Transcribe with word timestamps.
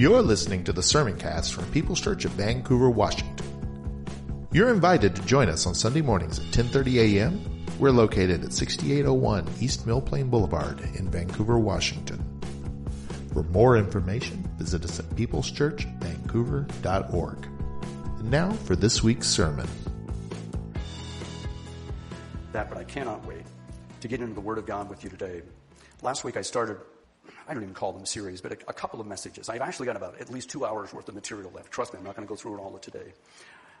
You're 0.00 0.22
listening 0.22 0.64
to 0.64 0.72
the 0.72 0.82
sermon 0.82 1.18
cast 1.18 1.52
from 1.52 1.70
People's 1.72 2.00
Church 2.00 2.24
of 2.24 2.30
Vancouver, 2.30 2.88
Washington. 2.88 3.46
You're 4.50 4.70
invited 4.70 5.14
to 5.14 5.20
join 5.26 5.50
us 5.50 5.66
on 5.66 5.74
Sunday 5.74 6.00
mornings 6.00 6.38
at 6.38 6.46
10:30 6.46 7.18
a.m. 7.18 7.66
We're 7.78 7.90
located 7.90 8.42
at 8.42 8.54
6801 8.54 9.46
East 9.60 9.86
Mill 9.86 10.00
Plain 10.00 10.30
Boulevard 10.30 10.80
in 10.94 11.10
Vancouver, 11.10 11.58
Washington. 11.58 12.24
For 13.34 13.42
more 13.42 13.76
information, 13.76 14.48
visit 14.56 14.86
us 14.86 15.00
at 15.00 15.10
peopleschurchvancouver.org. 15.10 17.46
And 18.20 18.30
now 18.30 18.52
for 18.52 18.76
this 18.76 19.02
week's 19.02 19.28
sermon. 19.28 19.68
That, 22.52 22.70
but 22.70 22.78
I 22.78 22.84
cannot 22.84 23.22
wait 23.26 23.44
to 24.00 24.08
get 24.08 24.22
into 24.22 24.32
the 24.32 24.40
Word 24.40 24.56
of 24.56 24.64
God 24.64 24.88
with 24.88 25.04
you 25.04 25.10
today. 25.10 25.42
Last 26.00 26.24
week 26.24 26.38
I 26.38 26.40
started 26.40 26.78
I 27.50 27.52
don't 27.52 27.64
even 27.64 27.74
call 27.74 27.92
them 27.92 28.06
series, 28.06 28.40
but 28.40 28.52
a, 28.52 28.56
a, 28.68 28.72
couple 28.72 29.00
of 29.00 29.08
messages. 29.08 29.48
I've 29.48 29.60
actually 29.60 29.86
got 29.86 29.96
about 29.96 30.20
at 30.20 30.30
least 30.30 30.50
two 30.50 30.64
hours 30.64 30.94
worth 30.94 31.08
of 31.08 31.16
material 31.16 31.50
left. 31.52 31.72
Trust 31.72 31.92
me, 31.92 31.98
I'm 31.98 32.04
not 32.04 32.14
going 32.14 32.24
to 32.24 32.30
go 32.30 32.36
through 32.36 32.54
it 32.54 32.60
all 32.60 32.78
today. 32.78 33.12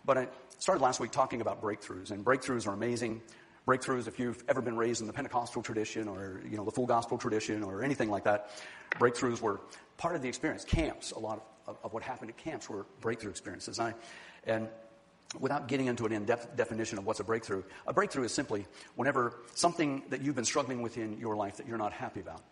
But 0.04 0.18
I 0.18 0.28
started 0.58 0.82
last 0.82 0.98
week 0.98 1.12
talking 1.12 1.40
about 1.40 1.62
breakthroughs, 1.62 2.10
and 2.10 2.24
breakthroughs 2.24 2.66
are 2.66 2.72
amazing. 2.72 3.22
Breakthroughs, 3.68 4.08
if 4.08 4.18
you've 4.18 4.42
ever 4.48 4.60
been 4.60 4.76
raised 4.76 5.02
in 5.02 5.06
the 5.06 5.12
Pentecostal 5.12 5.62
tradition 5.62 6.08
or 6.08 6.40
you 6.50 6.56
know 6.56 6.64
the 6.64 6.72
full 6.72 6.86
gospel 6.86 7.16
tradition 7.16 7.62
or 7.62 7.84
anything 7.84 8.10
like 8.10 8.24
that, 8.24 8.50
breakthroughs 8.98 9.40
were 9.40 9.60
part 9.98 10.16
of 10.16 10.22
the 10.22 10.28
experience. 10.28 10.64
Camps, 10.64 11.12
a 11.12 11.20
lot 11.20 11.40
of, 11.68 11.78
of 11.84 11.92
what 11.92 12.02
happened 12.02 12.30
at 12.30 12.38
camps 12.38 12.68
were 12.68 12.86
breakthrough 13.00 13.30
experiences. 13.30 13.78
I, 13.78 13.94
and 14.48 14.66
without 15.38 15.68
getting 15.68 15.86
into 15.86 16.06
an 16.06 16.12
in-depth 16.12 16.56
definition 16.56 16.98
of 16.98 17.06
what's 17.06 17.20
a 17.20 17.24
breakthrough, 17.24 17.62
a 17.86 17.92
breakthrough 17.92 18.24
is 18.24 18.32
simply 18.32 18.66
whenever 18.96 19.38
something 19.54 20.02
that 20.08 20.22
you've 20.22 20.34
been 20.34 20.44
struggling 20.44 20.82
with 20.82 20.98
in 20.98 21.18
your 21.18 21.36
life 21.36 21.58
that 21.58 21.68
you're 21.68 21.78
not 21.78 21.92
happy 21.92 22.18
about 22.18 22.42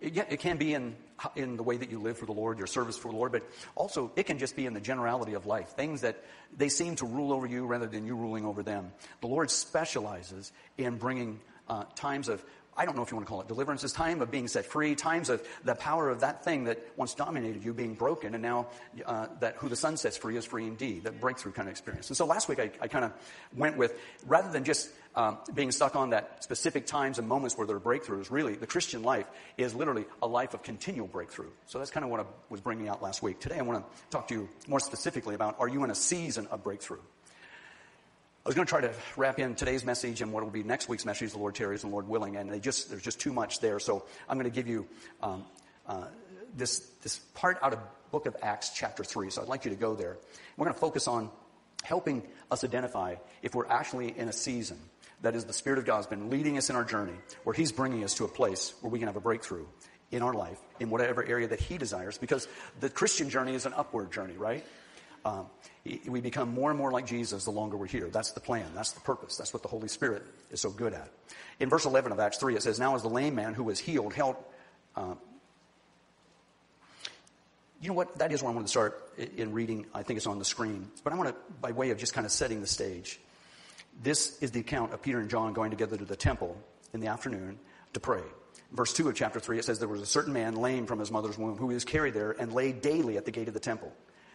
it, 0.00 0.16
it 0.16 0.40
can 0.40 0.56
be 0.56 0.74
in, 0.74 0.96
in 1.34 1.56
the 1.56 1.62
way 1.62 1.76
that 1.76 1.90
you 1.90 2.00
live 2.00 2.18
for 2.18 2.26
the 2.26 2.32
Lord, 2.32 2.58
your 2.58 2.66
service 2.66 2.96
for 2.96 3.10
the 3.10 3.16
Lord, 3.16 3.32
but 3.32 3.42
also 3.74 4.12
it 4.16 4.24
can 4.24 4.38
just 4.38 4.56
be 4.56 4.66
in 4.66 4.74
the 4.74 4.80
generality 4.80 5.34
of 5.34 5.46
life. 5.46 5.70
Things 5.70 6.02
that 6.02 6.24
they 6.56 6.68
seem 6.68 6.96
to 6.96 7.06
rule 7.06 7.32
over 7.32 7.46
you 7.46 7.66
rather 7.66 7.86
than 7.86 8.06
you 8.06 8.14
ruling 8.14 8.44
over 8.44 8.62
them. 8.62 8.92
The 9.20 9.26
Lord 9.26 9.50
specializes 9.50 10.52
in 10.76 10.98
bringing 10.98 11.40
uh, 11.68 11.84
times 11.94 12.28
of 12.28 12.44
I 12.78 12.84
don't 12.84 12.96
know 12.96 13.02
if 13.02 13.10
you 13.10 13.16
want 13.16 13.26
to 13.26 13.30
call 13.30 13.40
it 13.40 13.48
deliverance, 13.48 13.82
it's 13.82 13.92
time 13.92 14.22
of 14.22 14.30
being 14.30 14.46
set 14.46 14.64
free, 14.64 14.94
times 14.94 15.28
of 15.28 15.46
the 15.64 15.74
power 15.74 16.08
of 16.08 16.20
that 16.20 16.44
thing 16.44 16.64
that 16.64 16.78
once 16.96 17.14
dominated 17.14 17.64
you 17.64 17.74
being 17.74 17.94
broken, 17.94 18.34
and 18.34 18.42
now 18.42 18.68
uh, 19.04 19.26
that 19.40 19.56
who 19.56 19.68
the 19.68 19.76
Son 19.76 19.96
sets 19.96 20.16
free 20.16 20.36
is 20.36 20.44
free 20.44 20.66
indeed, 20.66 21.02
that 21.02 21.20
breakthrough 21.20 21.50
kind 21.50 21.68
of 21.68 21.72
experience. 21.72 22.08
And 22.08 22.16
so 22.16 22.24
last 22.24 22.48
week 22.48 22.60
I, 22.60 22.70
I 22.80 22.86
kind 22.86 23.04
of 23.04 23.12
went 23.56 23.76
with, 23.76 23.98
rather 24.26 24.52
than 24.52 24.62
just 24.62 24.90
um, 25.16 25.38
being 25.52 25.72
stuck 25.72 25.96
on 25.96 26.10
that 26.10 26.44
specific 26.44 26.86
times 26.86 27.18
and 27.18 27.26
moments 27.26 27.58
where 27.58 27.66
there 27.66 27.74
are 27.74 27.80
breakthroughs, 27.80 28.30
really, 28.30 28.54
the 28.54 28.66
Christian 28.66 29.02
life 29.02 29.26
is 29.56 29.74
literally 29.74 30.04
a 30.22 30.28
life 30.28 30.54
of 30.54 30.62
continual 30.62 31.08
breakthrough. 31.08 31.50
So 31.66 31.78
that's 31.78 31.90
kind 31.90 32.04
of 32.04 32.10
what 32.10 32.20
I 32.20 32.24
was 32.48 32.60
bringing 32.60 32.88
out 32.88 33.02
last 33.02 33.20
week. 33.20 33.40
Today 33.40 33.58
I 33.58 33.62
want 33.62 33.84
to 33.84 34.02
talk 34.10 34.28
to 34.28 34.34
you 34.34 34.48
more 34.68 34.78
specifically 34.78 35.34
about 35.34 35.56
are 35.58 35.68
you 35.68 35.82
in 35.82 35.90
a 35.90 35.96
season 35.96 36.46
of 36.52 36.62
breakthrough? 36.62 37.00
I 38.48 38.50
was 38.50 38.54
going 38.54 38.66
to 38.66 38.70
try 38.70 38.80
to 38.80 38.94
wrap 39.18 39.38
in 39.38 39.54
today's 39.54 39.84
message 39.84 40.22
and 40.22 40.32
what 40.32 40.42
will 40.42 40.50
be 40.50 40.62
next 40.62 40.88
week's 40.88 41.04
message, 41.04 41.32
the 41.32 41.38
Lord 41.38 41.54
tarries 41.54 41.82
and 41.82 41.92
Lord 41.92 42.08
willing, 42.08 42.36
and 42.36 42.62
just 42.62 42.88
there's 42.88 43.02
just 43.02 43.20
too 43.20 43.30
much 43.30 43.60
there. 43.60 43.78
So 43.78 44.06
I'm 44.26 44.38
going 44.38 44.50
to 44.50 44.54
give 44.56 44.66
you 44.66 44.86
um, 45.22 45.44
uh, 45.86 46.06
this 46.56 46.78
this 47.02 47.18
part 47.34 47.58
out 47.62 47.74
of 47.74 47.78
Book 48.10 48.24
of 48.24 48.34
Acts, 48.40 48.70
chapter 48.70 49.04
three. 49.04 49.28
So 49.28 49.42
I'd 49.42 49.48
like 49.48 49.66
you 49.66 49.70
to 49.70 49.76
go 49.76 49.94
there. 49.94 50.16
We're 50.56 50.64
going 50.64 50.72
to 50.72 50.80
focus 50.80 51.06
on 51.06 51.28
helping 51.82 52.22
us 52.50 52.64
identify 52.64 53.16
if 53.42 53.54
we're 53.54 53.68
actually 53.68 54.18
in 54.18 54.30
a 54.30 54.32
season 54.32 54.78
that 55.20 55.36
is 55.36 55.44
the 55.44 55.52
Spirit 55.52 55.78
of 55.78 55.84
God 55.84 55.96
has 55.96 56.06
been 56.06 56.30
leading 56.30 56.56
us 56.56 56.70
in 56.70 56.76
our 56.76 56.84
journey, 56.84 57.18
where 57.44 57.52
He's 57.52 57.70
bringing 57.70 58.02
us 58.02 58.14
to 58.14 58.24
a 58.24 58.28
place 58.28 58.72
where 58.80 58.90
we 58.90 58.98
can 58.98 59.08
have 59.08 59.16
a 59.16 59.20
breakthrough 59.20 59.66
in 60.10 60.22
our 60.22 60.32
life 60.32 60.58
in 60.80 60.88
whatever 60.88 61.22
area 61.22 61.48
that 61.48 61.60
He 61.60 61.76
desires. 61.76 62.16
Because 62.16 62.48
the 62.80 62.88
Christian 62.88 63.28
journey 63.28 63.54
is 63.54 63.66
an 63.66 63.74
upward 63.74 64.10
journey, 64.10 64.38
right? 64.38 64.64
Um, 65.28 65.46
we 66.06 66.20
become 66.20 66.52
more 66.52 66.70
and 66.70 66.78
more 66.78 66.90
like 66.90 67.06
Jesus 67.06 67.44
the 67.44 67.50
longer 67.50 67.76
we're 67.76 67.86
here. 67.86 68.08
That's 68.10 68.32
the 68.32 68.40
plan. 68.40 68.66
That's 68.74 68.92
the 68.92 69.00
purpose. 69.00 69.36
That's 69.36 69.52
what 69.52 69.62
the 69.62 69.68
Holy 69.68 69.88
Spirit 69.88 70.22
is 70.50 70.60
so 70.60 70.70
good 70.70 70.94
at. 70.94 71.10
In 71.60 71.68
verse 71.68 71.84
11 71.84 72.12
of 72.12 72.20
Acts 72.20 72.38
3, 72.38 72.56
it 72.56 72.62
says, 72.62 72.78
Now 72.78 72.94
as 72.94 73.02
the 73.02 73.08
lame 73.08 73.34
man 73.34 73.54
who 73.54 73.64
was 73.64 73.78
healed 73.78 74.14
held. 74.14 74.36
Uh, 74.96 75.14
you 77.80 77.88
know 77.88 77.94
what? 77.94 78.18
That 78.18 78.32
is 78.32 78.42
where 78.42 78.50
I 78.50 78.54
want 78.54 78.66
to 78.66 78.70
start 78.70 79.12
in 79.36 79.52
reading. 79.52 79.86
I 79.94 80.02
think 80.02 80.16
it's 80.16 80.26
on 80.26 80.38
the 80.38 80.44
screen. 80.44 80.90
But 81.04 81.12
I 81.12 81.16
want 81.16 81.30
to, 81.30 81.36
by 81.60 81.72
way 81.72 81.90
of 81.90 81.98
just 81.98 82.14
kind 82.14 82.24
of 82.24 82.32
setting 82.32 82.60
the 82.60 82.66
stage, 82.66 83.20
this 84.02 84.38
is 84.42 84.50
the 84.50 84.60
account 84.60 84.92
of 84.94 85.02
Peter 85.02 85.20
and 85.20 85.30
John 85.30 85.52
going 85.52 85.70
together 85.70 85.96
to 85.96 86.04
the 86.04 86.16
temple 86.16 86.56
in 86.92 87.00
the 87.00 87.06
afternoon 87.06 87.58
to 87.92 88.00
pray. 88.00 88.22
Verse 88.72 88.92
2 88.92 89.08
of 89.08 89.14
chapter 89.14 89.40
3, 89.40 89.58
it 89.58 89.64
says, 89.64 89.78
There 89.78 89.88
was 89.88 90.00
a 90.00 90.06
certain 90.06 90.32
man 90.32 90.54
lame 90.54 90.86
from 90.86 90.98
his 90.98 91.10
mother's 91.10 91.38
womb 91.38 91.56
who 91.56 91.66
was 91.66 91.84
carried 91.84 92.14
there 92.14 92.32
and 92.32 92.52
lay 92.52 92.72
daily 92.72 93.16
at 93.16 93.24
the 93.24 93.30
gate 93.30 93.48
of 93.48 93.54
the 93.54 93.60
temple 93.60 93.92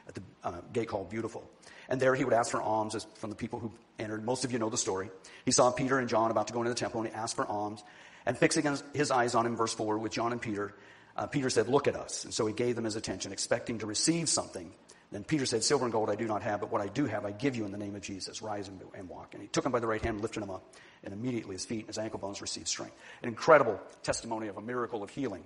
at 0.08 0.16
the 0.16 0.22
uh, 0.44 0.62
gate 0.72 0.88
called 0.88 1.10
Beautiful. 1.10 1.50
And 1.90 2.00
there 2.00 2.16
he 2.16 2.24
would 2.24 2.34
ask 2.34 2.52
for 2.52 2.62
alms 2.62 3.06
from 3.16 3.30
the 3.30 3.36
people 3.36 3.60
who 3.60 3.72
entered. 4.00 4.24
Most 4.24 4.46
of 4.46 4.52
you 4.52 4.60
know 4.60 4.70
the 4.70 4.78
story. 4.78 5.10
He 5.46 5.52
saw 5.52 5.72
Peter 5.72 6.00
and 6.00 6.10
John 6.10 6.32
about 6.32 6.48
to 6.48 6.54
go 6.54 6.60
into 6.60 6.70
the 6.70 6.76
temple 6.76 7.02
and 7.02 7.10
he 7.10 7.16
asked 7.16 7.36
for 7.36 7.46
alms. 7.46 7.84
And 8.26 8.38
fixing 8.38 8.66
his 8.94 9.12
eyes 9.12 9.36
on 9.36 9.46
him, 9.46 9.58
verse 9.58 9.74
4, 9.74 9.98
with 9.98 10.14
John 10.14 10.32
and 10.32 10.42
Peter, 10.42 10.74
uh, 11.18 11.28
Peter 11.28 11.50
said, 11.50 11.68
Look 11.68 11.88
at 11.88 11.96
us. 11.96 12.24
And 12.24 12.34
so 12.34 12.46
he 12.46 12.54
gave 12.54 12.76
them 12.76 12.86
his 12.86 12.96
attention, 12.96 13.34
expecting 13.34 13.80
to 13.80 13.86
receive 13.86 14.30
something. 14.30 14.72
Then 15.12 15.26
Peter 15.26 15.46
said, 15.46 15.64
Silver 15.64 15.84
and 15.84 15.92
gold 15.92 16.10
I 16.10 16.16
do 16.16 16.26
not 16.26 16.42
have, 16.42 16.62
but 16.62 16.72
what 16.72 16.82
I 16.82 16.88
do 16.88 17.06
have 17.06 17.26
I 17.26 17.32
give 17.32 17.56
you 17.56 17.66
in 17.66 17.72
the 17.72 17.78
name 17.78 17.96
of 17.96 18.02
Jesus. 18.02 18.42
Rise 18.42 18.70
and, 18.70 18.82
and 18.96 19.10
walk. 19.10 19.34
And 19.34 19.42
he 19.42 19.50
took 19.50 19.66
him 19.66 19.74
by 19.74 19.80
the 19.80 19.88
right 19.88 20.02
hand, 20.02 20.22
lifted 20.22 20.42
him 20.42 20.50
up, 20.50 20.74
and 21.04 21.14
immediately 21.14 21.54
his 21.54 21.66
feet 21.66 21.80
and 21.80 21.88
his 21.88 21.98
ankle 21.98 22.18
bones 22.18 22.42
received 22.42 22.68
strength. 22.68 22.96
An 23.22 23.28
incredible 23.28 23.80
testimony 24.04 24.48
of 24.48 24.58
a 24.58 24.62
miracle 24.62 25.04
of 25.04 25.10
healing. 25.10 25.44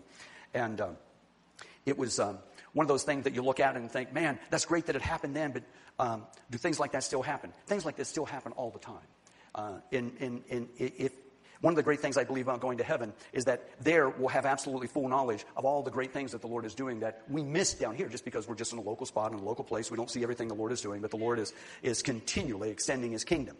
And 0.53 0.79
uh, 0.79 0.89
it 1.85 1.97
was. 1.97 2.19
Um, 2.19 2.37
one 2.77 2.83
of 2.83 2.87
those 2.87 3.03
things 3.03 3.23
that 3.23 3.33
you 3.33 3.41
look 3.41 3.59
at 3.59 3.75
and 3.75 3.91
think, 3.91 4.13
man, 4.13 4.37
that's 4.51 4.65
great 4.65 4.85
that 4.85 4.95
it 4.95 5.01
happened 5.01 5.35
then, 5.35 5.51
but 5.51 5.63
um, 5.97 6.27
do 6.51 6.59
things 6.59 6.79
like 6.79 6.91
that 6.91 7.03
still 7.03 7.23
happen? 7.23 7.51
Things 7.65 7.85
like 7.85 7.95
this 7.95 8.07
still 8.07 8.25
happen 8.25 8.51
all 8.51 8.69
the 8.69 8.77
time. 8.77 9.07
Uh, 9.55 9.79
in, 9.91 10.11
in, 10.19 10.43
in, 10.47 10.69
if, 10.77 11.11
one 11.61 11.71
of 11.71 11.75
the 11.75 11.81
great 11.81 12.01
things 12.01 12.17
I 12.17 12.23
believe 12.23 12.47
about 12.47 12.61
going 12.61 12.77
to 12.77 12.83
heaven 12.83 13.13
is 13.33 13.45
that 13.45 13.67
there 13.83 14.09
we'll 14.09 14.27
have 14.27 14.45
absolutely 14.45 14.85
full 14.85 15.09
knowledge 15.09 15.43
of 15.55 15.65
all 15.65 15.81
the 15.81 15.89
great 15.89 16.13
things 16.13 16.33
that 16.33 16.41
the 16.41 16.47
Lord 16.47 16.65
is 16.65 16.75
doing 16.75 16.99
that 16.99 17.23
we 17.27 17.43
miss 17.43 17.73
down 17.73 17.95
here 17.95 18.09
just 18.09 18.23
because 18.23 18.47
we're 18.47 18.53
just 18.53 18.73
in 18.73 18.77
a 18.77 18.83
local 18.83 19.07
spot, 19.07 19.31
in 19.31 19.39
a 19.39 19.43
local 19.43 19.65
place. 19.65 19.89
We 19.89 19.97
don't 19.97 20.11
see 20.11 20.21
everything 20.21 20.47
the 20.47 20.53
Lord 20.53 20.71
is 20.71 20.81
doing, 20.81 21.01
but 21.01 21.09
the 21.09 21.17
Lord 21.17 21.39
is, 21.39 21.53
is 21.81 22.03
continually 22.03 22.69
extending 22.69 23.11
His 23.11 23.23
kingdom. 23.23 23.57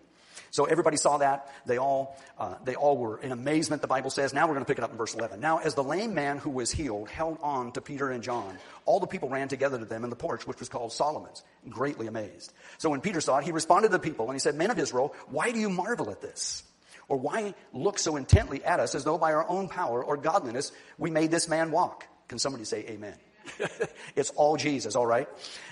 So 0.51 0.65
everybody 0.65 0.97
saw 0.97 1.17
that. 1.17 1.51
They 1.65 1.77
all, 1.77 2.17
uh, 2.37 2.55
they 2.63 2.75
all 2.75 2.97
were 2.97 3.19
in 3.19 3.31
amazement, 3.31 3.81
the 3.81 3.87
Bible 3.87 4.09
says. 4.09 4.33
Now 4.33 4.47
we're 4.47 4.53
going 4.53 4.65
to 4.65 4.67
pick 4.67 4.77
it 4.77 4.83
up 4.83 4.91
in 4.91 4.97
verse 4.97 5.13
11. 5.15 5.39
Now, 5.39 5.59
as 5.59 5.75
the 5.75 5.83
lame 5.83 6.13
man 6.13 6.37
who 6.37 6.49
was 6.49 6.71
healed 6.71 7.09
held 7.09 7.37
on 7.41 7.71
to 7.73 7.81
Peter 7.81 8.09
and 8.09 8.23
John, 8.23 8.57
all 8.85 8.99
the 8.99 9.07
people 9.07 9.29
ran 9.29 9.47
together 9.47 9.77
to 9.77 9.85
them 9.85 10.03
in 10.03 10.09
the 10.09 10.15
porch, 10.15 10.47
which 10.47 10.59
was 10.59 10.69
called 10.69 10.91
Solomon's, 10.91 11.43
greatly 11.69 12.07
amazed. 12.07 12.53
So 12.77 12.89
when 12.89 13.01
Peter 13.01 13.21
saw 13.21 13.37
it, 13.37 13.43
he 13.43 13.51
responded 13.51 13.89
to 13.89 13.93
the 13.93 13.99
people 13.99 14.25
and 14.25 14.35
he 14.35 14.39
said, 14.39 14.55
Men 14.55 14.71
of 14.71 14.79
Israel, 14.79 15.13
why 15.29 15.51
do 15.51 15.59
you 15.59 15.69
marvel 15.69 16.09
at 16.09 16.21
this? 16.21 16.63
Or 17.09 17.17
why 17.17 17.53
look 17.73 17.99
so 17.99 18.15
intently 18.17 18.63
at 18.63 18.79
us 18.79 18.93
as 18.93 19.03
though 19.03 19.17
by 19.17 19.33
our 19.33 19.47
own 19.49 19.69
power 19.69 20.03
or 20.03 20.17
godliness 20.17 20.71
we 20.97 21.09
made 21.09 21.31
this 21.31 21.47
man 21.47 21.71
walk? 21.71 22.05
Can 22.27 22.39
somebody 22.39 22.65
say 22.65 22.85
amen? 22.89 23.15
it's 24.15 24.29
all 24.31 24.57
Jesus, 24.57 24.95
all 24.95 25.05
right? 25.05 25.27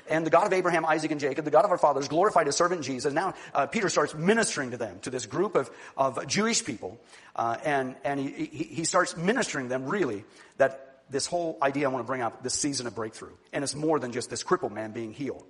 And 0.09 0.25
the 0.25 0.29
God 0.29 0.45
of 0.45 0.53
Abraham, 0.53 0.85
Isaac, 0.85 1.11
and 1.11 1.19
Jacob, 1.19 1.45
the 1.45 1.51
God 1.51 1.65
of 1.65 1.71
our 1.71 1.77
fathers, 1.77 2.07
glorified 2.07 2.45
his 2.45 2.55
servant 2.55 2.83
Jesus. 2.83 3.13
Now, 3.13 3.33
uh, 3.53 3.65
Peter 3.67 3.89
starts 3.89 4.13
ministering 4.13 4.71
to 4.71 4.77
them, 4.77 4.99
to 5.01 5.09
this 5.09 5.25
group 5.25 5.55
of, 5.55 5.69
of 5.97 6.25
Jewish 6.27 6.63
people. 6.63 6.99
Uh, 7.35 7.57
and 7.63 7.95
and 8.03 8.19
he, 8.19 8.45
he, 8.45 8.63
he 8.63 8.83
starts 8.83 9.17
ministering 9.17 9.67
them, 9.67 9.85
really, 9.85 10.23
that 10.57 11.03
this 11.09 11.25
whole 11.25 11.57
idea 11.61 11.87
I 11.87 11.91
want 11.91 12.03
to 12.03 12.07
bring 12.07 12.21
up, 12.21 12.43
this 12.43 12.53
season 12.53 12.87
of 12.87 12.95
breakthrough. 12.95 13.33
And 13.53 13.63
it's 13.63 13.75
more 13.75 13.99
than 13.99 14.11
just 14.11 14.29
this 14.29 14.43
crippled 14.43 14.71
man 14.71 14.91
being 14.91 15.13
healed. 15.13 15.45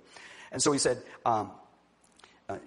And 0.52 0.62
so 0.62 0.72
he 0.72 0.78
said, 0.78 1.02
um, 1.24 1.50
uh, 2.48 2.58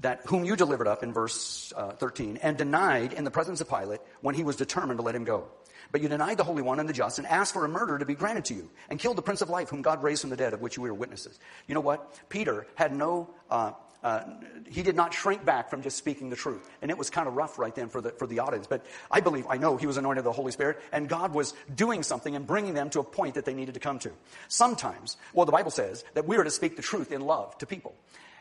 that 0.00 0.20
whom 0.26 0.44
you 0.44 0.56
delivered 0.56 0.86
up 0.86 1.02
in 1.02 1.12
verse 1.12 1.72
uh, 1.76 1.92
13 1.92 2.38
and 2.42 2.56
denied 2.56 3.12
in 3.12 3.24
the 3.24 3.30
presence 3.30 3.60
of 3.60 3.68
Pilate 3.68 4.00
when 4.20 4.34
he 4.34 4.44
was 4.44 4.56
determined 4.56 4.98
to 4.98 5.02
let 5.02 5.14
him 5.14 5.24
go. 5.24 5.48
But 5.92 6.00
you 6.00 6.08
denied 6.08 6.36
the 6.36 6.44
Holy 6.44 6.62
One 6.62 6.80
and 6.80 6.88
the 6.88 6.92
just 6.92 7.18
and 7.18 7.26
asked 7.26 7.52
for 7.52 7.64
a 7.64 7.68
murder 7.68 7.98
to 7.98 8.04
be 8.04 8.14
granted 8.14 8.44
to 8.46 8.54
you 8.54 8.70
and 8.90 8.98
killed 8.98 9.16
the 9.16 9.22
Prince 9.22 9.42
of 9.42 9.50
Life 9.50 9.70
whom 9.70 9.82
God 9.82 10.02
raised 10.02 10.22
from 10.22 10.30
the 10.30 10.36
dead 10.36 10.52
of 10.54 10.60
which 10.60 10.76
you 10.76 10.82
were 10.82 10.94
witnesses. 10.94 11.38
You 11.66 11.74
know 11.74 11.80
what? 11.80 12.18
Peter 12.28 12.66
had 12.76 12.94
no 12.94 13.30
uh, 13.50 13.72
uh, 14.02 14.22
he 14.68 14.82
did 14.82 14.94
not 14.94 15.12
shrink 15.12 15.44
back 15.44 15.70
from 15.70 15.82
just 15.82 15.96
speaking 15.96 16.30
the 16.30 16.36
truth. 16.36 16.68
And 16.82 16.90
it 16.90 16.96
was 16.96 17.10
kind 17.10 17.26
of 17.26 17.34
rough 17.34 17.58
right 17.58 17.74
then 17.74 17.88
for 17.88 18.00
the, 18.00 18.10
for 18.10 18.26
the 18.26 18.38
audience. 18.38 18.66
But 18.66 18.86
I 19.10 19.20
believe, 19.20 19.46
I 19.48 19.56
know 19.56 19.76
he 19.76 19.86
was 19.86 19.96
anointed 19.96 20.18
of 20.18 20.24
the 20.24 20.32
Holy 20.32 20.52
Spirit, 20.52 20.78
and 20.92 21.08
God 21.08 21.34
was 21.34 21.52
doing 21.74 22.02
something 22.02 22.36
and 22.36 22.46
bringing 22.46 22.74
them 22.74 22.90
to 22.90 23.00
a 23.00 23.04
point 23.04 23.34
that 23.34 23.44
they 23.44 23.54
needed 23.54 23.74
to 23.74 23.80
come 23.80 23.98
to. 24.00 24.12
Sometimes, 24.46 25.16
well, 25.34 25.46
the 25.46 25.52
Bible 25.52 25.72
says 25.72 26.04
that 26.14 26.26
we 26.26 26.36
are 26.36 26.44
to 26.44 26.50
speak 26.50 26.76
the 26.76 26.82
truth 26.82 27.10
in 27.10 27.22
love 27.22 27.58
to 27.58 27.66
people. 27.66 27.96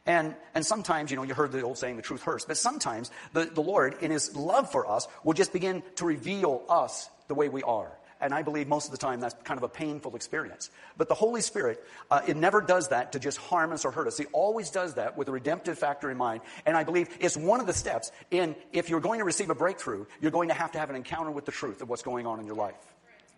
And, 0.06 0.36
and 0.54 0.66
sometimes, 0.66 1.12
you 1.12 1.18
know, 1.18 1.24
you 1.24 1.34
heard 1.34 1.52
the 1.52 1.62
old 1.62 1.78
saying, 1.78 1.98
the 1.98 2.02
truth 2.02 2.22
hurts. 2.22 2.46
But 2.46 2.58
sometimes 2.58 3.12
the, 3.34 3.46
the 3.46 3.62
Lord, 3.62 3.98
in 4.02 4.12
his 4.12 4.36
love 4.36 4.72
for 4.72 4.90
us, 4.90 5.08
will 5.24 5.34
just 5.34 5.52
begin 5.52 5.84
to 5.96 6.06
reveal 6.06 6.64
us 6.70 7.10
the 7.28 7.36
way 7.36 7.50
we 7.50 7.64
are. 7.64 7.98
And 8.20 8.34
I 8.34 8.42
believe 8.42 8.68
most 8.68 8.86
of 8.86 8.92
the 8.92 8.98
time 8.98 9.20
that's 9.20 9.36
kind 9.44 9.58
of 9.58 9.64
a 9.64 9.70
painful 9.70 10.16
experience. 10.16 10.72
But 10.98 11.08
the 11.08 11.14
Holy 11.14 11.42
Spirit, 11.42 11.84
uh, 12.10 12.22
it 12.28 12.36
never 12.36 12.62
does 12.62 12.90
that 12.90 13.12
to 13.12 13.20
just 13.20 13.38
harm 13.38 13.72
us 13.72 13.86
or 13.86 13.92
hurt 13.92 14.08
us. 14.08 14.18
He 14.18 14.26
always 14.28 14.72
does 14.72 14.96
that 14.96 15.18
with 15.18 15.28
a 15.28 15.32
redemptive 15.32 15.78
factor 15.78 16.10
in 16.10 16.18
mind. 16.18 16.42
And 16.66 16.76
I 16.76 16.84
believe 16.84 17.10
it's 17.20 17.38
one 17.38 17.60
of 17.60 17.68
the 17.68 17.74
steps 17.74 18.12
in 18.32 18.56
if 18.74 18.90
you're 18.90 19.00
going 19.00 19.20
to 19.20 19.26
receive 19.26 19.50
a 19.50 19.56
breakthrough, 19.56 20.06
you're 20.20 20.32
going 20.32 20.48
to 20.50 20.56
have 20.56 20.72
to 20.72 20.80
have 20.80 20.90
an 20.90 20.96
encounter 20.96 21.32
with 21.32 21.46
the 21.46 21.52
truth 21.52 21.82
of 21.82 21.90
what's 21.90 22.02
going 22.02 22.26
on 22.26 22.40
in 22.40 22.46
your 22.46 22.56
life. 22.56 22.76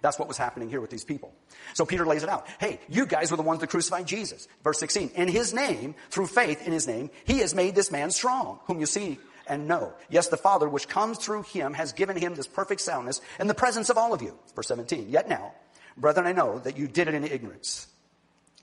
That's 0.02 0.18
what 0.18 0.30
was 0.30 0.38
happening 0.38 0.70
here 0.70 0.80
with 0.80 0.90
these 0.90 1.04
people. 1.04 1.34
So 1.74 1.86
Peter 1.86 2.06
lays 2.06 2.24
it 2.24 2.30
out. 2.30 2.48
Hey, 2.60 2.80
you 2.88 3.06
guys 3.06 3.32
were 3.32 3.38
the 3.38 3.44
ones 3.44 3.60
that 3.60 3.68
crucified 3.68 4.08
Jesus. 4.08 4.48
Verse 4.64 4.80
16. 4.80 5.12
In 5.16 5.28
his 5.28 5.54
name, 5.54 5.94
through 6.10 6.28
faith 6.28 6.66
in 6.66 6.72
his 6.72 6.88
name, 6.88 7.10
he 7.26 7.40
has 7.40 7.54
made 7.54 7.76
this 7.76 7.92
man 7.92 8.12
strong, 8.12 8.60
whom 8.66 8.80
you 8.80 8.86
see 8.86 9.20
and 9.50 9.68
know. 9.68 9.94
Yes, 10.10 10.28
the 10.28 10.38
Father, 10.38 10.70
which 10.70 10.88
comes 10.88 11.18
through 11.18 11.44
him, 11.44 11.74
has 11.74 11.94
given 11.94 12.16
him 12.16 12.36
this 12.36 12.48
perfect 12.48 12.82
soundness 12.82 13.22
in 13.40 13.48
the 13.48 13.54
presence 13.54 13.90
of 13.90 13.98
all 13.98 14.14
of 14.14 14.22
you. 14.22 14.38
Verse 14.56 14.68
17. 14.68 15.10
Yet 15.10 15.28
now, 15.28 15.54
brethren, 15.98 16.28
I 16.28 16.32
know 16.32 16.60
that 16.60 16.78
you 16.78 16.88
did 16.88 17.08
it 17.08 17.14
in 17.14 17.24
ignorance. 17.24 17.88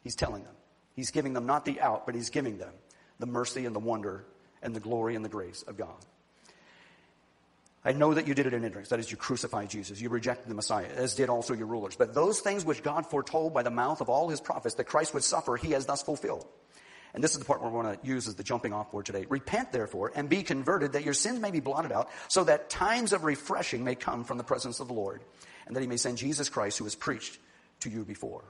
He's 0.03 0.17
telling 0.17 0.44
them. 0.44 0.55
He's 0.94 1.11
giving 1.11 1.35
them 1.35 1.47
not 1.47 1.65
the 1.65 1.81
out, 1.81 2.06
but 2.06 2.15
he's 2.15 2.31
giving 2.31 2.59
them 2.59 2.73
the 3.19 3.27
mercy 3.27 3.67
and 3.67 3.75
the 3.75 3.81
wonder 3.81 4.25
and 4.62 4.75
the 4.75 4.81
glory 4.81 5.15
and 5.15 5.25
the 5.25 5.29
grace 5.29 5.62
of 5.62 5.77
God. 5.77 5.97
I 7.85 7.93
know 7.93 8.15
that 8.15 8.27
you 8.27 8.35
did 8.35 8.47
it 8.47 8.53
in 8.53 8.65
ignorance. 8.65 8.88
That 8.88 8.99
is, 8.99 9.11
you 9.12 9.17
crucified 9.17 9.71
Jesus. 9.71 10.00
You 10.00 10.09
rejected 10.09 10.49
the 10.49 10.55
Messiah, 10.55 10.88
as 10.97 11.15
did 11.15 11.29
also 11.29 11.55
your 11.55 11.69
rulers. 11.69 11.94
But 11.94 12.15
those 12.15 12.41
things 12.41 12.65
which 12.65 12.83
God 12.83 13.06
foretold 13.06 13.55
by 13.55 13.62
the 13.62 13.71
mouth 13.71 14.00
of 14.00 14.09
all 14.09 14.29
his 14.29 14.41
prophets 14.41 14.75
that 14.75 14.85
Christ 14.85 15.15
would 15.15 15.23
suffer, 15.23 15.56
he 15.56 15.71
has 15.71 15.87
thus 15.87 16.03
fulfilled. 16.03 16.47
And 17.16 17.24
this 17.24 17.32
is 17.32 17.38
the 17.38 17.46
part 17.46 17.62
we 17.64 17.70
want 17.70 18.00
to 18.00 18.06
use 18.06 18.28
as 18.28 18.34
the 18.34 18.42
jumping 18.44 18.74
off 18.74 18.92
word 18.92 19.06
today. 19.06 19.24
Repent, 19.30 19.72
therefore, 19.72 20.12
and 20.14 20.28
be 20.28 20.42
converted, 20.42 20.92
that 20.92 21.02
your 21.02 21.14
sins 21.14 21.40
may 21.40 21.50
be 21.50 21.60
blotted 21.60 21.90
out, 21.90 22.10
so 22.28 22.44
that 22.44 22.68
times 22.68 23.14
of 23.14 23.24
refreshing 23.24 23.82
may 23.82 23.94
come 23.94 24.22
from 24.22 24.36
the 24.36 24.44
presence 24.44 24.80
of 24.80 24.86
the 24.86 24.94
Lord, 24.94 25.22
and 25.66 25.74
that 25.74 25.80
he 25.80 25.86
may 25.86 25.96
send 25.96 26.18
Jesus 26.18 26.50
Christ, 26.50 26.76
who 26.76 26.84
was 26.84 26.94
preached 26.94 27.38
to 27.80 27.88
you 27.88 28.04
before 28.04 28.44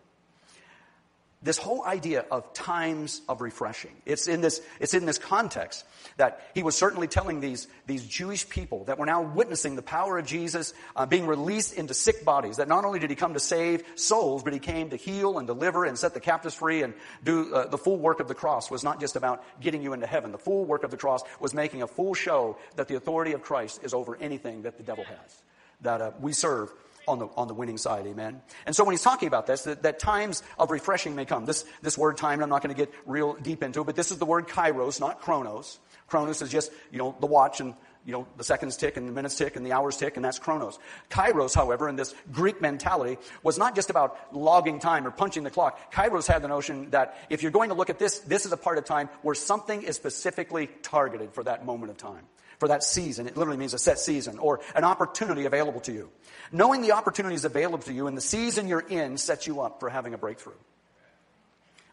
this 1.43 1.59
whole 1.59 1.85
idea 1.85 2.25
of 2.31 2.53
times 2.55 3.21
of 3.29 3.41
refreshing. 3.41 3.95
It's 4.07 4.27
in 4.27 4.41
this, 4.41 4.63
it's 4.81 4.95
in 4.95 5.05
this 5.05 5.19
context 5.19 5.85
that 6.17 6.41
he 6.55 6.63
was 6.63 6.77
certainly 6.77 7.09
telling 7.09 7.41
these, 7.41 7.69
these 7.87 8.07
Jewish 8.07 8.49
people 8.49 8.85
that 8.85 8.99
were 8.99 9.07
now 9.07 9.23
witnessing 9.23 9.77
the 9.77 9.83
power 9.83 10.19
of 10.19 10.27
Jesus 10.27 10.73
uh, 10.97 11.05
being 11.05 11.27
released 11.27 11.75
into 11.75 11.93
sick 11.93 12.25
bodies, 12.25 12.57
that 12.57 12.69
not 12.69 12.85
only 12.85 12.99
did 12.99 13.11
he 13.11 13.17
come 13.17 13.35
to 13.35 13.41
save 13.41 13.85
souls, 13.97 14.43
but 14.43 14.55
he 14.55 14.59
came 14.59 14.91
to 14.91 14.97
heal 14.97 15.39
and 15.39 15.47
deliver 15.47 15.85
and 15.85 15.99
set 15.99 16.15
the 16.15 16.21
captives 16.21 16.55
free 16.55 16.83
and 16.83 16.95
do 17.23 17.55
uh, 17.55 17.67
the 17.67 17.79
full 17.79 17.99
work 17.99 18.21
of 18.21 18.29
the 18.29 18.35
cross 18.35 18.71
was 18.71 18.83
not 18.83 18.99
just 18.99 19.15
about 19.15 19.45
getting 19.61 19.83
you 19.83 19.93
into 19.93 20.07
heaven. 20.07 20.33
The 20.33 20.39
full 20.39 20.65
work 20.65 20.85
of 20.85 20.91
the 20.91 20.97
cross 20.97 21.23
was 21.39 21.53
making 21.53 21.83
a 21.83 21.87
full 21.87 22.15
show 22.15 22.57
that 22.77 22.89
the 22.89 22.97
authority 22.97 23.33
of 23.33 23.43
Christ 23.43 23.81
is 23.83 23.93
over 23.93 24.17
anything 24.17 24.63
that 24.63 24.79
the 24.79 24.83
devil 24.83 25.05
has. 25.05 25.43
That 25.83 26.01
uh, 26.01 26.11
we 26.19 26.33
serve 26.33 26.73
on 27.07 27.19
the, 27.19 27.29
on 27.37 27.49
the 27.49 27.55
winning 27.55 27.79
side, 27.79 28.07
amen? 28.07 28.41
And 28.67 28.75
so 28.75 28.85
when 28.85 28.93
he's 28.93 29.03
talking 29.03 29.29
about 29.29 29.47
this, 29.47 29.63
that, 29.63 29.83
that 29.83 29.99
times 29.99 30.43
of 30.59 30.71
refreshing 30.71 31.15
may 31.15 31.25
come. 31.25 31.45
This, 31.45 31.65
this 31.83 31.97
word 31.97 32.17
time, 32.17 32.43
I'm 32.43 32.49
not 32.49 32.63
going 32.63 32.75
to 32.75 32.81
get 32.81 32.93
real 33.07 33.35
deep 33.35 33.63
into 33.63 33.81
it, 33.81 33.85
but 33.85 33.97
this 33.97 34.11
is 34.11 34.19
the 34.19 34.27
word 34.27 34.49
kairos, 34.49 35.01
not 35.01 35.21
chronos. 35.21 35.79
Chronos 36.09 36.43
is 36.43 36.51
just, 36.51 36.73
you 36.93 36.99
know, 36.99 37.17
the 37.21 37.27
watch 37.27 37.61
and, 37.61 37.75
you 38.05 38.13
know, 38.13 38.27
the 38.37 38.45
seconds 38.45 38.77
tick 38.77 38.97
and 38.97 39.09
the 39.09 39.13
minutes 39.13 39.37
tick 39.37 39.57
and 39.57 39.67
the 39.67 39.73
hours 39.73 39.97
tick, 39.97 40.17
and 40.17 40.25
that's 40.25 40.39
chronos. 40.39 40.79
Kairos, 41.11 41.55
however, 41.55 41.89
in 41.89 41.97
this 41.97 42.15
Greek 42.31 42.61
mentality, 42.61 43.19
was 43.43 43.59
not 43.59 43.75
just 43.75 43.91
about 43.91 44.17
logging 44.33 44.79
time 44.79 45.07
or 45.07 45.11
punching 45.11 45.43
the 45.43 45.51
clock. 45.51 45.93
Kairos 45.93 46.27
had 46.27 46.43
the 46.43 46.49
notion 46.49 46.91
that 46.91 47.17
if 47.31 47.43
you're 47.43 47.51
going 47.51 47.71
to 47.71 47.75
look 47.75 47.91
at 47.91 47.99
this, 47.99 48.21
this 48.21 48.47
is 48.47 48.53
a 48.53 48.57
part 48.57 48.79
of 48.79 48.85
time 48.85 49.09
where 49.23 49.35
something 49.35 49.83
is 49.83 49.97
specifically 49.97 50.69
targeted 50.83 51.35
for 51.35 51.43
that 51.45 51.67
moment 51.67 51.91
of 51.91 51.97
time 51.97 52.25
for 52.59 52.69
that 52.69 52.83
season. 52.83 53.27
It 53.27 53.37
literally 53.37 53.59
means 53.59 53.75
a 53.75 53.79
set 53.79 53.99
season 53.99 54.39
or 54.39 54.61
an 54.75 54.85
opportunity 54.85 55.45
available 55.45 55.81
to 55.81 55.93
you. 55.93 56.11
Knowing 56.53 56.83
the 56.83 56.93
opportunities 56.93 57.45
available 57.45 57.79
to 57.85 57.93
you 57.93 58.07
and 58.07 58.17
the 58.17 58.23
season 58.23 58.69
you're 58.69 58.81
in 58.81 59.19
sets 59.19 59.47
you 59.47 59.61
up 59.61 59.81
for 59.81 59.89
having 59.89 60.15
a 60.15 60.19
breakthrough. 60.19 60.55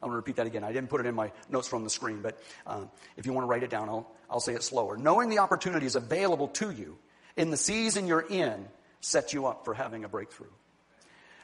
I'm 0.02 0.10
going 0.10 0.14
to 0.14 0.18
repeat 0.18 0.36
that 0.36 0.48
again. 0.48 0.66
I 0.66 0.74
didn't 0.74 0.90
put 0.90 1.00
it 1.00 1.08
in 1.08 1.16
my 1.16 1.32
notes 1.50 1.68
from 1.68 1.86
the 1.86 1.90
screen, 1.90 2.22
but 2.22 2.38
uh, 2.68 2.82
if 3.16 3.26
you 3.26 3.32
want 3.32 3.46
to 3.46 3.48
write 3.48 3.64
it 3.64 3.70
down, 3.70 3.88
I'll, 3.88 4.12
I'll 4.30 4.42
say 4.42 4.54
it 4.54 4.62
slower. 4.62 4.98
Knowing 4.98 5.30
the 5.30 5.40
opportunities 5.40 5.96
available 5.96 6.50
to 6.50 6.72
you 6.72 6.98
in 7.38 7.52
the 7.52 7.58
season 7.58 8.06
you're 8.06 8.26
in 8.30 8.68
sets 9.00 9.34
you 9.34 9.46
up 9.46 9.64
for 9.64 9.74
having 9.74 10.04
a 10.04 10.10
breakthrough. 10.10 10.50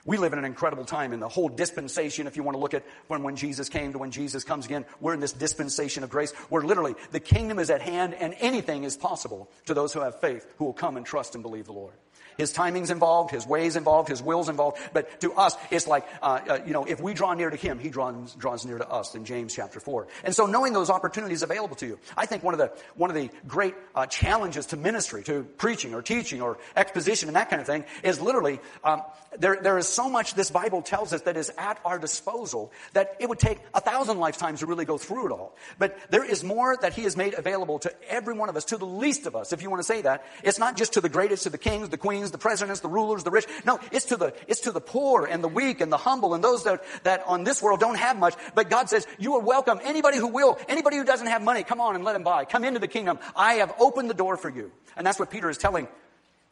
We 0.06 0.18
live 0.18 0.34
in 0.34 0.40
an 0.40 0.46
incredible 0.46 0.86
time 0.86 1.14
in 1.14 1.20
the 1.20 1.28
whole 1.28 1.50
dispensation. 1.50 2.28
If 2.28 2.38
you 2.38 2.44
want 2.44 2.56
to 2.56 2.60
look 2.60 2.74
at 2.74 2.86
when, 3.08 3.24
when 3.24 3.36
Jesus 3.36 3.70
came 3.70 3.92
to 3.92 3.98
when 3.98 4.12
Jesus 4.12 4.44
comes 4.44 4.66
again, 4.66 4.86
we're 5.00 5.14
in 5.14 5.20
this 5.20 5.34
dispensation 5.34 6.04
of 6.04 6.10
grace 6.10 6.32
where 6.50 6.64
literally 6.64 6.96
the 7.12 7.20
kingdom 7.20 7.60
is 7.60 7.70
at 7.70 7.82
hand 7.82 8.14
and 8.14 8.36
anything 8.40 8.84
is 8.84 8.96
possible 8.96 9.50
to 9.66 9.74
those 9.74 9.94
who 9.94 10.00
have 10.00 10.20
faith 10.22 10.46
who 10.58 10.66
will 10.66 10.74
come 10.74 10.98
and 10.98 11.06
trust 11.06 11.36
and 11.36 11.44
believe 11.44 11.66
the 11.66 11.74
Lord. 11.74 11.94
His 12.40 12.54
timing's 12.54 12.90
involved, 12.90 13.32
His 13.32 13.46
ways 13.46 13.76
involved, 13.76 14.08
His 14.08 14.24
will's 14.24 14.48
involved. 14.48 14.78
But 14.94 15.20
to 15.20 15.34
us, 15.34 15.58
it's 15.70 15.88
like, 15.88 16.08
uh, 16.22 16.40
uh, 16.48 16.60
you 16.66 16.72
know, 16.72 16.86
if 16.86 17.02
we 17.02 17.14
draw 17.14 17.34
near 17.34 17.50
to 17.50 17.58
Him, 17.58 17.80
He 17.80 17.90
draws, 17.90 18.34
draws 18.36 18.66
near 18.66 18.78
to 18.78 18.90
us 18.90 19.14
in 19.14 19.26
James 19.26 19.54
chapter 19.54 19.82
4. 19.82 20.08
And 20.24 20.34
so 20.34 20.46
knowing 20.46 20.72
those 20.72 20.90
opportunities 20.90 21.44
available 21.44 21.76
to 21.76 21.86
you, 21.86 22.00
I 22.16 22.26
think 22.26 22.42
one 22.42 22.54
of 22.54 22.58
the, 22.58 22.72
one 22.96 23.10
of 23.10 23.16
the 23.18 23.30
great 23.46 23.76
uh, 23.94 24.06
challenges 24.06 24.68
to 24.68 24.78
ministry, 24.78 25.22
to 25.24 25.44
preaching 25.58 25.94
or 25.94 26.02
teaching 26.02 26.42
or 26.42 26.58
exposition 26.78 27.28
and 27.28 27.36
that 27.36 27.50
kind 27.50 27.60
of 27.60 27.68
thing 27.68 27.84
is 28.04 28.22
literally, 28.22 28.62
um, 28.86 29.02
there, 29.38 29.60
there 29.62 29.78
is 29.78 29.88
so 29.88 30.10
much 30.10 30.34
this 30.34 30.50
Bible 30.50 30.82
tells 30.82 31.12
us 31.12 31.22
that 31.24 31.36
is 31.36 31.52
at 31.58 31.80
our 31.84 32.00
disposal 32.00 32.72
that 32.94 33.18
it 33.20 33.28
would 33.28 33.40
take 33.40 33.60
a 33.74 33.82
thousand 33.82 34.18
lifetimes 34.20 34.62
to 34.62 34.66
really 34.66 34.86
go 34.86 34.98
through 34.98 35.28
it 35.28 35.32
all. 35.32 35.56
But 35.78 35.98
there 36.10 36.24
is 36.24 36.44
more 36.44 36.78
that 36.78 36.94
He 36.94 37.04
has 37.04 37.18
made 37.18 37.34
available 37.34 37.80
to 37.80 37.94
every 38.10 38.34
one 38.34 38.48
of 38.48 38.56
us, 38.56 38.66
to 38.66 38.78
the 38.78 38.86
least 38.86 39.26
of 39.26 39.36
us, 39.36 39.52
if 39.52 39.62
you 39.62 39.70
want 39.70 39.82
to 39.82 39.86
say 39.86 40.02
that. 40.04 40.26
It's 40.44 40.60
not 40.60 40.78
just 40.78 40.94
to 40.94 41.02
the 41.02 41.10
greatest, 41.10 41.44
to 41.44 41.50
the 41.50 41.58
kings, 41.58 41.90
the 41.90 41.98
queens, 41.98 42.29
kings, 42.30 42.32
the 42.32 42.38
presidents, 42.38 42.82
the 42.82 42.88
rulers, 42.88 43.24
the 43.24 43.32
rich. 43.32 43.46
No, 43.66 43.80
it's 43.92 44.06
to 44.06 44.18
the, 44.18 44.34
it's 44.48 44.62
to 44.62 44.72
the 44.72 44.82
poor 44.82 45.26
and 45.26 45.44
the 45.44 45.48
weak 45.48 45.82
and 45.82 45.92
the 45.92 45.98
humble 45.98 46.34
and 46.34 46.44
those 46.44 46.64
that, 46.64 46.84
that 47.04 47.24
on 47.26 47.44
this 47.44 47.62
world 47.62 47.80
don't 47.80 47.98
have 47.98 48.18
much. 48.18 48.36
But 48.56 48.70
God 48.70 48.90
says, 48.90 49.08
you 49.18 49.36
are 49.36 49.42
welcome. 49.42 49.80
Anybody 49.84 50.18
who 50.18 50.28
will, 50.28 50.58
anybody 50.68 50.98
who 50.98 51.04
doesn't 51.04 51.28
have 51.28 51.42
money, 51.42 51.64
come 51.64 51.82
on 51.82 51.96
and 51.96 52.04
let 52.04 52.16
him 52.16 52.24
buy. 52.24 52.46
Come 52.46 52.64
into 52.64 52.80
the 52.80 52.88
kingdom. 52.88 53.20
I 53.36 53.56
have 53.56 53.74
opened 53.80 54.10
the 54.10 54.14
door 54.16 54.38
for 54.38 54.50
you. 54.50 54.72
And 54.96 55.06
that's 55.06 55.20
what 55.20 55.30
Peter 55.30 55.50
is 55.50 55.58
telling 55.58 55.88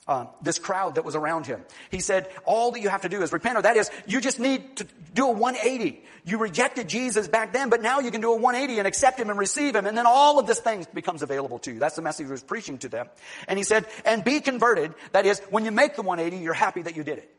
uh, 0.07 0.25
this 0.41 0.57
crowd 0.59 0.95
that 0.95 1.05
was 1.05 1.15
around 1.15 1.45
him. 1.45 1.61
He 1.91 1.99
said, 1.99 2.29
all 2.45 2.71
that 2.71 2.81
you 2.81 2.89
have 2.89 3.01
to 3.01 3.09
do 3.09 3.21
is 3.21 3.33
repent, 3.33 3.57
or 3.57 3.61
that 3.63 3.75
is, 3.75 3.91
you 4.05 4.21
just 4.21 4.39
need 4.39 4.77
to 4.77 4.87
do 5.13 5.27
a 5.27 5.31
180. 5.31 6.01
You 6.23 6.37
rejected 6.37 6.87
Jesus 6.87 7.27
back 7.27 7.53
then, 7.53 7.69
but 7.69 7.81
now 7.81 7.99
you 7.99 8.11
can 8.11 8.21
do 8.21 8.31
a 8.31 8.35
180 8.35 8.79
and 8.79 8.87
accept 8.87 9.19
Him 9.19 9.29
and 9.29 9.37
receive 9.37 9.75
Him, 9.75 9.85
and 9.85 9.97
then 9.97 10.05
all 10.05 10.39
of 10.39 10.47
this 10.47 10.59
thing 10.59 10.85
becomes 10.93 11.21
available 11.21 11.59
to 11.59 11.73
you. 11.73 11.79
That's 11.79 11.95
the 11.95 12.01
message 12.01 12.27
he 12.27 12.31
was 12.31 12.43
preaching 12.43 12.77
to 12.79 12.89
them. 12.89 13.07
And 13.47 13.57
he 13.57 13.63
said, 13.63 13.85
and 14.05 14.23
be 14.23 14.39
converted. 14.39 14.93
That 15.11 15.25
is, 15.25 15.39
when 15.49 15.65
you 15.65 15.71
make 15.71 15.95
the 15.95 16.01
180, 16.03 16.43
you're 16.43 16.53
happy 16.53 16.83
that 16.83 16.95
you 16.95 17.03
did 17.03 17.17
it. 17.19 17.33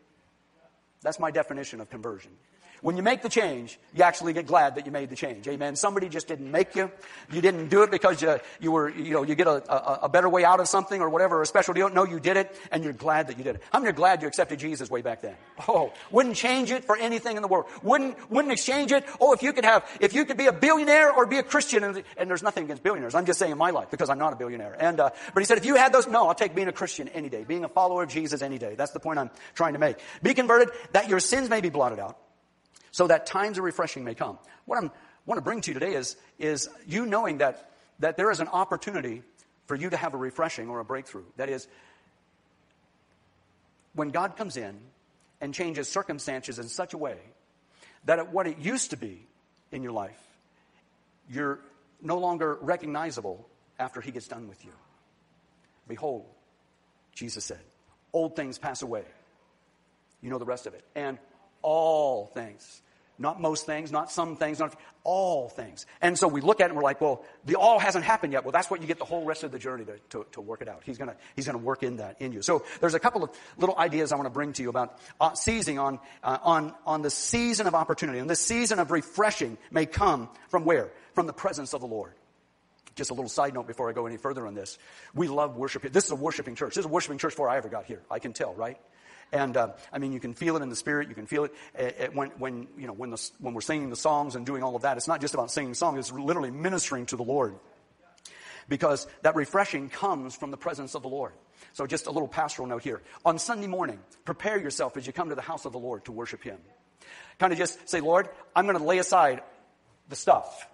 That's 1.03 1.21
my 1.21 1.31
definition 1.31 1.81
of 1.81 1.91
conversion. 1.91 2.33
When 2.81 2.97
you 2.97 3.03
make 3.03 3.23
the 3.23 3.29
change, 3.29 3.79
you 3.95 4.05
actually 4.05 4.33
get 4.33 4.47
glad 4.47 4.77
that 4.77 4.87
you 4.87 4.93
made 4.93 5.11
the 5.11 5.17
change. 5.17 5.49
Amen. 5.49 5.75
Somebody 5.75 6.09
just 6.09 6.29
didn't 6.29 6.51
make 6.51 6.77
you. 6.77 6.91
You 7.33 7.41
didn't 7.41 7.69
do 7.69 7.83
it 7.83 7.91
because 7.91 8.23
you, 8.23 8.39
you 8.61 8.71
were, 8.71 8.89
you 8.89 9.13
know, 9.13 9.23
you 9.25 9.35
get 9.35 9.47
a, 9.47 9.63
a, 9.73 9.99
a 10.05 10.09
better 10.09 10.29
way 10.29 10.45
out 10.45 10.61
of 10.61 10.69
something 10.69 11.01
or 11.01 11.11
whatever, 11.11 11.43
a 11.43 11.47
special 11.47 11.75
deal. 11.75 11.91
No, 11.91 12.05
you 12.05 12.21
did 12.21 12.37
it 12.37 12.57
and 12.71 12.85
you're 12.85 12.93
glad 12.93 13.29
that 13.29 13.39
you 13.39 13.45
did 13.45 13.57
it. 13.57 13.63
How 13.73 13.81
many 13.81 13.91
are 13.91 13.95
glad 13.95 14.23
you 14.23 14.29
accepted 14.29 14.61
Jesus 14.61 14.89
way 14.91 15.03
back 15.03 15.23
then? 15.23 15.35
Oh, 15.67 15.93
wouldn't 16.11 16.37
change 16.37 16.71
it 16.71 16.85
for 16.85 16.97
anything 16.97 17.37
in 17.37 17.43
the 17.43 17.49
world. 17.49 17.67
Wouldn't, 17.83 18.31
wouldn't 18.31 18.53
exchange 18.53 18.93
it. 18.93 19.05
Oh, 19.21 19.33
if 19.33 19.43
you 19.43 19.53
could 19.53 19.65
have, 19.65 19.85
if 20.01 20.15
you 20.15 20.25
could 20.25 20.37
be 20.37 20.47
a 20.47 20.53
billionaire 20.53 21.13
or 21.13 21.27
be 21.27 21.39
a 21.39 21.43
Christian 21.43 21.83
and, 21.83 22.05
and 22.17 22.31
there's 22.31 22.43
nothing 22.43 22.65
against 22.65 22.83
billionaires. 22.85 23.15
I'm 23.15 23.27
just 23.27 23.39
saying 23.39 23.53
in 23.53 23.59
my 23.59 23.71
life 23.71 23.91
because 23.91 24.09
I'm 24.09 24.19
not 24.19 24.33
a 24.33 24.37
billionaire. 24.37 24.77
And, 24.79 25.01
uh, 25.01 25.11
but 25.35 25.41
he 25.41 25.45
said, 25.47 25.59
if 25.59 25.67
you 25.67 25.75
had 25.75 25.93
those, 25.93 26.07
no, 26.07 26.29
I'll 26.29 26.35
take 26.35 26.55
being 26.55 26.69
a 26.69 26.73
Christian 26.73 27.09
any 27.09 27.29
day, 27.29 27.45
being 27.45 27.65
a 27.65 27.69
follower 27.69 28.05
of 28.05 28.09
Jesus 28.09 28.41
any 28.41 28.59
day. 28.59 28.77
That's 28.77 28.93
the 28.93 29.01
point 29.01 29.19
I'm 29.19 29.31
trying 29.55 29.73
to 29.73 29.79
make. 29.81 29.97
Be 30.23 30.35
converted 30.35 30.71
that 30.93 31.09
your 31.09 31.21
sins 31.21 31.51
may 31.51 31.61
be 31.61 31.71
blotted 31.71 31.99
out 31.99 32.19
so 32.91 33.07
that 33.07 33.27
times 33.27 33.59
of 33.59 33.65
refreshing 33.65 34.05
may 34.05 34.15
come. 34.15 34.39
What 34.65 34.83
I 34.83 34.91
want 35.27 35.39
to 35.39 35.43
bring 35.43 35.61
to 35.63 35.71
you 35.71 35.75
today 35.75 35.95
is, 35.95 36.17
is 36.39 36.69
you 36.87 37.07
knowing 37.07 37.39
that, 37.39 37.71
that 37.99 38.17
there 38.17 38.31
is 38.31 38.41
an 38.41 38.49
opportunity 38.49 39.23
for 39.67 39.75
you 39.77 39.91
to 39.91 39.97
have 39.97 40.15
a 40.15 40.17
refreshing 40.17 40.69
or 40.69 40.81
a 40.81 40.85
breakthrough. 40.85 41.25
That 41.37 41.49
is, 41.49 41.69
when 43.95 44.11
God 44.11 44.37
comes 44.37 44.57
in 44.57 44.79
and 45.41 45.53
changes 45.53 45.89
circumstances 45.89 46.59
in 46.59 46.69
such 46.69 46.95
a 46.95 46.99
way 46.99 47.19
that 48.05 48.33
what 48.33 48.47
it 48.47 48.59
used 48.59 48.91
to 48.91 48.97
be 48.97 49.27
in 49.71 49.83
your 49.83 49.93
life, 49.93 50.19
you're 51.31 51.61
no 52.01 52.19
longer 52.19 52.59
recognizable 52.61 53.47
after 53.79 54.01
He 54.01 54.11
gets 54.11 54.29
done 54.29 54.49
with 54.49 54.65
you. 54.65 54.73
Behold, 55.87 56.25
Jesus 57.15 57.45
said, 57.45 57.61
old 58.13 58.37
things 58.37 58.59
pass 58.59 58.83
away. 58.83 59.05
You 60.23 60.31
know 60.31 60.39
the 60.39 60.45
rest 60.45 60.67
of 60.67 60.75
it. 60.75 60.85
And 60.95 61.19
all 61.63 62.27
things 62.27 62.83
Not 63.21 63.41
most 63.41 63.67
things, 63.67 63.91
not 63.91 64.13
some 64.13 64.37
things, 64.37 64.61
not 64.61 64.79
all 65.03 65.49
things. 65.49 65.87
And 66.01 66.17
so 66.17 66.29
we 66.29 66.41
look 66.41 66.61
at 66.61 66.67
it 66.67 66.71
and 66.71 66.77
we're 66.77 66.85
like, 66.85 67.01
well, 67.01 67.25
the 67.47 67.57
all 67.57 67.81
hasn't 67.81 68.05
happened 68.05 68.33
yet. 68.33 68.45
Well, 68.45 68.53
that's 68.53 68.71
what 68.71 68.81
you 68.81 68.87
get 68.87 68.99
the 68.99 69.05
whole 69.05 69.25
rest 69.25 69.43
of 69.43 69.51
the 69.51 69.59
journey 69.59 69.85
to, 69.87 69.99
to, 70.11 70.27
to 70.33 70.41
work 70.41 70.63
it 70.63 70.69
out. 70.69 70.83
He's 70.85 70.99
gonna, 70.99 71.17
he's 71.35 71.45
gonna 71.47 71.59
work 71.59 71.83
in 71.83 71.97
that 71.97 72.21
in 72.21 72.33
you. 72.33 72.43
So 72.43 72.65
there's 72.81 72.95
a 72.95 73.01
couple 73.01 73.25
of 73.25 73.31
little 73.57 73.77
ideas 73.77 74.13
I 74.13 74.17
want 74.17 74.27
to 74.27 74.31
bring 74.31 74.53
to 74.53 74.63
you 74.63 74.69
about 74.69 74.99
uh, 75.21 75.35
seizing 75.35 75.81
on, 75.81 75.99
uh, 76.23 76.39
on, 76.43 76.75
on 76.87 77.03
the 77.03 77.11
season 77.11 77.67
of 77.67 77.75
opportunity. 77.75 78.21
And 78.21 78.31
the 78.31 78.37
season 78.37 78.79
of 78.79 78.93
refreshing 78.93 79.59
may 79.73 79.87
come 79.87 80.29
from 80.49 80.65
where? 80.65 80.93
From 81.15 81.27
the 81.27 81.33
presence 81.33 81.75
of 81.75 81.81
the 81.81 81.89
Lord. 81.89 82.13
Just 82.95 83.11
a 83.11 83.15
little 83.15 83.29
side 83.29 83.55
note 83.55 83.67
before 83.67 83.91
I 83.91 83.93
go 83.93 84.07
any 84.07 84.17
further 84.17 84.47
on 84.47 84.55
this. 84.55 84.79
We 85.13 85.27
love 85.27 85.57
worship. 85.57 85.83
This 85.93 86.05
is 86.05 86.13
a 86.13 86.17
worshiping 86.17 86.55
church. 86.55 86.75
This 86.75 86.83
is 86.83 86.87
a 86.87 86.89
worshiping 86.89 87.19
church 87.19 87.33
before 87.33 87.49
I 87.49 87.57
ever 87.57 87.69
got 87.69 87.87
here. 87.87 88.03
I 88.11 88.21
can 88.21 88.33
tell, 88.33 88.55
right? 88.55 88.79
And 89.33 89.57
uh, 89.57 89.69
I 89.93 89.99
mean, 89.99 90.13
you 90.13 90.21
can 90.21 90.35
feel 90.35 90.57
it 90.57 90.63
in 90.63 90.71
the 90.71 90.77
spirit. 90.77 91.09
You 91.09 91.15
can 91.15 91.27
feel 91.27 91.45
it 91.45 91.55
uh, 91.79 91.83
uh, 91.83 92.07
when, 92.13 92.29
when 92.39 92.69
you 92.79 92.87
know 92.87 92.93
when, 92.95 93.11
the, 93.11 93.31
when 93.39 93.55
we're 93.55 93.61
singing 93.61 93.91
the 93.91 93.97
songs 93.97 94.37
and 94.37 94.47
doing 94.47 94.63
all 94.63 94.75
of 94.75 94.83
that. 94.83 94.97
It's 94.97 95.09
not 95.09 95.21
just 95.21 95.35
about 95.35 95.51
singing 95.51 95.75
songs. 95.75 95.99
It's 95.99 96.13
literally 96.13 96.51
ministering 96.51 97.07
to 97.07 97.17
the 97.17 97.23
Lord, 97.23 97.57
because 98.69 99.07
that 99.23 99.37
refreshing 99.37 99.91
comes 99.91 100.35
from 100.35 100.51
the 100.51 100.57
presence 100.57 100.95
of 100.95 101.03
the 101.03 101.09
Lord. 101.09 101.33
So, 101.75 101.87
just 101.87 102.07
a 102.07 102.11
little 102.11 102.29
pastoral 102.29 102.69
note 102.69 102.83
here. 102.83 103.03
On 103.25 103.39
Sunday 103.39 103.67
morning, 103.67 103.99
prepare 104.25 104.59
yourself 104.59 104.97
as 104.97 105.07
you 105.07 105.13
come 105.13 105.29
to 105.29 105.35
the 105.35 105.43
house 105.43 105.67
of 105.67 105.73
the 105.73 105.79
Lord 105.79 106.07
to 106.07 106.13
worship 106.13 106.43
Him. 106.43 106.59
Kind 107.39 107.53
of 107.53 107.59
just 107.59 107.89
say, 107.89 108.01
Lord, 108.01 108.29
I'm 108.57 108.65
going 108.65 108.79
to 108.79 108.85
lay 108.85 108.99
aside 108.99 109.43
the 110.09 110.17
stuff, 110.17 110.67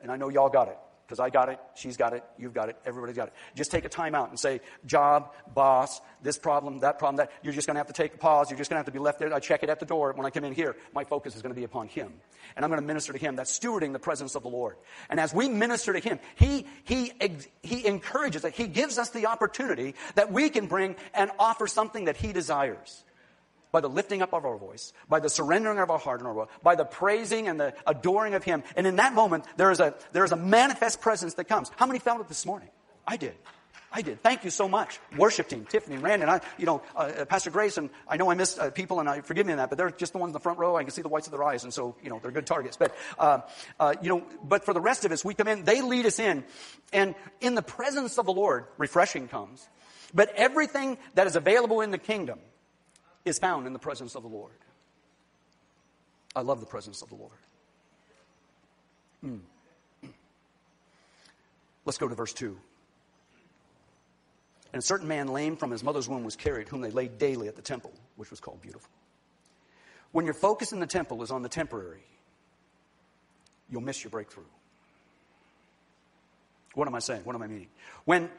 and 0.00 0.10
I 0.10 0.16
know 0.16 0.30
y'all 0.30 0.48
got 0.48 0.68
it 0.68 0.78
because 1.10 1.18
I 1.18 1.28
got 1.28 1.48
it, 1.48 1.58
she's 1.74 1.96
got 1.96 2.12
it, 2.12 2.22
you've 2.38 2.54
got 2.54 2.68
it, 2.68 2.76
everybody's 2.86 3.16
got 3.16 3.26
it. 3.26 3.34
Just 3.56 3.72
take 3.72 3.84
a 3.84 3.88
time 3.88 4.14
out 4.14 4.28
and 4.28 4.38
say, 4.38 4.60
job, 4.86 5.32
boss, 5.52 6.00
this 6.22 6.38
problem, 6.38 6.78
that 6.80 7.00
problem, 7.00 7.16
that. 7.16 7.32
You're 7.42 7.52
just 7.52 7.66
going 7.66 7.74
to 7.74 7.80
have 7.80 7.88
to 7.88 7.92
take 7.92 8.14
a 8.14 8.16
pause. 8.16 8.48
You're 8.48 8.58
just 8.58 8.70
going 8.70 8.76
to 8.76 8.78
have 8.78 8.86
to 8.86 8.92
be 8.92 9.00
left 9.00 9.18
there. 9.18 9.34
I 9.34 9.40
check 9.40 9.64
it 9.64 9.70
at 9.70 9.80
the 9.80 9.86
door. 9.86 10.12
When 10.12 10.24
I 10.24 10.30
come 10.30 10.44
in 10.44 10.54
here, 10.54 10.76
my 10.94 11.02
focus 11.02 11.34
is 11.34 11.42
going 11.42 11.52
to 11.52 11.58
be 11.58 11.64
upon 11.64 11.88
Him. 11.88 12.12
And 12.54 12.64
I'm 12.64 12.70
going 12.70 12.80
to 12.80 12.86
minister 12.86 13.12
to 13.12 13.18
Him. 13.18 13.34
That's 13.34 13.58
stewarding 13.58 13.92
the 13.92 13.98
presence 13.98 14.36
of 14.36 14.44
the 14.44 14.48
Lord. 14.48 14.76
And 15.08 15.18
as 15.18 15.34
we 15.34 15.48
minister 15.48 15.92
to 15.92 15.98
Him, 15.98 16.20
He, 16.36 16.64
He, 16.84 17.12
He 17.64 17.84
encourages 17.84 18.42
that 18.42 18.52
He 18.52 18.68
gives 18.68 18.96
us 18.96 19.10
the 19.10 19.26
opportunity 19.26 19.96
that 20.14 20.30
we 20.30 20.48
can 20.48 20.68
bring 20.68 20.94
and 21.12 21.32
offer 21.40 21.66
something 21.66 22.04
that 22.04 22.18
He 22.18 22.32
desires 22.32 23.02
by 23.72 23.80
the 23.80 23.88
lifting 23.88 24.22
up 24.22 24.32
of 24.32 24.44
our 24.44 24.56
voice, 24.56 24.92
by 25.08 25.20
the 25.20 25.28
surrendering 25.28 25.78
of 25.78 25.90
our 25.90 25.98
heart 25.98 26.20
and 26.20 26.26
our 26.26 26.34
will, 26.34 26.50
by 26.62 26.74
the 26.74 26.84
praising 26.84 27.48
and 27.48 27.60
the 27.60 27.74
adoring 27.86 28.34
of 28.34 28.44
Him. 28.44 28.62
And 28.76 28.86
in 28.86 28.96
that 28.96 29.14
moment, 29.14 29.44
there 29.56 29.70
is 29.70 29.80
a, 29.80 29.94
there 30.12 30.24
is 30.24 30.32
a 30.32 30.36
manifest 30.36 31.00
presence 31.00 31.34
that 31.34 31.44
comes. 31.44 31.70
How 31.76 31.86
many 31.86 31.98
felt 31.98 32.20
it 32.20 32.28
this 32.28 32.46
morning? 32.46 32.68
I 33.06 33.16
did. 33.16 33.34
I 33.92 34.02
did. 34.02 34.22
Thank 34.22 34.44
you 34.44 34.50
so 34.50 34.68
much. 34.68 35.00
Worship 35.16 35.48
team, 35.48 35.66
Tiffany, 35.68 35.98
Randy, 35.98 36.22
and 36.22 36.30
I, 36.30 36.40
you 36.58 36.66
know, 36.66 36.80
uh, 36.94 37.10
uh, 37.18 37.24
Pastor 37.24 37.50
Grace, 37.50 37.76
and 37.76 37.90
I 38.06 38.16
know 38.18 38.30
I 38.30 38.34
missed 38.34 38.58
uh, 38.58 38.70
people, 38.70 39.00
and 39.00 39.08
I 39.08 39.20
forgive 39.20 39.46
me 39.46 39.54
that, 39.54 39.68
but 39.68 39.78
they're 39.78 39.90
just 39.90 40.12
the 40.12 40.18
ones 40.18 40.30
in 40.30 40.34
the 40.34 40.40
front 40.40 40.60
row. 40.60 40.76
I 40.76 40.84
can 40.84 40.92
see 40.92 41.02
the 41.02 41.08
whites 41.08 41.26
of 41.26 41.32
their 41.32 41.42
eyes, 41.42 41.64
and 41.64 41.74
so, 41.74 41.96
you 42.00 42.08
know, 42.08 42.20
they're 42.22 42.30
good 42.30 42.46
targets. 42.46 42.76
But, 42.76 42.94
uh, 43.18 43.40
uh, 43.80 43.94
you 44.00 44.08
know, 44.08 44.24
but 44.44 44.64
for 44.64 44.74
the 44.74 44.80
rest 44.80 45.04
of 45.04 45.10
us, 45.10 45.24
we 45.24 45.34
come 45.34 45.48
in, 45.48 45.64
they 45.64 45.82
lead 45.82 46.06
us 46.06 46.20
in, 46.20 46.44
and 46.92 47.16
in 47.40 47.56
the 47.56 47.62
presence 47.62 48.16
of 48.16 48.26
the 48.26 48.32
Lord, 48.32 48.66
refreshing 48.78 49.26
comes. 49.26 49.68
But 50.14 50.32
everything 50.36 50.96
that 51.14 51.26
is 51.26 51.34
available 51.34 51.80
in 51.80 51.90
the 51.90 51.98
kingdom 51.98 52.38
is 53.24 53.38
found 53.38 53.66
in 53.66 53.72
the 53.72 53.78
presence 53.78 54.14
of 54.14 54.22
the 54.22 54.28
Lord. 54.28 54.52
I 56.34 56.42
love 56.42 56.60
the 56.60 56.66
presence 56.66 57.02
of 57.02 57.08
the 57.08 57.16
Lord. 57.16 57.32
Mm. 59.24 59.40
Let's 61.84 61.98
go 61.98 62.08
to 62.08 62.14
verse 62.14 62.32
2. 62.32 62.56
And 64.72 64.80
a 64.80 64.84
certain 64.84 65.08
man 65.08 65.28
lame 65.28 65.56
from 65.56 65.70
his 65.70 65.82
mother's 65.82 66.08
womb 66.08 66.22
was 66.22 66.36
carried, 66.36 66.68
whom 66.68 66.80
they 66.80 66.90
laid 66.90 67.18
daily 67.18 67.48
at 67.48 67.56
the 67.56 67.62
temple, 67.62 67.92
which 68.16 68.30
was 68.30 68.38
called 68.38 68.62
Beautiful. 68.62 68.88
When 70.12 70.24
your 70.24 70.34
focus 70.34 70.72
in 70.72 70.80
the 70.80 70.86
temple 70.86 71.22
is 71.22 71.30
on 71.30 71.42
the 71.42 71.48
temporary, 71.48 72.02
you'll 73.68 73.80
miss 73.80 74.02
your 74.02 74.10
breakthrough. 74.10 74.44
What 76.74 76.86
am 76.86 76.94
I 76.94 77.00
saying? 77.00 77.22
What 77.24 77.34
am 77.34 77.42
I 77.42 77.46
meaning? 77.48 77.68
When, 78.04 78.30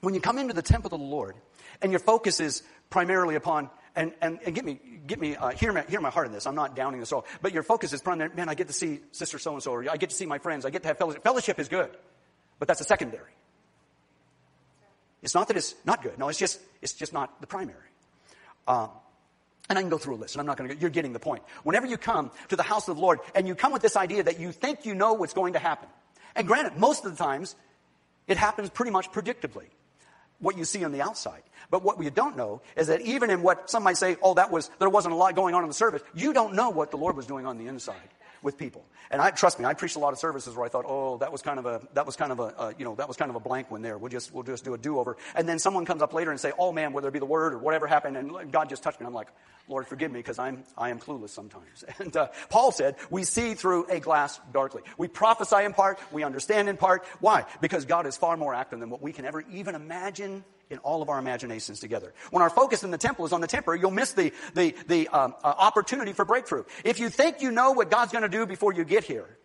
when 0.00 0.14
you 0.14 0.20
come 0.20 0.38
into 0.38 0.54
the 0.54 0.62
temple 0.62 0.94
of 0.94 1.00
the 1.00 1.06
Lord 1.06 1.36
and 1.82 1.92
your 1.92 1.98
focus 1.98 2.40
is 2.40 2.62
primarily 2.88 3.34
upon 3.34 3.68
and, 3.96 4.12
and, 4.20 4.40
and 4.44 4.54
get 4.54 4.64
me, 4.64 4.80
get 5.06 5.20
me, 5.20 5.36
uh, 5.36 5.50
hear, 5.50 5.72
my, 5.72 5.82
hear 5.82 6.00
my 6.00 6.10
heart 6.10 6.26
in 6.26 6.32
this. 6.32 6.46
I'm 6.46 6.54
not 6.54 6.74
downing 6.74 7.00
this 7.00 7.12
all. 7.12 7.26
But 7.42 7.52
your 7.52 7.62
focus 7.62 7.92
is 7.92 8.02
primarily, 8.02 8.34
man, 8.34 8.48
I 8.48 8.54
get 8.54 8.66
to 8.66 8.72
see 8.72 9.00
sister 9.12 9.38
so-and-so, 9.38 9.70
or 9.70 9.90
I 9.90 9.96
get 9.96 10.10
to 10.10 10.16
see 10.16 10.26
my 10.26 10.38
friends. 10.38 10.66
I 10.66 10.70
get 10.70 10.82
to 10.82 10.88
have 10.88 10.98
fellowship. 10.98 11.22
Fellowship 11.22 11.58
is 11.60 11.68
good. 11.68 11.90
But 12.58 12.68
that's 12.68 12.80
a 12.80 12.84
secondary. 12.84 13.30
It's 15.22 15.34
not 15.34 15.48
that 15.48 15.56
it's 15.56 15.74
not 15.84 16.02
good. 16.02 16.18
No, 16.18 16.28
it's 16.28 16.38
just, 16.38 16.60
it's 16.82 16.92
just 16.92 17.12
not 17.12 17.40
the 17.40 17.46
primary. 17.46 17.78
Um, 18.66 18.90
and 19.68 19.78
I 19.78 19.82
can 19.82 19.90
go 19.90 19.96
through 19.96 20.16
a 20.16 20.18
list, 20.18 20.34
and 20.34 20.40
I'm 20.40 20.46
not 20.46 20.58
going 20.58 20.70
to. 20.70 20.76
You're 20.76 20.90
getting 20.90 21.14
the 21.14 21.20
point. 21.20 21.42
Whenever 21.62 21.86
you 21.86 21.96
come 21.96 22.30
to 22.50 22.56
the 22.56 22.62
house 22.62 22.86
of 22.88 22.96
the 22.96 23.02
Lord, 23.02 23.20
and 23.34 23.48
you 23.48 23.54
come 23.54 23.72
with 23.72 23.80
this 23.80 23.96
idea 23.96 24.24
that 24.24 24.38
you 24.38 24.52
think 24.52 24.84
you 24.84 24.94
know 24.94 25.14
what's 25.14 25.32
going 25.32 25.54
to 25.54 25.58
happen, 25.58 25.88
and 26.36 26.46
granted, 26.46 26.76
most 26.76 27.06
of 27.06 27.16
the 27.16 27.16
times, 27.16 27.56
it 28.26 28.36
happens 28.36 28.68
pretty 28.68 28.90
much 28.90 29.10
predictably 29.10 29.68
what 30.40 30.56
you 30.56 30.64
see 30.64 30.84
on 30.84 30.92
the 30.92 31.02
outside. 31.02 31.42
But 31.70 31.82
what 31.82 31.98
we 31.98 32.08
don't 32.10 32.36
know 32.36 32.60
is 32.76 32.88
that 32.88 33.00
even 33.00 33.30
in 33.30 33.42
what 33.42 33.70
some 33.70 33.82
might 33.82 33.96
say, 33.96 34.16
oh, 34.22 34.34
that 34.34 34.50
was, 34.50 34.70
there 34.78 34.90
wasn't 34.90 35.14
a 35.14 35.16
lot 35.16 35.34
going 35.34 35.54
on 35.54 35.62
in 35.62 35.68
the 35.68 35.74
service, 35.74 36.02
you 36.14 36.32
don't 36.32 36.54
know 36.54 36.70
what 36.70 36.90
the 36.90 36.96
Lord 36.96 37.16
was 37.16 37.26
doing 37.26 37.46
on 37.46 37.58
the 37.58 37.66
inside 37.66 37.96
with 38.44 38.58
people. 38.58 38.84
And 39.10 39.20
I 39.20 39.30
trust 39.30 39.58
me, 39.58 39.64
I 39.64 39.74
preached 39.74 39.96
a 39.96 39.98
lot 39.98 40.12
of 40.12 40.18
services 40.18 40.54
where 40.54 40.66
I 40.66 40.68
thought, 40.68 40.84
oh, 40.86 41.16
that 41.18 41.32
was 41.32 41.42
kind 41.42 41.58
of 41.58 41.66
a 41.66 41.80
that 41.94 42.06
was 42.06 42.14
kind 42.14 42.30
of 42.30 42.38
a 42.38 42.42
uh, 42.42 42.72
you 42.78 42.84
know 42.84 42.94
that 42.96 43.08
was 43.08 43.16
kind 43.16 43.30
of 43.30 43.36
a 43.36 43.40
blank 43.40 43.70
one 43.70 43.82
there. 43.82 43.98
We'll 43.98 44.10
just 44.10 44.32
we'll 44.32 44.44
just 44.44 44.64
do 44.64 44.74
a 44.74 44.78
do 44.78 44.98
over. 44.98 45.16
And 45.34 45.48
then 45.48 45.58
someone 45.58 45.84
comes 45.84 46.02
up 46.02 46.12
later 46.12 46.30
and 46.30 46.38
say, 46.38 46.52
oh 46.58 46.70
man, 46.70 46.92
whether 46.92 47.08
it 47.08 47.12
be 47.12 47.18
the 47.18 47.24
word 47.24 47.54
or 47.54 47.58
whatever 47.58 47.86
happened, 47.86 48.16
and 48.16 48.52
God 48.52 48.68
just 48.68 48.82
touched 48.82 49.00
me. 49.00 49.06
I'm 49.06 49.14
like, 49.14 49.28
Lord, 49.66 49.86
forgive 49.86 50.12
me 50.12 50.20
because 50.20 50.38
I'm 50.38 50.64
I 50.76 50.90
am 50.90 51.00
clueless 51.00 51.30
sometimes. 51.30 51.84
And 51.98 52.14
uh, 52.16 52.28
Paul 52.50 52.70
said, 52.70 52.96
we 53.08 53.24
see 53.24 53.54
through 53.54 53.86
a 53.88 53.98
glass 53.98 54.38
darkly. 54.52 54.82
We 54.98 55.08
prophesy 55.08 55.64
in 55.64 55.72
part, 55.72 55.98
we 56.12 56.22
understand 56.22 56.68
in 56.68 56.76
part. 56.76 57.06
Why? 57.20 57.46
Because 57.60 57.86
God 57.86 58.06
is 58.06 58.16
far 58.16 58.36
more 58.36 58.54
active 58.54 58.80
than 58.80 58.90
what 58.90 59.00
we 59.00 59.12
can 59.12 59.24
ever 59.24 59.42
even 59.50 59.74
imagine 59.74 60.44
in 60.74 60.80
all 60.80 61.00
of 61.00 61.08
our 61.08 61.18
imaginations 61.18 61.80
together. 61.80 62.12
When 62.30 62.42
our 62.42 62.50
focus 62.50 62.82
in 62.82 62.90
the 62.90 62.98
temple 62.98 63.24
is 63.24 63.32
on 63.32 63.40
the 63.40 63.46
temporary, 63.46 63.80
you'll 63.80 63.90
miss 63.90 64.12
the, 64.12 64.32
the, 64.54 64.74
the 64.86 65.08
um, 65.08 65.34
uh, 65.42 65.54
opportunity 65.56 66.12
for 66.12 66.24
breakthrough. 66.24 66.64
If 66.84 67.00
you 67.00 67.08
think 67.08 67.40
you 67.40 67.50
know 67.50 67.72
what 67.72 67.90
God's 67.90 68.12
going 68.12 68.22
to 68.22 68.28
do 68.28 68.44
before 68.44 68.74
you 68.74 68.84
get 68.84 69.04
here, 69.04 69.38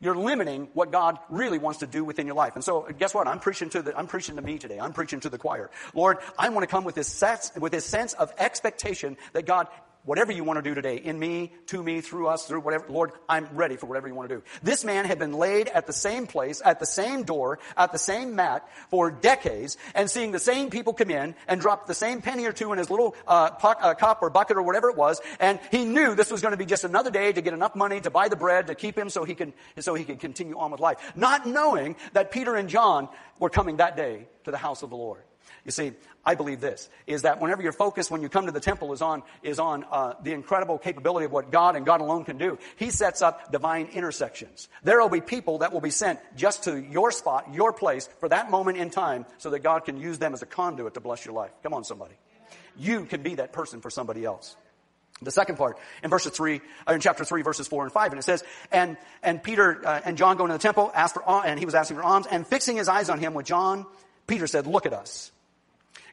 you're 0.00 0.16
limiting 0.16 0.68
what 0.74 0.92
God 0.92 1.18
really 1.30 1.58
wants 1.58 1.80
to 1.80 1.86
do 1.86 2.04
within 2.04 2.26
your 2.26 2.36
life. 2.36 2.54
And 2.54 2.64
so, 2.64 2.86
guess 2.98 3.14
what? 3.14 3.26
I'm 3.26 3.40
preaching 3.40 3.70
to 3.70 3.82
the, 3.82 3.96
I'm 3.96 4.06
preaching 4.06 4.36
to 4.36 4.42
me 4.42 4.58
today. 4.58 4.78
I'm 4.78 4.92
preaching 4.92 5.20
to 5.20 5.30
the 5.30 5.38
choir. 5.38 5.70
Lord, 5.94 6.18
I 6.38 6.48
want 6.50 6.62
to 6.62 6.66
come 6.66 6.84
with 6.84 6.94
this 6.94 7.08
sense, 7.08 7.52
with 7.58 7.72
this 7.72 7.86
sense 7.86 8.12
of 8.12 8.32
expectation 8.38 9.16
that 9.32 9.46
God 9.46 9.68
whatever 10.04 10.32
you 10.32 10.44
want 10.44 10.58
to 10.58 10.62
do 10.62 10.74
today, 10.74 10.96
in 10.96 11.18
me, 11.18 11.52
to 11.66 11.82
me, 11.82 12.00
through 12.00 12.28
us, 12.28 12.46
through 12.46 12.60
whatever, 12.60 12.86
Lord, 12.88 13.12
I'm 13.28 13.48
ready 13.52 13.76
for 13.76 13.86
whatever 13.86 14.06
you 14.08 14.14
want 14.14 14.28
to 14.28 14.36
do. 14.36 14.42
This 14.62 14.84
man 14.84 15.04
had 15.04 15.18
been 15.18 15.32
laid 15.32 15.68
at 15.68 15.86
the 15.86 15.92
same 15.92 16.26
place, 16.26 16.62
at 16.64 16.80
the 16.80 16.86
same 16.86 17.24
door, 17.24 17.58
at 17.76 17.92
the 17.92 17.98
same 17.98 18.36
mat 18.36 18.68
for 18.90 19.10
decades, 19.10 19.76
and 19.94 20.10
seeing 20.10 20.32
the 20.32 20.38
same 20.38 20.70
people 20.70 20.92
come 20.92 21.10
in 21.10 21.34
and 21.48 21.60
drop 21.60 21.86
the 21.86 21.94
same 21.94 22.22
penny 22.22 22.46
or 22.46 22.52
two 22.52 22.72
in 22.72 22.78
his 22.78 22.90
little 22.90 23.14
uh, 23.26 23.50
uh, 23.62 23.94
cup 23.94 24.22
or 24.22 24.30
bucket 24.30 24.56
or 24.56 24.62
whatever 24.62 24.90
it 24.90 24.96
was, 24.96 25.20
and 25.40 25.58
he 25.70 25.84
knew 25.84 26.14
this 26.14 26.30
was 26.30 26.40
going 26.40 26.52
to 26.52 26.58
be 26.58 26.66
just 26.66 26.84
another 26.84 27.10
day 27.10 27.32
to 27.32 27.40
get 27.40 27.54
enough 27.54 27.74
money 27.74 28.00
to 28.00 28.10
buy 28.10 28.28
the 28.28 28.36
bread 28.36 28.66
to 28.66 28.74
keep 28.74 28.96
him 28.96 29.08
so 29.08 29.24
he 29.24 29.34
can 29.34 29.52
so 29.78 29.94
he 29.94 30.04
could 30.04 30.20
continue 30.20 30.58
on 30.58 30.70
with 30.70 30.80
life, 30.80 30.98
not 31.16 31.46
knowing 31.46 31.96
that 32.12 32.30
Peter 32.30 32.54
and 32.54 32.68
John 32.68 33.08
were 33.38 33.50
coming 33.50 33.76
that 33.78 33.96
day 33.96 34.26
to 34.44 34.50
the 34.50 34.58
house 34.58 34.82
of 34.82 34.90
the 34.90 34.96
Lord. 34.96 35.22
You 35.64 35.70
see, 35.70 35.92
I 36.26 36.34
believe 36.34 36.60
this, 36.60 36.88
is 37.06 37.22
that 37.22 37.40
whenever 37.40 37.62
your 37.62 37.72
focus 37.72 38.10
when 38.10 38.20
you 38.22 38.28
come 38.28 38.46
to 38.46 38.52
the 38.52 38.60
temple 38.60 38.92
is 38.92 39.00
on, 39.00 39.22
is 39.42 39.58
on 39.58 39.84
uh, 39.90 40.14
the 40.22 40.32
incredible 40.32 40.78
capability 40.78 41.24
of 41.24 41.32
what 41.32 41.50
God 41.50 41.74
and 41.74 41.86
God 41.86 42.00
alone 42.00 42.24
can 42.24 42.36
do, 42.36 42.58
He 42.76 42.90
sets 42.90 43.22
up 43.22 43.50
divine 43.50 43.86
intersections. 43.92 44.68
There 44.82 45.00
will 45.00 45.08
be 45.08 45.20
people 45.22 45.58
that 45.58 45.72
will 45.72 45.80
be 45.80 45.90
sent 45.90 46.20
just 46.36 46.64
to 46.64 46.78
your 46.78 47.10
spot, 47.12 47.52
your 47.52 47.72
place, 47.72 48.08
for 48.20 48.28
that 48.28 48.50
moment 48.50 48.78
in 48.78 48.90
time, 48.90 49.24
so 49.38 49.50
that 49.50 49.60
God 49.60 49.84
can 49.84 49.98
use 49.98 50.18
them 50.18 50.34
as 50.34 50.42
a 50.42 50.46
conduit 50.46 50.94
to 50.94 51.00
bless 51.00 51.24
your 51.24 51.34
life. 51.34 51.50
Come 51.62 51.72
on, 51.72 51.84
somebody. 51.84 52.14
You 52.76 53.04
can 53.04 53.22
be 53.22 53.36
that 53.36 53.52
person 53.52 53.80
for 53.80 53.90
somebody 53.90 54.24
else. 54.24 54.56
The 55.22 55.30
second 55.30 55.56
part 55.56 55.78
in 56.02 56.10
verses 56.10 56.32
three, 56.32 56.60
uh, 56.88 56.92
in 56.92 57.00
chapter 57.00 57.24
three, 57.24 57.42
verses 57.42 57.68
four 57.68 57.84
and 57.84 57.92
five, 57.92 58.12
and 58.12 58.18
it 58.18 58.24
says, 58.24 58.42
"And 58.72 58.96
and 59.22 59.42
Peter 59.42 59.86
uh, 59.86 60.00
and 60.04 60.18
John 60.18 60.36
go 60.36 60.44
into 60.44 60.54
the 60.54 60.62
temple, 60.62 60.90
asked 60.94 61.14
for, 61.14 61.46
and 61.46 61.58
he 61.58 61.64
was 61.64 61.74
asking 61.74 61.98
for 61.98 62.02
alms, 62.02 62.26
and 62.30 62.46
fixing 62.46 62.76
his 62.76 62.88
eyes 62.88 63.08
on 63.08 63.18
him 63.20 63.32
with 63.32 63.46
John, 63.46 63.86
Peter 64.26 64.46
said, 64.46 64.66
"Look 64.66 64.86
at 64.86 64.92
us." 64.92 65.30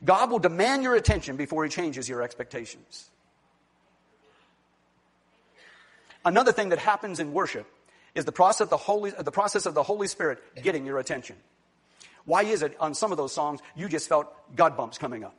God 0.03 0.31
will 0.31 0.39
demand 0.39 0.83
your 0.83 0.95
attention 0.95 1.35
before 1.35 1.63
he 1.63 1.69
changes 1.69 2.09
your 2.09 2.21
expectations. 2.21 3.09
Another 6.23 6.51
thing 6.51 6.69
that 6.69 6.79
happens 6.79 7.19
in 7.19 7.33
worship 7.33 7.67
is 8.13 8.25
the 8.25 8.31
process 8.31 8.61
of 8.61 8.69
the 8.69 8.77
Holy, 8.77 9.15
uh, 9.15 9.21
the 9.21 9.31
process 9.31 9.65
of 9.65 9.73
the 9.73 9.83
Holy 9.83 10.07
Spirit 10.07 10.39
getting 10.61 10.85
your 10.85 10.99
attention. 10.99 11.35
Why 12.25 12.43
is 12.43 12.61
it 12.61 12.75
on 12.79 12.93
some 12.93 13.11
of 13.11 13.17
those 13.17 13.33
songs 13.33 13.59
you 13.75 13.87
just 13.87 14.07
felt 14.07 14.27
God 14.55 14.77
bumps 14.77 14.97
coming 14.97 15.23
up? 15.23 15.35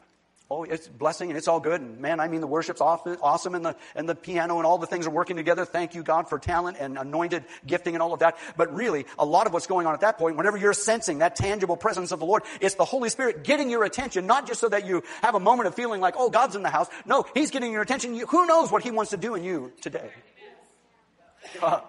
Oh, 0.54 0.64
it's 0.64 0.86
blessing 0.86 1.30
and 1.30 1.38
it's 1.38 1.48
all 1.48 1.60
good. 1.60 1.80
And 1.80 1.98
man, 1.98 2.20
I 2.20 2.28
mean, 2.28 2.42
the 2.42 2.46
worship's 2.46 2.82
awesome 2.82 3.54
and 3.54 3.64
the, 3.64 3.74
and 3.94 4.06
the 4.06 4.14
piano 4.14 4.58
and 4.58 4.66
all 4.66 4.76
the 4.76 4.86
things 4.86 5.06
are 5.06 5.10
working 5.10 5.36
together. 5.36 5.64
Thank 5.64 5.94
you, 5.94 6.02
God, 6.02 6.28
for 6.28 6.38
talent 6.38 6.76
and 6.78 6.98
anointed 6.98 7.44
gifting 7.66 7.94
and 7.94 8.02
all 8.02 8.12
of 8.12 8.20
that. 8.20 8.36
But 8.54 8.74
really, 8.74 9.06
a 9.18 9.24
lot 9.24 9.46
of 9.46 9.54
what's 9.54 9.66
going 9.66 9.86
on 9.86 9.94
at 9.94 10.00
that 10.00 10.18
point, 10.18 10.36
whenever 10.36 10.58
you're 10.58 10.74
sensing 10.74 11.20
that 11.20 11.36
tangible 11.36 11.78
presence 11.78 12.12
of 12.12 12.18
the 12.18 12.26
Lord, 12.26 12.42
it's 12.60 12.74
the 12.74 12.84
Holy 12.84 13.08
Spirit 13.08 13.44
getting 13.44 13.70
your 13.70 13.82
attention, 13.84 14.26
not 14.26 14.46
just 14.46 14.60
so 14.60 14.68
that 14.68 14.84
you 14.84 15.02
have 15.22 15.34
a 15.34 15.40
moment 15.40 15.68
of 15.68 15.74
feeling 15.74 16.02
like, 16.02 16.16
oh, 16.18 16.28
God's 16.28 16.54
in 16.54 16.62
the 16.62 16.68
house. 16.68 16.88
No, 17.06 17.24
He's 17.32 17.50
getting 17.50 17.72
your 17.72 17.80
attention. 17.80 18.14
Who 18.14 18.44
knows 18.44 18.70
what 18.70 18.82
He 18.82 18.90
wants 18.90 19.12
to 19.12 19.16
do 19.16 19.34
in 19.34 19.44
you 19.44 19.72
today? 19.80 20.10
Uh, 21.60 21.80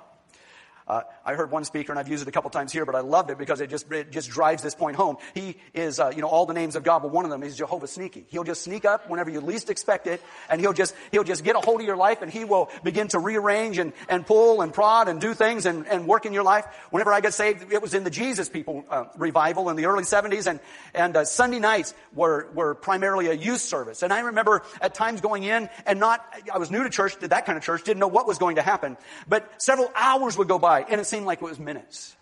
Uh, 0.87 1.01
I 1.25 1.33
heard 1.33 1.51
one 1.51 1.63
speaker, 1.63 1.91
and 1.91 1.99
I've 1.99 2.09
used 2.09 2.23
it 2.23 2.27
a 2.27 2.31
couple 2.31 2.49
times 2.49 2.71
here, 2.71 2.85
but 2.85 2.95
I 2.95 2.99
loved 2.99 3.29
it 3.29 3.37
because 3.37 3.61
it 3.61 3.69
just 3.69 3.91
it 3.91 4.11
just 4.11 4.29
drives 4.29 4.61
this 4.61 4.75
point 4.75 4.95
home. 4.97 5.17
He 5.33 5.57
is, 5.73 5.99
uh, 5.99 6.11
you 6.15 6.21
know, 6.21 6.27
all 6.27 6.45
the 6.45 6.53
names 6.53 6.75
of 6.75 6.83
God, 6.83 6.99
but 6.99 7.11
one 7.11 7.25
of 7.25 7.31
them 7.31 7.43
is 7.43 7.55
Jehovah 7.55 7.87
Sneaky. 7.87 8.25
He'll 8.29 8.43
just 8.43 8.63
sneak 8.63 8.85
up 8.85 9.09
whenever 9.09 9.29
you 9.29 9.39
least 9.41 9.69
expect 9.69 10.07
it, 10.07 10.21
and 10.49 10.59
he'll 10.59 10.73
just 10.73 10.93
he'll 11.11 11.23
just 11.23 11.43
get 11.43 11.55
a 11.55 11.59
hold 11.59 11.79
of 11.79 11.87
your 11.87 11.95
life, 11.95 12.21
and 12.21 12.31
he 12.31 12.43
will 12.45 12.69
begin 12.83 13.07
to 13.09 13.19
rearrange 13.19 13.77
and 13.77 13.93
and 14.09 14.25
pull 14.25 14.61
and 14.61 14.73
prod 14.73 15.07
and 15.07 15.21
do 15.21 15.33
things 15.33 15.65
and 15.65 15.87
and 15.87 16.07
work 16.07 16.25
in 16.25 16.33
your 16.33 16.43
life. 16.43 16.65
Whenever 16.89 17.13
I 17.13 17.21
got 17.21 17.33
saved, 17.33 17.71
it 17.71 17.81
was 17.81 17.93
in 17.93 18.03
the 18.03 18.09
Jesus 18.09 18.49
People 18.49 18.83
uh, 18.89 19.05
revival 19.17 19.69
in 19.69 19.77
the 19.77 19.85
early 19.85 20.03
'70s, 20.03 20.47
and 20.47 20.59
and 20.93 21.15
uh, 21.15 21.25
Sunday 21.25 21.59
nights 21.59 21.93
were 22.13 22.49
were 22.53 22.75
primarily 22.75 23.27
a 23.27 23.33
youth 23.33 23.61
service. 23.61 24.03
And 24.03 24.11
I 24.11 24.19
remember 24.21 24.63
at 24.81 24.93
times 24.93 25.21
going 25.21 25.43
in 25.43 25.69
and 25.85 25.99
not, 25.99 26.25
I 26.53 26.57
was 26.57 26.71
new 26.71 26.83
to 26.83 26.89
church, 26.89 27.17
that 27.19 27.45
kind 27.45 27.57
of 27.57 27.63
church, 27.63 27.83
didn't 27.83 27.99
know 27.99 28.07
what 28.07 28.27
was 28.27 28.37
going 28.37 28.57
to 28.57 28.61
happen, 28.61 28.97
but 29.27 29.61
several 29.61 29.91
hours 29.95 30.37
would 30.37 30.47
go 30.47 30.59
by 30.59 30.72
by, 30.73 30.85
and 30.89 30.99
it 30.99 31.05
seemed 31.05 31.25
like 31.25 31.41
it 31.41 31.45
was 31.45 31.59
minutes. 31.59 32.15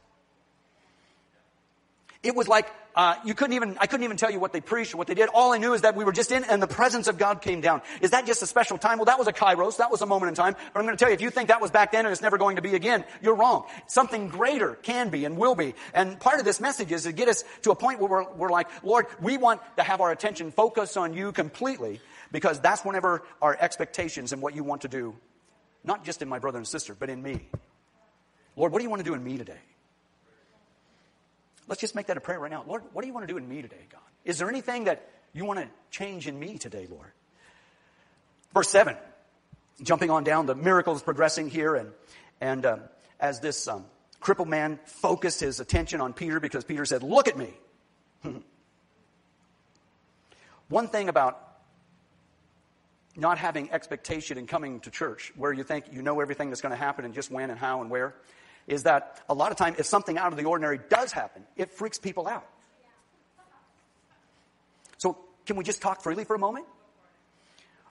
It 2.22 2.36
was 2.36 2.48
like 2.48 2.68
uh, 2.94 3.16
you 3.26 3.34
couldn't 3.34 3.56
even 3.56 3.78
I 3.80 3.88
couldn't 3.88 4.04
even 4.04 4.18
tell 4.18 4.30
you 4.30 4.40
what 4.40 4.52
they 4.52 4.60
preached 4.60 4.94
or 4.94 4.98
what 4.98 5.08
they 5.08 5.16
did. 5.16 5.30
All 5.34 5.54
I 5.54 5.58
knew 5.58 5.74
is 5.74 5.82
that 5.82 5.96
we 5.96 6.04
were 6.04 6.12
just 6.12 6.32
in, 6.32 6.44
and 6.44 6.62
the 6.62 6.68
presence 6.68 7.08
of 7.08 7.18
God 7.18 7.42
came 7.42 7.62
down. 7.62 7.82
Is 8.02 8.12
that 8.12 8.26
just 8.28 8.44
a 8.44 8.46
special 8.46 8.78
time? 8.78 8.98
Well, 8.98 9.06
that 9.06 9.18
was 9.18 9.28
a 9.28 9.34
kairos. 9.34 9.78
That 9.78 9.90
was 9.90 10.02
a 10.02 10.06
moment 10.06 10.30
in 10.30 10.36
time. 10.36 10.56
But 10.74 10.80
I'm 10.80 10.86
going 10.86 10.98
to 10.98 11.00
tell 11.00 11.10
you, 11.10 11.16
if 11.16 11.22
you 11.22 11.30
think 11.32 11.48
that 11.48 11.62
was 11.62 11.72
back 11.72 11.94
then 11.94 12.06
and 12.06 12.12
it's 12.12 12.22
never 12.22 12.38
going 12.38 12.58
to 12.58 12.62
be 12.62 12.76
again, 12.76 13.06
you're 13.22 13.36
wrong. 13.36 13.66
Something 13.88 14.28
greater 14.28 14.76
can 14.76 15.10
be 15.10 15.26
and 15.26 15.38
will 15.38 15.56
be. 15.56 15.74
And 15.94 16.20
part 16.20 16.40
of 16.40 16.46
this 16.46 16.60
message 16.60 16.92
is 16.92 17.04
to 17.04 17.14
get 17.14 17.30
us 17.30 17.44
to 17.64 17.72
a 17.72 17.76
point 17.76 18.00
where 18.00 18.10
we're, 18.10 18.34
we're 18.34 18.50
like, 18.50 18.68
Lord, 18.84 19.08
we 19.22 19.38
want 19.38 19.62
to 19.78 19.84
have 19.84 20.02
our 20.02 20.12
attention 20.12 20.52
focused 20.52 20.98
on 20.98 21.14
you 21.14 21.32
completely 21.32 22.02
because 22.32 22.60
that's 22.60 22.84
whenever 22.84 23.24
our 23.42 23.58
expectations 23.60 24.34
and 24.34 24.42
what 24.42 24.54
you 24.54 24.64
want 24.64 24.82
to 24.82 24.90
do, 24.90 25.16
not 25.84 26.04
just 26.04 26.22
in 26.22 26.30
my 26.30 26.40
brother 26.40 26.58
and 26.58 26.68
sister, 26.68 26.94
but 26.94 27.10
in 27.10 27.24
me. 27.24 27.48
Lord, 28.56 28.72
what 28.72 28.80
do 28.80 28.84
you 28.84 28.90
want 28.90 29.00
to 29.00 29.06
do 29.06 29.14
in 29.14 29.24
me 29.24 29.38
today? 29.38 29.60
Let's 31.68 31.80
just 31.80 31.96
make 31.96 32.08
that 32.08 32.18
a 32.18 32.22
prayer 32.22 32.40
right 32.40 32.52
now. 32.52 32.64
Lord, 32.68 32.84
what 32.92 33.02
do 33.02 33.08
you 33.08 33.14
want 33.14 33.28
to 33.28 33.34
do 33.34 33.38
in 33.38 33.48
me 33.48 33.62
today, 33.62 33.86
God? 33.90 34.02
Is 34.26 34.40
there 34.40 34.50
anything 34.50 34.86
that 34.86 35.08
you 35.34 35.46
want 35.46 35.60
to 35.60 35.68
change 35.90 36.28
in 36.28 36.38
me 36.38 36.58
today, 36.58 36.88
Lord? 36.90 37.12
Verse 38.54 38.70
7, 38.70 38.98
jumping 39.82 40.10
on 40.10 40.24
down, 40.24 40.46
the 40.46 40.56
miracle 40.56 40.94
is 40.96 41.02
progressing 41.02 41.50
here, 41.50 41.76
and, 41.76 41.92
and 42.42 42.66
um, 42.66 42.82
as 43.20 43.40
this 43.40 43.68
um, 43.68 43.86
crippled 44.20 44.50
man 44.50 44.80
focused 44.86 45.40
his 45.40 45.60
attention 45.60 46.02
on 46.02 46.12
Peter 46.14 46.40
because 46.40 46.66
Peter 46.66 46.86
said, 46.86 47.04
Look 47.04 47.28
at 47.30 47.38
me. 47.38 47.54
One 50.68 50.88
thing 50.88 51.10
about 51.10 51.48
not 53.16 53.38
having 53.38 53.72
expectation 53.72 54.38
in 54.38 54.48
coming 54.48 54.80
to 54.82 54.92
church, 54.92 55.32
where 55.36 55.52
you 55.52 55.64
think 55.64 55.86
you 55.92 56.02
know 56.02 56.20
everything 56.22 56.50
that's 56.50 56.62
going 56.62 56.72
to 56.72 56.78
happen 56.78 57.04
and 57.06 57.14
just 57.14 57.30
when 57.32 57.50
and 57.50 57.60
how 57.60 57.82
and 57.82 57.90
where, 57.90 58.16
is 58.68 58.84
that 58.84 59.20
a 59.30 59.34
lot 59.34 59.52
of 59.52 59.58
time 59.58 59.76
if 59.78 59.86
something 59.86 60.18
out 60.18 60.32
of 60.32 60.38
the 60.38 60.46
ordinary 60.46 60.80
does 60.90 61.12
happen, 61.12 61.44
it 61.56 61.72
freaks 61.72 61.98
people 61.98 62.28
out. 62.28 62.48
So 64.98 65.18
can 65.46 65.56
we 65.56 65.64
just 65.64 65.82
talk 65.82 66.02
freely 66.02 66.24
for 66.24 66.36
a 66.36 66.40
moment? 66.40 66.66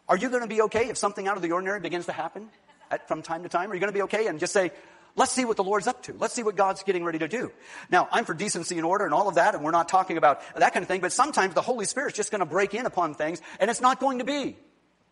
Are 0.08 0.16
you 0.16 0.28
going 0.28 0.42
to 0.42 0.48
be 0.48 0.62
okay 0.62 0.88
if 0.88 0.96
something 0.96 1.28
out 1.28 1.36
of 1.36 1.42
the 1.42 1.52
ordinary 1.52 1.80
begins 1.80 2.06
to 2.06 2.12
happen 2.12 2.48
at, 2.90 3.06
from 3.06 3.22
time 3.22 3.44
to 3.44 3.48
time? 3.48 3.70
Are 3.70 3.74
you 3.74 3.80
going 3.80 3.92
to 3.92 3.96
be 3.96 4.02
okay 4.02 4.26
and 4.26 4.40
just 4.40 4.52
say, 4.52 4.72
let's 5.16 5.32
see 5.32 5.44
what 5.44 5.56
the 5.56 5.64
Lord's 5.64 5.86
up 5.86 6.02
to. 6.04 6.14
Let's 6.18 6.34
see 6.34 6.42
what 6.42 6.56
God's 6.56 6.82
getting 6.82 7.04
ready 7.04 7.18
to 7.20 7.28
do. 7.28 7.52
Now, 7.90 8.08
I'm 8.10 8.24
for 8.24 8.34
decency 8.34 8.76
and 8.76 8.86
order 8.86 9.04
and 9.04 9.14
all 9.14 9.28
of 9.28 9.36
that, 9.36 9.54
and 9.54 9.64
we're 9.64 9.70
not 9.70 9.88
talking 9.88 10.16
about 10.16 10.40
that 10.56 10.72
kind 10.72 10.82
of 10.82 10.88
thing, 10.88 11.00
but 11.00 11.12
sometimes 11.12 11.54
the 11.54 11.62
Holy 11.62 11.84
Spirit's 11.84 12.16
just 12.16 12.30
going 12.30 12.40
to 12.40 12.46
break 12.46 12.74
in 12.74 12.86
upon 12.86 13.14
things, 13.14 13.40
and 13.58 13.70
it's 13.70 13.80
not 13.80 14.00
going 14.00 14.18
to 14.18 14.24
be 14.24 14.56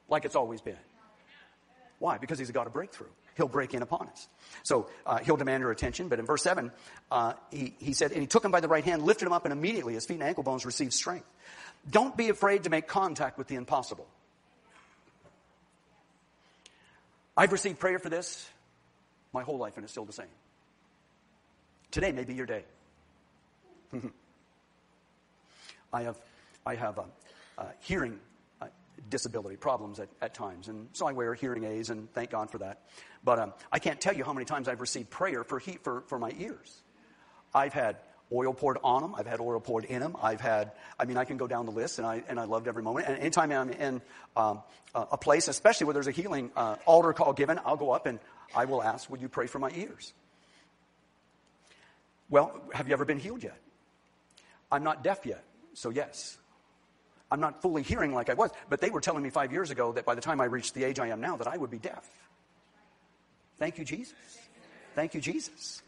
like 0.09 0.25
it's 0.25 0.37
always 0.37 0.61
been. 0.61 0.77
Why? 1.99 2.19
Because 2.19 2.39
He's 2.39 2.51
a 2.51 2.53
God 2.53 2.67
of 2.67 2.73
breakthrough 2.73 3.09
he'll 3.39 3.49
break 3.49 3.73
in 3.73 3.81
upon 3.81 4.09
us. 4.09 4.29
So 4.65 4.91
uh, 5.07 5.19
he'll 5.19 5.39
demand 5.39 5.65
our 5.65 5.71
attention. 5.71 6.09
But 6.09 6.19
in 6.19 6.27
verse 6.27 6.43
7, 6.43 6.71
uh, 7.11 7.33
he, 7.51 7.73
he 7.79 7.95
said, 7.95 8.13
And 8.13 8.21
he 8.21 8.27
took 8.27 8.45
him 8.45 8.51
by 8.51 8.61
the 8.61 8.69
right 8.69 8.85
hand, 8.85 9.03
lifted 9.05 9.25
him 9.25 9.33
up, 9.33 9.47
and 9.47 9.53
immediately 9.53 9.95
his 9.95 10.05
feet 10.05 10.15
and 10.15 10.25
ankle 10.25 10.43
bones 10.43 10.67
received 10.67 10.93
strength. 10.93 11.27
Don't 11.91 12.15
be 12.17 12.29
afraid 12.29 12.65
to 12.65 12.71
make 12.71 12.87
contact 12.87 13.39
with 13.39 13.47
the 13.47 13.55
impossible. 13.55 14.07
I've 17.37 17.53
received 17.53 17.79
prayer 17.79 17.99
for 17.99 18.11
this 18.11 18.47
my 19.33 19.43
whole 19.43 19.59
life, 19.59 19.77
and 19.77 19.85
it's 19.85 19.93
still 19.93 20.05
the 20.05 20.13
same. 20.13 20.27
Today 21.91 22.13
may 22.13 22.25
be 22.25 22.35
your 22.35 22.47
day. 22.47 22.65
I 25.93 26.03
have, 26.03 26.17
I 26.67 26.75
have 26.75 26.99
a, 26.99 27.05
a 27.59 27.67
hearing 27.81 28.19
disability 29.09 29.57
problems 29.57 30.01
at, 30.01 30.09
at 30.21 30.35
times. 30.35 30.69
And 30.69 30.89
so 30.93 31.07
I 31.07 31.13
wear 31.13 31.35
hearing 31.35 31.65
aids, 31.65 31.91
and 31.91 32.13
thank 32.13 32.31
God 32.31 32.51
for 32.51 32.59
that. 32.59 32.83
But 33.25 33.39
um, 33.39 33.53
I 33.73 33.79
can't 33.79 34.01
tell 34.01 34.15
you 34.15 34.25
how 34.25 34.33
many 34.33 34.45
times 34.45 34.69
I've 34.69 34.81
received 34.81 35.11
prayer 35.11 35.45
for, 35.45 35.59
heat 35.59 35.85
for, 35.85 36.03
for 36.09 36.19
my 36.19 36.33
ears. 36.39 36.83
I've 37.55 37.73
had 37.73 37.97
oil 38.33 38.53
poured 38.53 38.79
on 38.85 39.03
them. 39.03 39.15
I've 39.15 39.27
had 39.27 39.41
oil 39.41 39.61
poured 39.61 39.85
in 39.85 40.01
them. 40.01 40.17
I've 40.23 40.41
had, 40.41 40.73
I 40.99 41.05
mean, 41.05 41.17
I 41.17 41.25
can 41.25 41.37
go 41.37 41.47
down 41.47 41.67
the 41.67 41.73
list, 41.73 41.99
and 41.99 42.07
I, 42.07 42.23
and 42.29 42.39
I 42.39 42.45
loved 42.45 42.69
every 42.69 42.83
moment. 42.83 43.07
And 43.09 43.19
anytime 43.19 43.51
I'm 43.53 43.71
in 43.71 44.03
um, 44.37 44.63
a 44.95 45.17
place, 45.17 45.49
especially 45.49 45.87
where 45.87 45.95
there's 45.95 46.09
a 46.09 46.13
healing 46.13 46.51
uh, 46.57 46.77
altar 46.87 47.13
call 47.13 47.33
given, 47.33 47.59
I'll 47.65 47.77
go 47.77 47.91
up 47.91 48.07
and 48.07 48.19
I 48.55 48.65
will 48.67 48.83
ask, 48.83 49.09
Would 49.11 49.21
you 49.21 49.29
pray 49.29 49.47
for 49.47 49.59
my 49.59 49.71
ears? 49.75 50.13
Well, 52.31 52.61
have 52.73 52.89
you 52.89 52.93
ever 52.93 53.05
been 53.05 53.19
healed 53.19 53.43
yet? 53.43 53.59
I'm 54.71 54.85
not 54.85 55.03
deaf 55.03 55.25
yet, 55.25 55.43
so 55.73 55.89
yes. 55.89 56.37
I'm 57.31 57.41
not 57.41 57.61
fully 57.63 57.83
hearing 57.83 58.15
like 58.15 58.31
I 58.31 58.35
was, 58.35 58.51
but 58.69 58.81
they 58.81 58.91
were 58.91 59.01
telling 59.01 59.23
me 59.23 59.31
five 59.31 59.53
years 59.53 59.71
ago 59.71 59.93
that 59.93 60.05
by 60.05 60.15
the 60.15 60.21
time 60.21 60.41
I 60.41 60.47
reached 60.47 60.75
the 60.75 60.85
age 60.85 60.99
I 60.99 61.09
am 61.09 61.21
now, 61.21 61.37
that 61.37 61.47
I 61.47 61.57
would 61.57 61.71
be 61.71 61.79
deaf. 61.79 62.09
Thank 63.59 63.79
you, 63.79 63.85
Jesus. 63.85 64.15
Thank 64.95 65.15
you, 65.15 65.21
Jesus. 65.21 65.83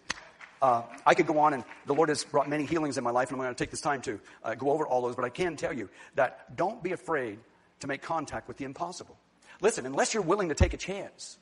Uh, 0.60 0.82
I 1.06 1.14
could 1.14 1.26
go 1.26 1.38
on, 1.38 1.54
and 1.54 1.64
the 1.86 1.94
Lord 1.94 2.10
has 2.10 2.22
brought 2.22 2.48
many 2.48 2.66
healings 2.66 2.98
in 2.98 3.04
my 3.04 3.10
life, 3.10 3.30
and 3.30 3.40
I'm 3.40 3.44
going 3.44 3.54
to 3.54 3.58
take 3.58 3.70
this 3.70 3.80
time 3.80 4.02
to 4.02 4.20
uh, 4.44 4.54
go 4.54 4.70
over 4.70 4.86
all 4.86 5.00
those, 5.00 5.16
but 5.16 5.24
I 5.24 5.30
can 5.30 5.56
tell 5.56 5.72
you 5.72 5.88
that 6.16 6.54
don't 6.56 6.82
be 6.82 6.92
afraid 6.92 7.38
to 7.80 7.86
make 7.86 8.02
contact 8.02 8.46
with 8.46 8.58
the 8.58 8.64
impossible. 8.64 9.16
Listen, 9.62 9.86
unless 9.86 10.12
you're 10.12 10.22
willing 10.22 10.50
to 10.50 10.54
take 10.54 10.74
a 10.74 10.76
chance, 10.76 11.38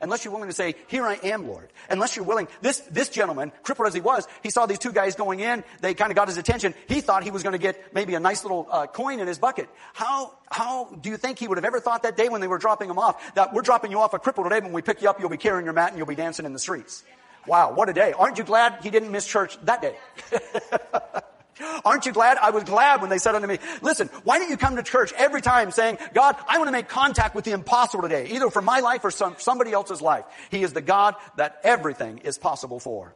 Unless 0.00 0.24
you're 0.24 0.32
willing 0.32 0.48
to 0.48 0.54
say, 0.54 0.74
here 0.88 1.04
I 1.04 1.14
am, 1.22 1.46
Lord. 1.46 1.68
Unless 1.90 2.16
you're 2.16 2.24
willing, 2.24 2.48
this, 2.60 2.80
this 2.90 3.08
gentleman, 3.08 3.52
crippled 3.62 3.88
as 3.88 3.94
he 3.94 4.00
was, 4.00 4.26
he 4.42 4.50
saw 4.50 4.66
these 4.66 4.78
two 4.78 4.92
guys 4.92 5.14
going 5.14 5.40
in, 5.40 5.64
they 5.80 5.94
kind 5.94 6.10
of 6.10 6.16
got 6.16 6.28
his 6.28 6.36
attention. 6.36 6.74
He 6.88 7.00
thought 7.00 7.22
he 7.22 7.30
was 7.30 7.42
going 7.42 7.52
to 7.52 7.58
get 7.58 7.94
maybe 7.94 8.14
a 8.14 8.20
nice 8.20 8.44
little 8.44 8.66
uh, 8.70 8.86
coin 8.86 9.20
in 9.20 9.26
his 9.26 9.38
bucket. 9.38 9.68
How, 9.94 10.34
how 10.50 10.86
do 11.00 11.08
you 11.08 11.16
think 11.16 11.38
he 11.38 11.48
would 11.48 11.58
have 11.58 11.64
ever 11.64 11.80
thought 11.80 12.02
that 12.02 12.16
day 12.16 12.28
when 12.28 12.40
they 12.40 12.48
were 12.48 12.58
dropping 12.58 12.90
him 12.90 12.98
off, 12.98 13.34
that 13.34 13.52
we're 13.52 13.62
dropping 13.62 13.90
you 13.90 14.00
off 14.00 14.14
a 14.14 14.18
cripple 14.18 14.44
today, 14.44 14.60
when 14.60 14.72
we 14.72 14.82
pick 14.82 15.02
you 15.02 15.08
up, 15.08 15.20
you'll 15.20 15.28
be 15.28 15.36
carrying 15.36 15.64
your 15.64 15.74
mat 15.74 15.90
and 15.90 15.98
you'll 15.98 16.06
be 16.06 16.14
dancing 16.14 16.46
in 16.46 16.52
the 16.52 16.58
streets? 16.58 17.02
Wow, 17.46 17.72
what 17.74 17.88
a 17.88 17.92
day. 17.92 18.12
Aren't 18.12 18.38
you 18.38 18.44
glad 18.44 18.82
he 18.82 18.90
didn't 18.90 19.12
miss 19.12 19.26
church 19.26 19.56
that 19.64 19.80
day? 19.80 19.96
Aren't 21.84 22.04
you 22.06 22.12
glad? 22.12 22.36
I 22.38 22.50
was 22.50 22.64
glad 22.64 23.00
when 23.00 23.08
they 23.08 23.18
said 23.18 23.34
unto 23.34 23.46
me, 23.46 23.58
listen, 23.80 24.08
why 24.24 24.38
don't 24.38 24.50
you 24.50 24.56
come 24.56 24.76
to 24.76 24.82
church 24.82 25.12
every 25.16 25.40
time 25.40 25.70
saying, 25.70 25.98
God, 26.12 26.36
I 26.46 26.58
want 26.58 26.68
to 26.68 26.72
make 26.72 26.88
contact 26.88 27.34
with 27.34 27.44
the 27.44 27.52
impossible 27.52 28.02
today, 28.02 28.28
either 28.32 28.50
for 28.50 28.60
my 28.60 28.80
life 28.80 29.04
or 29.04 29.10
some, 29.10 29.36
somebody 29.38 29.72
else's 29.72 30.02
life. 30.02 30.24
He 30.50 30.62
is 30.62 30.72
the 30.74 30.82
God 30.82 31.14
that 31.36 31.60
everything 31.64 32.18
is 32.18 32.36
possible 32.36 32.78
for. 32.78 33.14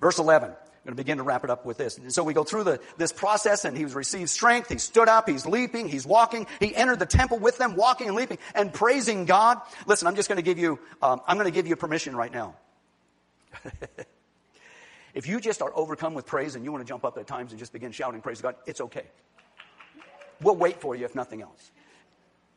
Verse 0.00 0.18
11. 0.18 0.50
I'm 0.50 0.84
going 0.84 0.96
to 0.96 1.02
begin 1.02 1.18
to 1.18 1.24
wrap 1.24 1.44
it 1.44 1.50
up 1.50 1.66
with 1.66 1.76
this. 1.76 1.98
And 1.98 2.10
so 2.10 2.24
we 2.24 2.32
go 2.32 2.42
through 2.42 2.64
the, 2.64 2.80
this 2.96 3.12
process 3.12 3.66
and 3.66 3.76
he's 3.76 3.94
received 3.94 4.30
strength. 4.30 4.70
He 4.70 4.78
stood 4.78 5.08
up. 5.08 5.28
He's 5.28 5.44
leaping. 5.44 5.88
He's 5.88 6.06
walking. 6.06 6.46
He 6.58 6.74
entered 6.74 6.98
the 6.98 7.06
temple 7.06 7.38
with 7.38 7.58
them, 7.58 7.76
walking 7.76 8.08
and 8.08 8.16
leaping 8.16 8.38
and 8.54 8.72
praising 8.72 9.26
God. 9.26 9.60
Listen, 9.86 10.08
I'm 10.08 10.16
just 10.16 10.30
going 10.30 10.36
to 10.36 10.42
give 10.42 10.58
you, 10.58 10.78
um, 11.02 11.20
I'm 11.26 11.36
going 11.36 11.44
to 11.46 11.52
give 11.52 11.66
you 11.66 11.76
permission 11.76 12.16
right 12.16 12.32
now. 12.32 12.54
If 15.14 15.26
you 15.26 15.40
just 15.40 15.62
are 15.62 15.72
overcome 15.74 16.14
with 16.14 16.26
praise 16.26 16.54
and 16.54 16.64
you 16.64 16.72
want 16.72 16.84
to 16.84 16.88
jump 16.88 17.04
up 17.04 17.18
at 17.18 17.26
times 17.26 17.52
and 17.52 17.58
just 17.58 17.72
begin 17.72 17.92
shouting 17.92 18.20
praise 18.20 18.38
to 18.38 18.42
God, 18.44 18.56
it's 18.66 18.80
okay. 18.80 19.06
We'll 20.40 20.56
wait 20.56 20.80
for 20.80 20.94
you 20.94 21.04
if 21.04 21.14
nothing 21.14 21.42
else. 21.42 21.72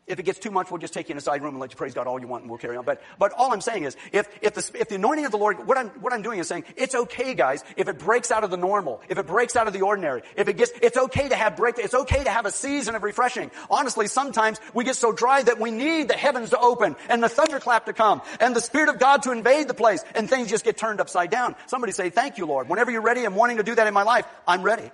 If 0.06 0.20
it 0.20 0.24
gets 0.24 0.40
too 0.40 0.52
much, 0.52 0.70
we'll 0.70 0.80
just 0.80 0.94
take 0.94 1.08
you 1.08 1.14
in 1.14 1.18
a 1.18 1.22
side 1.22 1.42
room 1.42 1.54
and 1.54 1.62
let 1.62 1.72
you 1.72 1.78
praise 1.78 1.94
God 1.94 2.08
all 2.08 2.20
you 2.20 2.28
want 2.28 2.44
and 2.44 2.50
we'll 2.50 2.60
carry 2.60 2.76
on. 2.76 2.84
But, 2.84 3.02
but 3.18 3.32
all 3.32 3.54
I'm 3.54 3.62
saying 3.62 3.84
is, 3.84 3.96
if, 4.12 4.28
if 4.42 4.54
the, 4.54 4.78
if 4.78 4.90
the 4.90 4.96
anointing 4.96 5.26
of 5.26 5.32
the 5.32 5.38
Lord, 5.38 5.66
what 5.66 5.78
I'm, 5.78 5.88
what 6.02 6.12
I'm 6.12 6.22
doing 6.22 6.40
is 6.40 6.48
saying, 6.48 6.66
it's 6.76 6.94
okay, 6.94 7.34
guys, 7.34 7.64
if 7.78 7.88
it 7.88 8.00
breaks 8.00 8.30
out 8.30 8.44
of 8.44 8.52
the 8.52 8.58
normal, 8.58 9.02
if 9.08 9.18
it 9.18 9.26
breaks 9.28 9.56
out 9.56 9.68
of 9.68 9.74
the 9.74 9.82
ordinary, 9.82 10.24
if 10.36 10.50
it 10.50 10.58
gets, 10.58 10.74
it's 10.82 10.98
okay 10.98 11.30
to 11.30 11.36
have 11.36 11.56
break, 11.56 11.78
it's 11.78 11.94
okay 11.94 12.22
to 12.22 12.30
have 12.30 12.46
a 12.46 12.52
season 12.52 12.96
of 12.96 13.04
refreshing. 13.04 13.50
Honestly, 13.70 14.08
sometimes 14.08 14.60
we 14.74 14.84
get 14.84 14.98
so 14.98 15.14
dry 15.14 15.42
that 15.42 15.58
we 15.58 15.72
need 15.72 16.10
the 16.10 16.18
heavens 16.18 16.50
to 16.50 16.60
open 16.60 16.98
and 17.08 17.24
the 17.24 17.30
thunderclap 17.30 17.86
to 17.86 17.94
come 17.94 18.22
and 18.42 18.54
the 18.54 18.62
Spirit 18.62 18.90
of 18.90 19.00
God 19.00 19.24
to 19.24 19.32
invade 19.32 19.70
the 19.70 19.74
place 19.74 20.04
and 20.16 20.30
things 20.30 20.50
just 20.50 20.66
get 20.66 20.76
turned 20.76 21.00
upside 21.00 21.30
down. 21.30 21.56
Somebody 21.68 21.94
say, 21.94 22.10
thank 22.10 22.38
you, 22.38 22.46
Lord. 22.46 22.68
Whenever 22.68 22.92
you're 22.92 23.02
ready 23.02 23.24
and 23.24 23.38
wanting 23.38 23.58
to 23.58 23.64
do 23.64 23.76
that 23.76 23.88
in 23.88 23.94
my 23.94 24.04
life, 24.04 24.26
I'm 24.46 24.64
ready. 24.64 24.92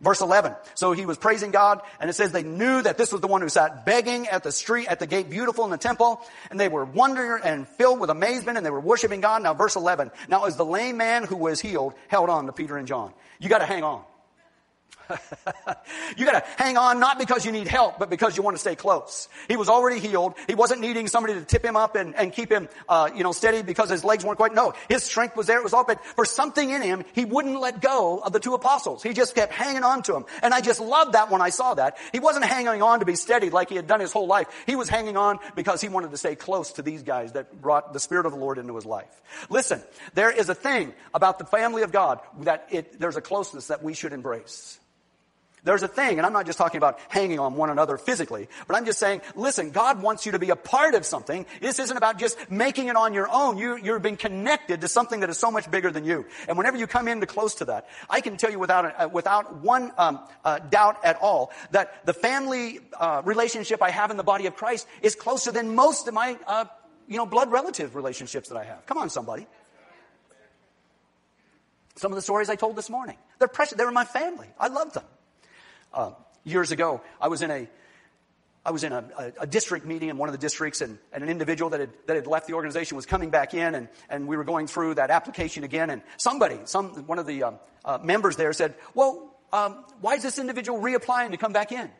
Verse 0.00 0.22
11. 0.22 0.54
So 0.74 0.92
he 0.92 1.04
was 1.04 1.18
praising 1.18 1.50
God, 1.50 1.82
and 2.00 2.08
it 2.08 2.14
says 2.14 2.32
they 2.32 2.42
knew 2.42 2.80
that 2.82 2.96
this 2.96 3.12
was 3.12 3.20
the 3.20 3.26
one 3.26 3.42
who 3.42 3.50
sat 3.50 3.84
begging 3.84 4.28
at 4.28 4.42
the 4.42 4.52
street, 4.52 4.88
at 4.88 4.98
the 4.98 5.06
gate 5.06 5.28
beautiful 5.28 5.64
in 5.64 5.70
the 5.70 5.78
temple, 5.78 6.22
and 6.50 6.58
they 6.58 6.68
were 6.68 6.86
wondering 6.86 7.42
and 7.44 7.68
filled 7.68 8.00
with 8.00 8.08
amazement, 8.08 8.56
and 8.56 8.64
they 8.64 8.70
were 8.70 8.80
worshiping 8.80 9.20
God. 9.20 9.42
Now 9.42 9.52
verse 9.52 9.76
11. 9.76 10.10
Now 10.28 10.44
as 10.44 10.56
the 10.56 10.64
lame 10.64 10.96
man 10.96 11.24
who 11.24 11.36
was 11.36 11.60
healed 11.60 11.94
held 12.08 12.30
on 12.30 12.46
to 12.46 12.52
Peter 12.52 12.78
and 12.78 12.88
John. 12.88 13.12
You 13.38 13.48
gotta 13.48 13.66
hang 13.66 13.84
on. 13.84 14.02
you 16.16 16.24
gotta 16.24 16.44
hang 16.56 16.76
on 16.76 17.00
not 17.00 17.18
because 17.18 17.44
you 17.44 17.52
need 17.52 17.68
help, 17.68 17.98
but 17.98 18.10
because 18.10 18.36
you 18.36 18.42
want 18.42 18.56
to 18.56 18.60
stay 18.60 18.74
close. 18.74 19.28
He 19.48 19.56
was 19.56 19.68
already 19.68 20.00
healed. 20.00 20.34
He 20.46 20.54
wasn't 20.54 20.80
needing 20.80 21.08
somebody 21.08 21.34
to 21.34 21.44
tip 21.44 21.64
him 21.64 21.76
up 21.76 21.96
and, 21.96 22.14
and 22.14 22.32
keep 22.32 22.50
him, 22.50 22.68
uh, 22.88 23.10
you 23.14 23.22
know, 23.22 23.32
steady 23.32 23.62
because 23.62 23.90
his 23.90 24.04
legs 24.04 24.24
weren't 24.24 24.38
quite, 24.38 24.54
no. 24.54 24.74
His 24.88 25.02
strength 25.02 25.36
was 25.36 25.46
there. 25.46 25.58
It 25.58 25.64
was 25.64 25.72
all, 25.72 25.84
but 25.84 26.04
for 26.04 26.24
something 26.24 26.70
in 26.70 26.82
him, 26.82 27.04
he 27.12 27.24
wouldn't 27.24 27.60
let 27.60 27.80
go 27.80 28.18
of 28.18 28.32
the 28.32 28.40
two 28.40 28.54
apostles. 28.54 29.02
He 29.02 29.12
just 29.12 29.34
kept 29.34 29.52
hanging 29.52 29.84
on 29.84 30.02
to 30.04 30.12
them. 30.12 30.24
And 30.42 30.54
I 30.54 30.60
just 30.60 30.80
loved 30.80 31.14
that 31.14 31.30
when 31.30 31.40
I 31.40 31.50
saw 31.50 31.74
that. 31.74 31.98
He 32.12 32.20
wasn't 32.20 32.44
hanging 32.44 32.82
on 32.82 33.00
to 33.00 33.04
be 33.04 33.16
steady 33.16 33.50
like 33.50 33.68
he 33.68 33.76
had 33.76 33.86
done 33.86 34.00
his 34.00 34.12
whole 34.12 34.26
life. 34.26 34.46
He 34.66 34.76
was 34.76 34.88
hanging 34.88 35.16
on 35.16 35.38
because 35.54 35.80
he 35.80 35.88
wanted 35.88 36.10
to 36.10 36.16
stay 36.16 36.34
close 36.34 36.72
to 36.72 36.82
these 36.82 37.02
guys 37.02 37.32
that 37.32 37.60
brought 37.60 37.92
the 37.92 38.00
Spirit 38.00 38.26
of 38.26 38.32
the 38.32 38.38
Lord 38.38 38.58
into 38.58 38.74
his 38.74 38.86
life. 38.86 39.22
Listen, 39.48 39.82
there 40.14 40.30
is 40.30 40.48
a 40.48 40.54
thing 40.54 40.92
about 41.14 41.38
the 41.38 41.44
family 41.44 41.82
of 41.82 41.92
God 41.92 42.20
that 42.40 42.66
it, 42.70 42.98
there's 42.98 43.16
a 43.16 43.20
closeness 43.20 43.68
that 43.68 43.82
we 43.82 43.94
should 43.94 44.12
embrace. 44.12 44.78
There's 45.62 45.82
a 45.82 45.88
thing, 45.88 46.18
and 46.18 46.26
I'm 46.26 46.32
not 46.32 46.46
just 46.46 46.56
talking 46.56 46.78
about 46.78 46.98
hanging 47.08 47.38
on 47.38 47.54
one 47.54 47.68
another 47.68 47.98
physically, 47.98 48.48
but 48.66 48.76
I'm 48.76 48.86
just 48.86 48.98
saying, 48.98 49.20
listen, 49.34 49.70
God 49.70 50.00
wants 50.02 50.24
you 50.24 50.32
to 50.32 50.38
be 50.38 50.50
a 50.50 50.56
part 50.56 50.94
of 50.94 51.04
something. 51.04 51.44
This 51.60 51.78
isn't 51.78 51.96
about 51.96 52.18
just 52.18 52.50
making 52.50 52.88
it 52.88 52.96
on 52.96 53.12
your 53.12 53.28
own. 53.30 53.58
You, 53.58 53.76
you're 53.76 53.98
being 53.98 54.16
connected 54.16 54.80
to 54.80 54.88
something 54.88 55.20
that 55.20 55.28
is 55.28 55.38
so 55.38 55.50
much 55.50 55.70
bigger 55.70 55.90
than 55.90 56.04
you. 56.04 56.24
And 56.48 56.56
whenever 56.56 56.78
you 56.78 56.86
come 56.86 57.08
into 57.08 57.26
close 57.26 57.56
to 57.56 57.66
that, 57.66 57.88
I 58.08 58.20
can 58.20 58.36
tell 58.38 58.50
you 58.50 58.58
without, 58.58 58.84
uh, 58.98 59.08
without 59.08 59.56
one 59.56 59.92
um, 59.98 60.20
uh, 60.44 60.60
doubt 60.60 61.04
at 61.04 61.20
all 61.20 61.52
that 61.72 62.06
the 62.06 62.14
family 62.14 62.80
uh, 62.98 63.20
relationship 63.24 63.82
I 63.82 63.90
have 63.90 64.10
in 64.10 64.16
the 64.16 64.22
body 64.22 64.46
of 64.46 64.56
Christ 64.56 64.86
is 65.02 65.14
closer 65.14 65.52
than 65.52 65.74
most 65.74 66.08
of 66.08 66.14
my, 66.14 66.38
uh, 66.46 66.64
you 67.06 67.16
know, 67.16 67.26
blood 67.26 67.52
relative 67.52 67.94
relationships 67.94 68.48
that 68.48 68.56
I 68.56 68.64
have. 68.64 68.86
Come 68.86 68.98
on, 68.98 69.10
somebody. 69.10 69.46
Some 71.96 72.12
of 72.12 72.16
the 72.16 72.22
stories 72.22 72.48
I 72.48 72.56
told 72.56 72.76
this 72.76 72.88
morning, 72.88 73.18
they're 73.38 73.48
precious. 73.48 73.76
They're 73.76 73.88
in 73.88 73.94
my 73.94 74.06
family. 74.06 74.46
I 74.58 74.68
love 74.68 74.94
them. 74.94 75.04
Uh, 75.92 76.12
years 76.44 76.72
ago, 76.72 77.00
I 77.20 77.28
was 77.28 77.42
in 77.42 77.50
a 77.50 77.68
I 78.64 78.72
was 78.72 78.84
in 78.84 78.92
a, 78.92 79.04
a, 79.18 79.32
a, 79.40 79.46
district 79.46 79.86
meeting 79.86 80.10
in 80.10 80.18
one 80.18 80.28
of 80.28 80.34
the 80.34 80.38
districts, 80.38 80.82
and, 80.82 80.98
and, 81.12 81.24
an 81.24 81.30
individual 81.30 81.70
that 81.70 81.80
had, 81.80 81.90
that 82.06 82.16
had 82.16 82.26
left 82.26 82.46
the 82.46 82.52
organization 82.52 82.94
was 82.94 83.06
coming 83.06 83.30
back 83.30 83.54
in, 83.54 83.74
and, 83.74 83.88
and 84.10 84.28
we 84.28 84.36
were 84.36 84.44
going 84.44 84.66
through 84.66 84.96
that 84.96 85.10
application 85.10 85.64
again. 85.64 85.88
And 85.88 86.02
somebody, 86.18 86.58
some 86.66 87.06
one 87.06 87.18
of 87.18 87.26
the 87.26 87.44
um, 87.44 87.58
uh, 87.86 87.98
members 88.02 88.36
there 88.36 88.52
said, 88.52 88.74
"Well, 88.94 89.34
um, 89.52 89.84
why 90.02 90.14
is 90.14 90.22
this 90.22 90.38
individual 90.38 90.78
reapplying 90.78 91.30
to 91.30 91.38
come 91.38 91.54
back 91.54 91.72
in?" 91.72 91.90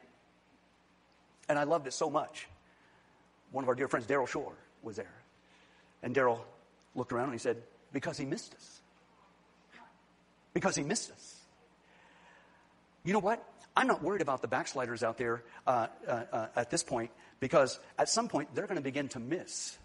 And 1.49 1.59
I 1.59 1.65
loved 1.65 1.87
it 1.87 1.95
so 1.95 2.11
much. 2.11 2.47
One 3.53 3.65
of 3.65 3.69
our 3.69 3.75
dear 3.75 3.89
friends, 3.89 4.07
Daryl 4.07 4.29
Shore, 4.29 4.53
was 4.83 4.97
there, 4.97 5.15
and 6.03 6.15
Daryl 6.15 6.41
looked 6.95 7.13
around 7.13 7.25
and 7.25 7.33
he 7.33 7.39
said, 7.39 7.57
"Because 7.91 8.19
he 8.19 8.27
missed 8.27 8.55
us. 8.55 8.81
Because 10.53 10.77
he 10.77 10.83
missed 10.83 11.11
us." 11.11 11.37
You 13.03 13.15
know 13.15 13.19
what? 13.19 13.43
I'm 13.77 13.87
not 13.87 14.03
worried 14.03 14.23
about 14.23 14.43
the 14.43 14.49
backsliders 14.49 15.03
out 15.03 15.17
there 15.17 15.43
uh, 15.67 15.87
uh, 16.07 16.23
uh, 16.33 16.47
at 16.57 16.71
this 16.71 16.83
point 16.83 17.11
because 17.39 17.79
at 17.99 18.09
some 18.09 18.29
point 18.29 18.55
they're 18.55 18.67
going 18.67 18.77
to 18.77 18.83
begin 18.83 19.09
to 19.11 19.21
miss 19.21 19.79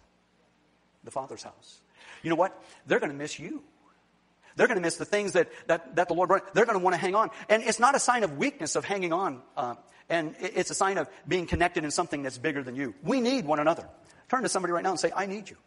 the 1.03 1.11
Father's 1.11 1.43
house. 1.43 1.79
You 2.23 2.29
know 2.29 2.35
what? 2.35 2.59
They're 2.87 2.99
going 2.99 3.11
to 3.11 3.17
miss 3.17 3.39
you. 3.39 3.63
They're 4.55 4.67
going 4.67 4.77
to 4.77 4.81
miss 4.81 4.95
the 4.95 5.05
things 5.05 5.33
that, 5.33 5.49
that, 5.67 5.95
that 5.97 6.07
the 6.07 6.13
Lord 6.13 6.29
brought. 6.29 6.53
They're 6.53 6.65
going 6.65 6.77
to 6.77 6.83
want 6.83 6.93
to 6.93 6.99
hang 6.99 7.13
on. 7.13 7.29
And 7.49 7.61
it's 7.63 7.79
not 7.79 7.95
a 7.95 7.99
sign 7.99 8.23
of 8.23 8.37
weakness 8.37 8.75
of 8.75 8.85
hanging 8.85 9.13
on. 9.13 9.41
Uh, 9.55 9.75
and 10.09 10.35
it's 10.39 10.71
a 10.71 10.75
sign 10.75 10.97
of 10.97 11.09
being 11.27 11.45
connected 11.45 11.83
in 11.83 11.91
something 11.91 12.23
that's 12.23 12.37
bigger 12.37 12.63
than 12.63 12.75
you. 12.75 12.93
We 13.03 13.21
need 13.21 13.45
one 13.45 13.59
another. 13.59 13.87
Turn 14.29 14.43
to 14.43 14.49
somebody 14.49 14.71
right 14.71 14.83
now 14.83 14.91
and 14.91 14.99
say, 14.99 15.11
I 15.15 15.25
need 15.25 15.49
you. 15.49 15.57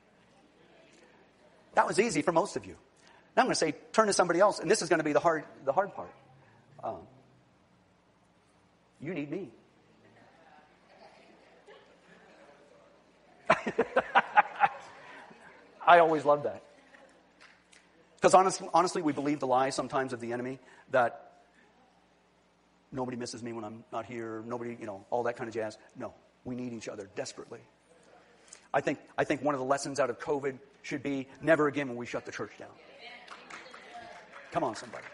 That 1.74 1.87
was 1.87 2.00
easy 2.00 2.22
for 2.22 2.33
most 2.33 2.57
of 2.57 2.64
you. 2.64 2.76
Now 3.37 3.42
I'm 3.42 3.46
going 3.46 3.52
to 3.52 3.59
say, 3.59 3.74
turn 3.92 4.07
to 4.07 4.12
somebody 4.12 4.40
else, 4.40 4.59
and 4.59 4.70
this 4.70 4.83
is 4.83 4.88
going 4.88 4.98
to 4.98 5.04
be 5.04 5.12
the 5.12 5.20
hard, 5.20 5.44
the 5.64 5.72
hard 5.72 5.94
part. 5.94 6.11
Um, 6.83 6.98
you 9.00 9.14
need 9.14 9.30
me. 9.30 9.50
I 15.87 16.00
always 16.00 16.24
love 16.24 16.42
that. 16.42 16.62
Because 18.16 18.34
honestly, 18.34 18.68
honestly, 18.74 19.00
we 19.00 19.12
believe 19.12 19.40
the 19.40 19.46
lie 19.46 19.70
sometimes 19.70 20.12
of 20.12 20.20
the 20.20 20.32
enemy 20.32 20.58
that 20.90 21.28
nobody 22.90 23.16
misses 23.16 23.42
me 23.42 23.52
when 23.52 23.64
I'm 23.64 23.84
not 23.92 24.04
here, 24.04 24.42
nobody, 24.46 24.76
you 24.78 24.87
know, 24.87 25.04
all 25.11 25.22
that 25.22 25.37
kind 25.37 25.48
of 25.48 25.54
jazz. 25.54 25.78
No, 25.96 26.12
we 26.44 26.54
need 26.54 26.72
each 26.72 26.88
other 26.88 27.08
desperately. 27.14 27.61
I 28.74 28.80
think, 28.80 28.98
I 29.16 29.24
think 29.24 29.42
one 29.42 29.54
of 29.54 29.61
the 29.61 29.66
lessons 29.66 30.00
out 30.00 30.11
of 30.11 30.18
COVID 30.18 30.58
should 30.82 31.02
be 31.02 31.26
never 31.40 31.68
again 31.68 31.88
when 31.88 31.96
we 31.96 32.06
shut 32.06 32.26
the 32.26 32.32
church 32.32 32.58
down. 32.58 32.68
Come 34.50 34.64
on, 34.64 34.74
somebody. 34.74 35.04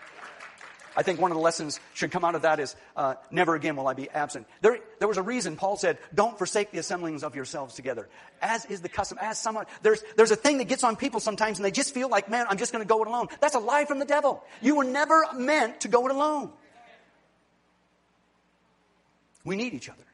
I 0.97 1.03
think 1.03 1.21
one 1.21 1.31
of 1.31 1.37
the 1.37 1.43
lessons 1.43 1.81
should 1.95 2.11
come 2.11 2.25
out 2.25 2.35
of 2.35 2.43
that 2.43 2.61
is 2.61 2.77
uh, 2.97 3.15
never 3.31 3.55
again 3.55 3.77
will 3.77 3.89
I 3.89 3.95
be 3.95 4.09
absent. 4.11 4.47
There, 4.61 4.79
there 4.99 5.09
was 5.09 5.17
a 5.17 5.23
reason 5.23 5.57
Paul 5.57 5.77
said, 5.77 5.99
"Don't 6.15 6.39
forsake 6.39 6.71
the 6.71 6.79
assemblings 6.79 7.25
of 7.25 7.35
yourselves 7.35 7.75
together." 7.75 8.09
As 8.41 8.65
is 8.67 8.81
the 8.81 8.89
custom, 8.89 9.19
as 9.21 9.39
someone 9.39 9.67
there's 9.83 10.03
there's 10.17 10.31
a 10.31 10.37
thing 10.37 10.59
that 10.59 10.69
gets 10.69 10.85
on 10.85 10.97
people 10.97 11.21
sometimes, 11.21 11.59
and 11.59 11.65
they 11.65 11.71
just 11.71 11.95
feel 11.95 12.09
like, 12.09 12.29
"Man, 12.31 12.47
I'm 12.49 12.59
just 12.59 12.73
going 12.73 12.85
to 12.85 12.89
go 12.89 13.03
it 13.03 13.09
alone." 13.09 13.29
That's 13.41 13.55
a 13.55 13.61
lie 13.61 13.85
from 13.85 13.99
the 13.99 14.05
devil. 14.05 14.45
You 14.63 14.77
were 14.77 14.85
never 14.85 15.27
meant 15.35 15.81
to 15.81 15.89
go 15.89 16.07
it 16.07 16.13
alone. 16.13 16.53
We 19.45 19.57
need 19.57 19.75
each 19.75 19.89
other. 19.89 20.05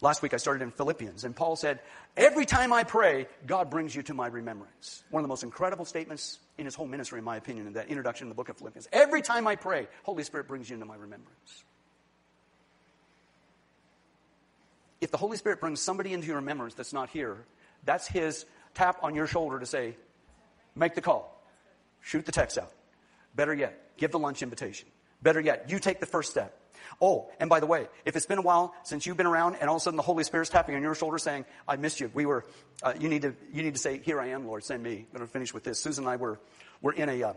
Last 0.00 0.22
week 0.22 0.32
I 0.32 0.36
started 0.36 0.62
in 0.62 0.70
Philippians, 0.70 1.24
and 1.24 1.34
Paul 1.34 1.56
said, 1.56 1.80
Every 2.16 2.46
time 2.46 2.72
I 2.72 2.84
pray, 2.84 3.26
God 3.46 3.68
brings 3.68 3.94
you 3.94 4.02
to 4.04 4.14
my 4.14 4.28
remembrance. 4.28 5.02
One 5.10 5.20
of 5.20 5.24
the 5.24 5.28
most 5.28 5.42
incredible 5.42 5.84
statements 5.84 6.38
in 6.56 6.66
his 6.66 6.76
whole 6.76 6.86
ministry, 6.86 7.18
in 7.18 7.24
my 7.24 7.36
opinion, 7.36 7.66
in 7.66 7.72
that 7.72 7.88
introduction 7.88 8.26
in 8.26 8.28
the 8.28 8.34
book 8.34 8.48
of 8.48 8.56
Philippians. 8.56 8.88
Every 8.92 9.22
time 9.22 9.48
I 9.48 9.56
pray, 9.56 9.88
Holy 10.04 10.22
Spirit 10.22 10.46
brings 10.46 10.70
you 10.70 10.74
into 10.74 10.86
my 10.86 10.94
remembrance. 10.94 11.64
If 15.00 15.10
the 15.10 15.16
Holy 15.16 15.36
Spirit 15.36 15.60
brings 15.60 15.80
somebody 15.80 16.12
into 16.12 16.28
your 16.28 16.36
remembrance 16.36 16.74
that's 16.74 16.92
not 16.92 17.10
here, 17.10 17.44
that's 17.84 18.06
his 18.06 18.44
tap 18.74 18.98
on 19.02 19.16
your 19.16 19.26
shoulder 19.26 19.58
to 19.58 19.66
say, 19.66 19.96
Make 20.76 20.94
the 20.94 21.00
call, 21.00 21.42
shoot 22.02 22.24
the 22.24 22.32
text 22.32 22.56
out. 22.56 22.72
Better 23.34 23.54
yet, 23.54 23.96
give 23.96 24.12
the 24.12 24.18
lunch 24.18 24.42
invitation. 24.42 24.88
Better 25.22 25.40
yet, 25.40 25.70
you 25.70 25.80
take 25.80 25.98
the 25.98 26.06
first 26.06 26.30
step. 26.30 26.56
Oh, 27.00 27.30
and 27.40 27.48
by 27.48 27.60
the 27.60 27.66
way, 27.66 27.88
if 28.04 28.16
it's 28.16 28.26
been 28.26 28.38
a 28.38 28.42
while 28.42 28.74
since 28.82 29.06
you've 29.06 29.16
been 29.16 29.26
around 29.26 29.56
and 29.56 29.68
all 29.68 29.76
of 29.76 29.80
a 29.80 29.84
sudden 29.84 29.96
the 29.96 30.02
Holy 30.02 30.24
Spirit's 30.24 30.50
tapping 30.50 30.74
on 30.74 30.82
your 30.82 30.94
shoulder 30.94 31.18
saying, 31.18 31.44
I 31.66 31.76
missed 31.76 32.00
you. 32.00 32.10
We 32.12 32.26
were, 32.26 32.44
uh, 32.82 32.94
you 32.98 33.08
need 33.08 33.22
to, 33.22 33.34
you 33.52 33.62
need 33.62 33.74
to 33.74 33.80
say, 33.80 33.98
here 33.98 34.20
I 34.20 34.28
am, 34.28 34.46
Lord, 34.46 34.64
send 34.64 34.82
me. 34.82 34.96
I'm 34.96 35.18
going 35.18 35.26
to 35.26 35.32
finish 35.32 35.54
with 35.54 35.64
this. 35.64 35.78
Susan 35.78 36.04
and 36.04 36.10
I 36.10 36.16
were, 36.16 36.40
were 36.82 36.92
in 36.92 37.08
a, 37.08 37.22
uh, 37.22 37.32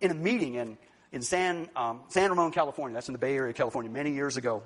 in 0.00 0.10
a 0.10 0.14
meeting 0.14 0.54
in, 0.54 0.78
in 1.12 1.22
San, 1.22 1.68
um, 1.74 2.00
San 2.08 2.30
Ramon, 2.30 2.52
California. 2.52 2.94
That's 2.94 3.08
in 3.08 3.12
the 3.12 3.18
Bay 3.18 3.34
Area, 3.34 3.52
California, 3.52 3.90
many 3.90 4.12
years 4.12 4.36
ago. 4.36 4.62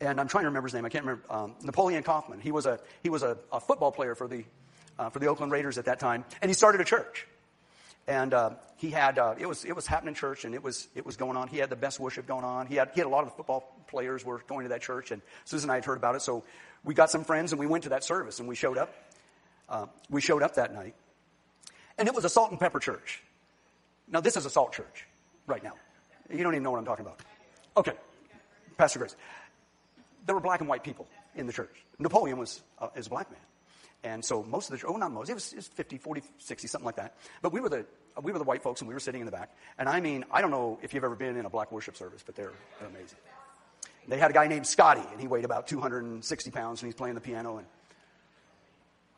And 0.00 0.18
I'm 0.18 0.28
trying 0.28 0.44
to 0.44 0.48
remember 0.48 0.66
his 0.66 0.74
name. 0.74 0.84
I 0.84 0.88
can't 0.88 1.04
remember. 1.04 1.24
Um, 1.30 1.54
Napoleon 1.62 2.02
Kaufman. 2.02 2.40
He 2.40 2.52
was 2.52 2.66
a, 2.66 2.80
he 3.02 3.10
was 3.10 3.22
a, 3.22 3.36
a 3.52 3.60
football 3.60 3.92
player 3.92 4.14
for 4.14 4.26
the, 4.26 4.44
uh, 4.98 5.10
for 5.10 5.18
the 5.18 5.26
Oakland 5.26 5.52
Raiders 5.52 5.78
at 5.78 5.84
that 5.84 6.00
time. 6.00 6.24
And 6.40 6.48
he 6.48 6.54
started 6.54 6.80
a 6.80 6.84
church. 6.84 7.26
And 8.06 8.34
uh, 8.34 8.50
he 8.76 8.90
had 8.90 9.18
uh, 9.18 9.34
it 9.38 9.46
was 9.46 9.64
it 9.64 9.76
was 9.76 9.86
happening 9.86 10.14
church, 10.14 10.44
and 10.44 10.54
it 10.54 10.62
was 10.62 10.88
it 10.94 11.04
was 11.04 11.16
going 11.16 11.36
on. 11.36 11.48
He 11.48 11.58
had 11.58 11.70
the 11.70 11.76
best 11.76 12.00
worship 12.00 12.26
going 12.26 12.44
on. 12.44 12.66
He 12.66 12.76
had 12.76 12.90
he 12.94 13.00
had 13.00 13.06
a 13.06 13.10
lot 13.10 13.24
of 13.24 13.30
the 13.30 13.36
football 13.36 13.76
players 13.88 14.24
were 14.24 14.42
going 14.48 14.64
to 14.64 14.70
that 14.70 14.80
church, 14.80 15.10
and 15.10 15.20
Susan 15.44 15.68
and 15.68 15.72
I 15.72 15.76
had 15.76 15.84
heard 15.84 15.98
about 15.98 16.14
it. 16.14 16.22
So 16.22 16.44
we 16.82 16.94
got 16.94 17.10
some 17.10 17.24
friends, 17.24 17.52
and 17.52 17.60
we 17.60 17.66
went 17.66 17.84
to 17.84 17.90
that 17.90 18.04
service, 18.04 18.38
and 18.38 18.48
we 18.48 18.54
showed 18.54 18.78
up. 18.78 18.94
Uh, 19.68 19.86
we 20.08 20.20
showed 20.20 20.42
up 20.42 20.54
that 20.54 20.72
night, 20.72 20.94
and 21.98 22.08
it 22.08 22.14
was 22.14 22.24
a 22.24 22.28
salt 22.28 22.50
and 22.50 22.58
pepper 22.58 22.80
church. 22.80 23.22
Now 24.08 24.20
this 24.20 24.36
is 24.36 24.46
a 24.46 24.50
salt 24.50 24.72
church 24.72 25.06
right 25.46 25.62
now. 25.62 25.74
You 26.32 26.42
don't 26.42 26.54
even 26.54 26.62
know 26.62 26.70
what 26.70 26.78
I'm 26.78 26.86
talking 26.86 27.04
about. 27.04 27.20
Okay, 27.76 27.92
Pastor 28.78 28.98
Grace. 28.98 29.14
There 30.26 30.34
were 30.34 30.40
black 30.40 30.60
and 30.60 30.68
white 30.68 30.82
people 30.82 31.06
in 31.34 31.46
the 31.46 31.52
church. 31.52 31.84
Napoleon 31.98 32.38
was 32.38 32.62
uh, 32.78 32.88
is 32.96 33.06
a 33.06 33.10
black 33.10 33.30
man. 33.30 33.40
And 34.02 34.24
so 34.24 34.42
most 34.42 34.70
of 34.70 34.80
the, 34.80 34.86
oh, 34.86 34.96
not 34.96 35.12
most, 35.12 35.28
it 35.28 35.34
was, 35.34 35.52
it 35.52 35.56
was 35.56 35.68
50, 35.68 35.98
40, 35.98 36.22
60, 36.38 36.68
something 36.68 36.86
like 36.86 36.96
that. 36.96 37.16
But 37.42 37.52
we 37.52 37.60
were 37.60 37.68
the, 37.68 37.84
we 38.22 38.32
were 38.32 38.38
the 38.38 38.44
white 38.44 38.62
folks 38.62 38.80
and 38.80 38.88
we 38.88 38.94
were 38.94 39.00
sitting 39.00 39.20
in 39.20 39.26
the 39.26 39.32
back. 39.32 39.54
And 39.78 39.88
I 39.88 40.00
mean, 40.00 40.24
I 40.30 40.40
don't 40.40 40.50
know 40.50 40.78
if 40.82 40.94
you've 40.94 41.04
ever 41.04 41.16
been 41.16 41.36
in 41.36 41.44
a 41.44 41.50
black 41.50 41.70
worship 41.70 41.96
service, 41.96 42.22
but 42.24 42.34
they're, 42.34 42.52
they're 42.78 42.88
amazing. 42.88 43.18
They 44.08 44.18
had 44.18 44.30
a 44.30 44.34
guy 44.34 44.46
named 44.46 44.66
Scotty 44.66 45.02
and 45.12 45.20
he 45.20 45.28
weighed 45.28 45.44
about 45.44 45.68
260 45.68 46.50
pounds 46.50 46.82
and 46.82 46.88
he's 46.88 46.94
playing 46.94 47.14
the 47.14 47.20
piano 47.20 47.58
and, 47.58 47.66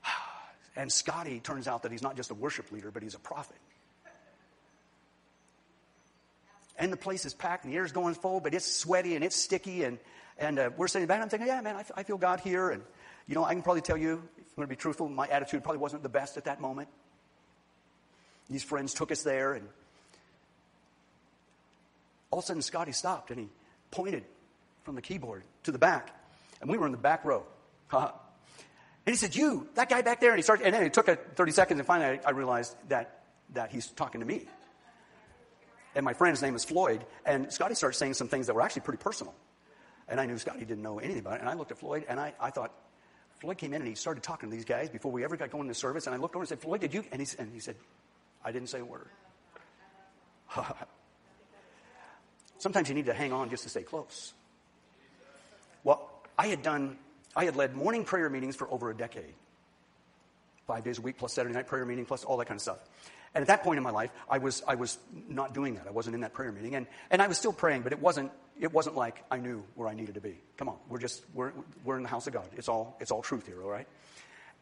and 0.76 0.92
Scotty 0.92 1.38
turns 1.38 1.68
out 1.68 1.84
that 1.84 1.92
he's 1.92 2.02
not 2.02 2.16
just 2.16 2.32
a 2.32 2.34
worship 2.34 2.72
leader, 2.72 2.90
but 2.90 3.04
he's 3.04 3.14
a 3.14 3.20
prophet. 3.20 3.56
And 6.76 6.92
the 6.92 6.96
place 6.96 7.24
is 7.24 7.34
packed 7.34 7.64
and 7.64 7.72
the 7.72 7.76
air's 7.76 7.92
going 7.92 8.14
full, 8.14 8.40
but 8.40 8.52
it's 8.52 8.66
sweaty 8.66 9.14
and 9.14 9.24
it's 9.24 9.36
sticky 9.36 9.84
and, 9.84 9.98
and 10.38 10.58
uh, 10.58 10.70
we're 10.76 10.88
sitting 10.88 11.06
back 11.06 11.16
and 11.16 11.24
I'm 11.24 11.28
thinking, 11.28 11.46
yeah, 11.46 11.60
man, 11.60 11.76
I, 11.76 11.80
f- 11.80 11.92
I 11.94 12.02
feel 12.02 12.18
God 12.18 12.40
here. 12.40 12.70
And, 12.70 12.82
you 13.26 13.34
know, 13.34 13.44
I 13.44 13.52
can 13.54 13.62
probably 13.62 13.82
tell 13.82 13.96
you, 13.96 14.22
if 14.38 14.44
I'm 14.48 14.56
going 14.56 14.66
to 14.68 14.70
be 14.70 14.76
truthful, 14.76 15.08
my 15.08 15.26
attitude 15.28 15.62
probably 15.62 15.78
wasn't 15.78 16.02
the 16.02 16.08
best 16.08 16.36
at 16.36 16.44
that 16.44 16.60
moment. 16.60 16.88
These 18.50 18.62
friends 18.62 18.92
took 18.92 19.10
us 19.10 19.22
there, 19.22 19.54
and 19.54 19.68
all 22.30 22.40
of 22.40 22.44
a 22.44 22.46
sudden 22.46 22.62
Scotty 22.62 22.92
stopped 22.92 23.30
and 23.30 23.40
he 23.40 23.48
pointed 23.90 24.24
from 24.84 24.94
the 24.94 25.02
keyboard 25.02 25.44
to 25.64 25.72
the 25.72 25.78
back, 25.78 26.14
and 26.60 26.68
we 26.68 26.76
were 26.76 26.86
in 26.86 26.92
the 26.92 26.98
back 26.98 27.24
row. 27.24 27.44
and 27.92 28.10
he 29.06 29.14
said, 29.14 29.34
"You, 29.34 29.68
that 29.74 29.88
guy 29.88 30.02
back 30.02 30.20
there," 30.20 30.30
and 30.30 30.38
he 30.38 30.42
started, 30.42 30.66
and 30.66 30.74
then 30.74 30.82
it 30.82 30.92
took 30.92 31.08
a 31.08 31.16
30 31.16 31.52
seconds, 31.52 31.78
and 31.78 31.86
finally 31.86 32.18
I, 32.24 32.28
I 32.28 32.30
realized 32.32 32.74
that 32.88 33.22
that 33.54 33.70
he's 33.70 33.86
talking 33.88 34.20
to 34.20 34.26
me. 34.26 34.46
And 35.94 36.04
my 36.04 36.14
friend's 36.14 36.40
name 36.40 36.54
is 36.54 36.64
Floyd, 36.64 37.04
and 37.26 37.52
Scotty 37.52 37.74
started 37.74 37.96
saying 37.96 38.14
some 38.14 38.28
things 38.28 38.46
that 38.46 38.54
were 38.54 38.62
actually 38.62 38.82
pretty 38.82 39.02
personal. 39.02 39.34
And 40.08 40.20
I 40.20 40.26
knew 40.26 40.38
Scotty 40.38 40.60
didn't 40.60 40.82
know 40.82 40.98
anything 40.98 41.20
about 41.20 41.34
it. 41.34 41.40
And 41.40 41.50
I 41.50 41.54
looked 41.54 41.70
at 41.70 41.78
Floyd, 41.78 42.04
and 42.08 42.18
I, 42.18 42.32
I 42.40 42.50
thought, 42.50 42.72
Floyd 43.42 43.58
came 43.58 43.74
in 43.74 43.82
and 43.82 43.88
he 43.88 43.96
started 43.96 44.22
talking 44.22 44.48
to 44.48 44.54
these 44.54 44.64
guys 44.64 44.88
before 44.88 45.10
we 45.10 45.24
ever 45.24 45.36
got 45.36 45.50
going 45.50 45.66
to 45.66 45.74
service. 45.74 46.06
And 46.06 46.14
I 46.14 46.18
looked 46.18 46.36
over 46.36 46.42
and 46.44 46.48
said, 46.48 46.60
Floyd, 46.60 46.80
did 46.80 46.94
you? 46.94 47.04
And 47.10 47.20
he, 47.20 47.26
and 47.40 47.52
he 47.52 47.58
said, 47.58 47.74
I 48.44 48.52
didn't 48.52 48.68
say 48.68 48.78
a 48.78 48.84
word. 48.84 49.08
Sometimes 52.58 52.88
you 52.88 52.94
need 52.94 53.06
to 53.06 53.12
hang 53.12 53.32
on 53.32 53.50
just 53.50 53.64
to 53.64 53.68
stay 53.68 53.82
close. 53.82 54.32
Well, 55.82 56.08
I 56.38 56.46
had 56.46 56.62
done, 56.62 56.96
I 57.34 57.44
had 57.44 57.56
led 57.56 57.74
morning 57.74 58.04
prayer 58.04 58.30
meetings 58.30 58.54
for 58.54 58.70
over 58.70 58.90
a 58.90 58.96
decade. 58.96 59.34
Five 60.68 60.84
days 60.84 60.98
a 60.98 61.02
week, 61.02 61.18
plus 61.18 61.32
Saturday 61.32 61.52
night 61.52 61.66
prayer 61.66 61.84
meeting, 61.84 62.06
plus 62.06 62.22
all 62.22 62.36
that 62.36 62.46
kind 62.46 62.58
of 62.58 62.62
stuff. 62.62 62.78
And 63.34 63.42
at 63.42 63.48
that 63.48 63.64
point 63.64 63.78
in 63.78 63.82
my 63.82 63.90
life, 63.90 64.12
I 64.30 64.38
was, 64.38 64.62
I 64.68 64.76
was 64.76 64.98
not 65.28 65.52
doing 65.52 65.74
that. 65.74 65.88
I 65.88 65.90
wasn't 65.90 66.14
in 66.14 66.20
that 66.20 66.32
prayer 66.32 66.52
meeting. 66.52 66.76
And, 66.76 66.86
and 67.10 67.20
I 67.20 67.26
was 67.26 67.38
still 67.38 67.52
praying, 67.52 67.82
but 67.82 67.90
it 67.90 68.00
wasn't, 68.00 68.30
it 68.60 68.72
wasn't 68.72 68.96
like 68.96 69.24
I 69.30 69.38
knew 69.38 69.64
where 69.74 69.88
I 69.88 69.94
needed 69.94 70.14
to 70.14 70.20
be. 70.20 70.36
Come 70.56 70.68
on, 70.68 70.76
we're 70.88 70.98
just, 70.98 71.22
we're, 71.34 71.52
we're 71.84 71.96
in 71.96 72.02
the 72.02 72.08
house 72.08 72.26
of 72.26 72.32
God. 72.32 72.48
It's 72.56 72.68
all, 72.68 72.96
it's 73.00 73.10
all 73.10 73.22
truth 73.22 73.46
here, 73.46 73.62
all 73.62 73.70
right? 73.70 73.86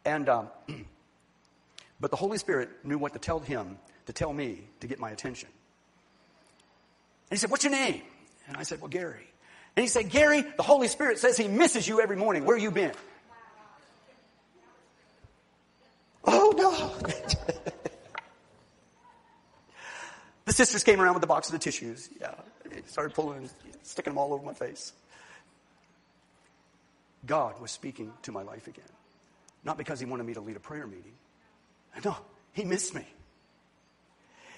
And, 0.05 0.29
um, 0.29 0.48
but 2.00 2.11
the 2.11 2.16
Holy 2.16 2.38
Spirit 2.38 2.70
knew 2.85 2.98
what 2.98 3.12
to 3.12 3.18
tell 3.18 3.40
him 3.40 3.79
to 4.07 4.12
tell 4.12 4.33
me 4.33 4.62
to 4.81 4.87
get 4.87 4.98
my 4.98 5.11
attention. 5.11 5.48
And 7.31 7.37
he 7.37 7.40
said, 7.40 7.50
What's 7.50 7.64
your 7.64 7.72
name? 7.72 8.03
And 8.48 8.57
I 8.57 8.62
said, 8.62 8.81
Well, 8.81 8.88
Gary. 8.88 9.29
And 9.76 9.83
he 9.85 9.88
said, 9.88 10.11
Gary, 10.11 10.44
the 10.57 10.62
Holy 10.62 10.88
Spirit 10.88 11.18
says 11.18 11.37
he 11.37 11.46
misses 11.46 11.87
you 11.87 12.00
every 12.00 12.16
morning. 12.16 12.44
Where 12.44 12.57
you 12.57 12.70
been? 12.70 12.92
Oh, 16.24 16.53
no. 16.57 17.11
The 20.50 20.55
sisters 20.55 20.83
came 20.83 21.00
around 21.00 21.14
with 21.14 21.20
the 21.20 21.29
box 21.29 21.46
of 21.46 21.53
the 21.53 21.61
tissues. 21.61 22.09
Yeah. 22.20 22.35
Started 22.87 23.14
pulling, 23.14 23.48
sticking 23.82 24.12
them 24.12 24.18
all 24.18 24.32
over 24.32 24.44
my 24.44 24.54
face. 24.54 24.92
God 27.26 27.60
was 27.60 27.70
speaking 27.70 28.12
to 28.22 28.32
my 28.32 28.42
life 28.42 28.66
again. 28.66 28.84
Not 29.64 29.76
because 29.76 30.00
he 30.00 30.06
wanted 30.06 30.24
me 30.24 30.34
to 30.34 30.40
lead 30.40 30.56
a 30.56 30.60
prayer 30.60 30.86
meeting. 30.86 31.12
No, 32.04 32.16
he 32.52 32.64
missed 32.64 32.94
me. 32.94 33.06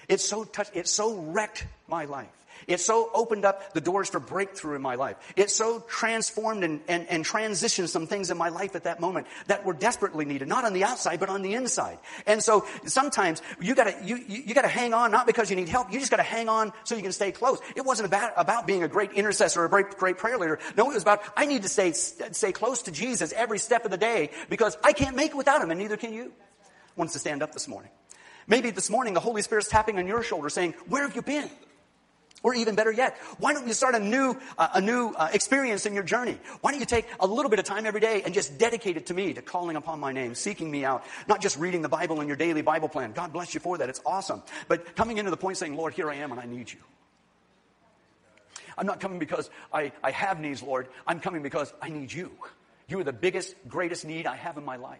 It 0.07 0.21
so 0.21 0.43
touched, 0.43 0.75
it 0.75 0.87
so 0.87 1.15
wrecked 1.15 1.65
my 1.87 2.05
life. 2.05 2.42
It 2.67 2.79
so 2.79 3.09
opened 3.13 3.45
up 3.45 3.73
the 3.73 3.81
doors 3.81 4.09
for 4.09 4.19
breakthrough 4.19 4.75
in 4.75 4.81
my 4.81 4.95
life. 4.95 5.17
It 5.35 5.49
so 5.49 5.83
transformed 5.87 6.63
and, 6.63 6.81
and, 6.87 7.07
and 7.09 7.25
transitioned 7.25 7.89
some 7.89 8.07
things 8.07 8.31
in 8.31 8.37
my 8.37 8.49
life 8.49 8.75
at 8.75 8.85
that 8.85 8.99
moment 8.99 9.27
that 9.47 9.65
were 9.65 9.73
desperately 9.73 10.25
needed, 10.25 10.47
not 10.47 10.65
on 10.65 10.73
the 10.73 10.83
outside, 10.83 11.19
but 11.19 11.29
on 11.29 11.41
the 11.41 11.53
inside. 11.53 11.99
And 12.25 12.41
so 12.41 12.65
sometimes 12.85 13.41
you 13.59 13.75
gotta, 13.75 13.95
you, 14.03 14.17
you, 14.27 14.53
gotta 14.53 14.67
hang 14.67 14.93
on, 14.93 15.11
not 15.11 15.27
because 15.27 15.49
you 15.49 15.55
need 15.55 15.69
help, 15.69 15.91
you 15.91 15.99
just 15.99 16.11
gotta 16.11 16.23
hang 16.23 16.49
on 16.49 16.71
so 16.83 16.95
you 16.95 17.01
can 17.01 17.11
stay 17.11 17.31
close. 17.31 17.59
It 17.75 17.85
wasn't 17.85 18.07
about, 18.07 18.33
about 18.37 18.67
being 18.67 18.83
a 18.83 18.87
great 18.87 19.11
intercessor 19.13 19.61
or 19.61 19.65
a 19.65 19.69
great, 19.69 19.97
great 19.97 20.17
prayer 20.17 20.37
leader. 20.37 20.59
No, 20.77 20.89
it 20.89 20.93
was 20.93 21.03
about, 21.03 21.21
I 21.35 21.45
need 21.45 21.63
to 21.63 21.69
stay, 21.69 21.91
stay 21.93 22.51
close 22.51 22.83
to 22.83 22.91
Jesus 22.91 23.33
every 23.33 23.59
step 23.59 23.85
of 23.85 23.91
the 23.91 23.97
day 23.97 24.31
because 24.49 24.77
I 24.83 24.93
can't 24.93 25.15
make 25.15 25.31
it 25.31 25.37
without 25.37 25.61
him 25.61 25.71
and 25.71 25.79
neither 25.79 25.97
can 25.97 26.13
you. 26.13 26.31
Wants 26.95 27.13
to 27.13 27.19
stand 27.19 27.41
up 27.41 27.53
this 27.53 27.67
morning. 27.67 27.91
Maybe 28.47 28.69
this 28.69 28.89
morning 28.89 29.13
the 29.13 29.19
Holy 29.19 29.41
Spirit's 29.41 29.69
tapping 29.69 29.97
on 29.97 30.07
your 30.07 30.21
shoulder 30.21 30.49
saying, 30.49 30.73
where 30.87 31.03
have 31.03 31.15
you 31.15 31.21
been? 31.21 31.49
Or 32.41 32.53
even 32.53 32.75
better 32.75 32.91
yet, 32.91 33.15
why 33.37 33.53
don't 33.53 33.67
you 33.67 33.73
start 33.73 33.95
a 33.95 33.99
new, 33.99 34.37
uh, 34.57 34.67
a 34.73 34.81
new 34.81 35.13
uh, 35.15 35.29
experience 35.31 35.85
in 35.85 35.93
your 35.93 36.03
journey? 36.03 36.37
Why 36.59 36.71
don't 36.71 36.79
you 36.81 36.85
take 36.85 37.07
a 37.21 37.27
little 37.27 37.49
bit 37.49 37.59
of 37.59 37.65
time 37.65 37.85
every 37.85 38.01
day 38.01 38.21
and 38.23 38.33
just 38.33 38.57
dedicate 38.57 38.97
it 38.97 39.05
to 39.05 39.13
me, 39.13 39.33
to 39.33 39.41
calling 39.41 39.77
upon 39.77 40.01
my 40.01 40.11
name, 40.11 40.35
seeking 40.35 40.69
me 40.69 40.83
out, 40.83 41.05
not 41.29 41.39
just 41.39 41.57
reading 41.57 41.81
the 41.81 41.89
Bible 41.89 42.19
in 42.19 42.27
your 42.27 42.35
daily 42.35 42.61
Bible 42.61 42.89
plan. 42.89 43.13
God 43.13 43.31
bless 43.31 43.53
you 43.53 43.61
for 43.61 43.77
that. 43.77 43.87
It's 43.87 44.01
awesome. 44.05 44.43
But 44.67 44.95
coming 44.97 45.19
into 45.19 45.31
the 45.31 45.37
point 45.37 45.57
saying, 45.57 45.77
Lord, 45.77 45.93
here 45.93 46.09
I 46.09 46.15
am 46.15 46.31
and 46.31 46.41
I 46.41 46.45
need 46.45 46.69
you. 46.69 46.79
I'm 48.77 48.87
not 48.87 48.99
coming 48.99 49.19
because 49.19 49.49
I, 49.71 49.93
I 50.03 50.11
have 50.11 50.39
needs, 50.39 50.61
Lord. 50.61 50.87
I'm 51.07 51.19
coming 51.19 51.43
because 51.43 51.73
I 51.81 51.89
need 51.89 52.11
you. 52.11 52.31
You 52.89 52.99
are 52.99 53.03
the 53.03 53.13
biggest, 53.13 53.55
greatest 53.69 54.03
need 54.03 54.27
I 54.27 54.35
have 54.35 54.57
in 54.57 54.65
my 54.65 54.75
life. 54.75 54.99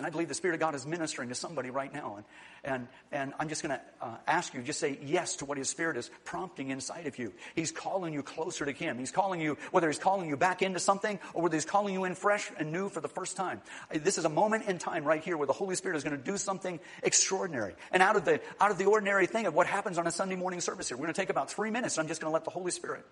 And 0.00 0.06
I 0.06 0.08
believe 0.08 0.28
the 0.28 0.34
Spirit 0.34 0.54
of 0.54 0.60
God 0.60 0.74
is 0.74 0.86
ministering 0.86 1.28
to 1.28 1.34
somebody 1.34 1.68
right 1.68 1.92
now. 1.92 2.16
And, 2.16 2.24
and, 2.64 2.88
and 3.12 3.34
I'm 3.38 3.50
just 3.50 3.62
going 3.62 3.78
to 3.78 3.82
uh, 4.00 4.16
ask 4.26 4.54
you, 4.54 4.62
just 4.62 4.80
say 4.80 4.98
yes 5.04 5.36
to 5.36 5.44
what 5.44 5.58
His 5.58 5.68
Spirit 5.68 5.98
is 5.98 6.10
prompting 6.24 6.70
inside 6.70 7.06
of 7.06 7.18
you. 7.18 7.34
He's 7.54 7.70
calling 7.70 8.14
you 8.14 8.22
closer 8.22 8.64
to 8.64 8.72
Him. 8.72 8.98
He's 8.98 9.10
calling 9.10 9.42
you, 9.42 9.58
whether 9.72 9.88
He's 9.88 9.98
calling 9.98 10.30
you 10.30 10.38
back 10.38 10.62
into 10.62 10.80
something 10.80 11.18
or 11.34 11.42
whether 11.42 11.54
He's 11.54 11.66
calling 11.66 11.92
you 11.92 12.04
in 12.04 12.14
fresh 12.14 12.50
and 12.56 12.72
new 12.72 12.88
for 12.88 13.02
the 13.02 13.08
first 13.08 13.36
time. 13.36 13.60
This 13.92 14.16
is 14.16 14.24
a 14.24 14.30
moment 14.30 14.68
in 14.68 14.78
time 14.78 15.04
right 15.04 15.22
here 15.22 15.36
where 15.36 15.46
the 15.46 15.52
Holy 15.52 15.74
Spirit 15.74 15.98
is 15.98 16.02
going 16.02 16.16
to 16.16 16.24
do 16.24 16.38
something 16.38 16.80
extraordinary. 17.02 17.74
And 17.92 18.02
out 18.02 18.16
of 18.16 18.24
the, 18.24 18.40
out 18.58 18.70
of 18.70 18.78
the 18.78 18.86
ordinary 18.86 19.26
thing 19.26 19.44
of 19.44 19.52
what 19.52 19.66
happens 19.66 19.98
on 19.98 20.06
a 20.06 20.10
Sunday 20.10 20.34
morning 20.34 20.62
service 20.62 20.88
here, 20.88 20.96
we're 20.96 21.04
going 21.04 21.14
to 21.14 21.20
take 21.20 21.28
about 21.28 21.50
three 21.50 21.70
minutes. 21.70 21.98
I'm 21.98 22.08
just 22.08 22.22
going 22.22 22.30
to 22.30 22.34
let 22.34 22.44
the 22.44 22.50
Holy 22.50 22.70
Spirit 22.70 23.04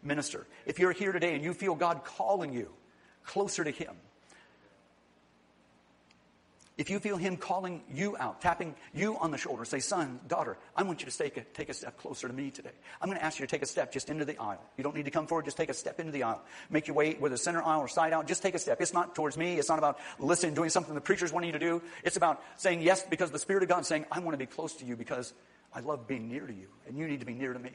minister. 0.00 0.46
If 0.64 0.78
you're 0.78 0.92
here 0.92 1.10
today 1.10 1.34
and 1.34 1.42
you 1.42 1.54
feel 1.54 1.74
God 1.74 2.04
calling 2.04 2.52
you 2.52 2.70
closer 3.24 3.64
to 3.64 3.72
Him, 3.72 3.96
if 6.78 6.90
you 6.90 6.98
feel 6.98 7.16
Him 7.16 7.38
calling 7.38 7.82
you 7.90 8.16
out, 8.18 8.42
tapping 8.42 8.74
you 8.92 9.16
on 9.18 9.30
the 9.30 9.38
shoulder, 9.38 9.64
say, 9.64 9.80
son, 9.80 10.20
daughter, 10.28 10.58
I 10.76 10.82
want 10.82 11.00
you 11.00 11.10
to 11.10 11.16
take 11.16 11.38
a, 11.38 11.40
take 11.40 11.70
a 11.70 11.74
step 11.74 11.96
closer 11.96 12.28
to 12.28 12.34
me 12.34 12.50
today. 12.50 12.70
I'm 13.00 13.08
going 13.08 13.18
to 13.18 13.24
ask 13.24 13.38
you 13.38 13.46
to 13.46 13.50
take 13.50 13.62
a 13.62 13.66
step 13.66 13.92
just 13.92 14.10
into 14.10 14.26
the 14.26 14.36
aisle. 14.36 14.62
You 14.76 14.84
don't 14.84 14.94
need 14.94 15.06
to 15.06 15.10
come 15.10 15.26
forward, 15.26 15.46
just 15.46 15.56
take 15.56 15.70
a 15.70 15.74
step 15.74 16.00
into 16.00 16.12
the 16.12 16.24
aisle. 16.24 16.42
Make 16.68 16.86
your 16.86 16.94
way, 16.94 17.14
whether 17.14 17.38
center 17.38 17.62
aisle 17.62 17.80
or 17.80 17.88
side 17.88 18.12
aisle, 18.12 18.24
just 18.24 18.42
take 18.42 18.54
a 18.54 18.58
step. 18.58 18.82
It's 18.82 18.92
not 18.92 19.14
towards 19.14 19.38
me. 19.38 19.58
It's 19.58 19.70
not 19.70 19.78
about 19.78 19.98
listening, 20.18 20.52
doing 20.52 20.68
something 20.68 20.94
the 20.94 21.00
preacher's 21.00 21.32
wanting 21.32 21.48
you 21.48 21.58
to 21.58 21.58
do. 21.58 21.82
It's 22.04 22.18
about 22.18 22.42
saying 22.56 22.82
yes 22.82 23.02
because 23.02 23.30
the 23.30 23.38
Spirit 23.38 23.62
of 23.62 23.70
God 23.70 23.80
is 23.80 23.86
saying, 23.86 24.04
I 24.12 24.20
want 24.20 24.34
to 24.34 24.38
be 24.38 24.46
close 24.46 24.74
to 24.74 24.84
you 24.84 24.96
because 24.96 25.32
I 25.74 25.80
love 25.80 26.06
being 26.06 26.28
near 26.28 26.46
to 26.46 26.52
you, 26.52 26.68
and 26.86 26.98
you 26.98 27.08
need 27.08 27.20
to 27.20 27.26
be 27.26 27.34
near 27.34 27.54
to 27.54 27.58
me. 27.58 27.72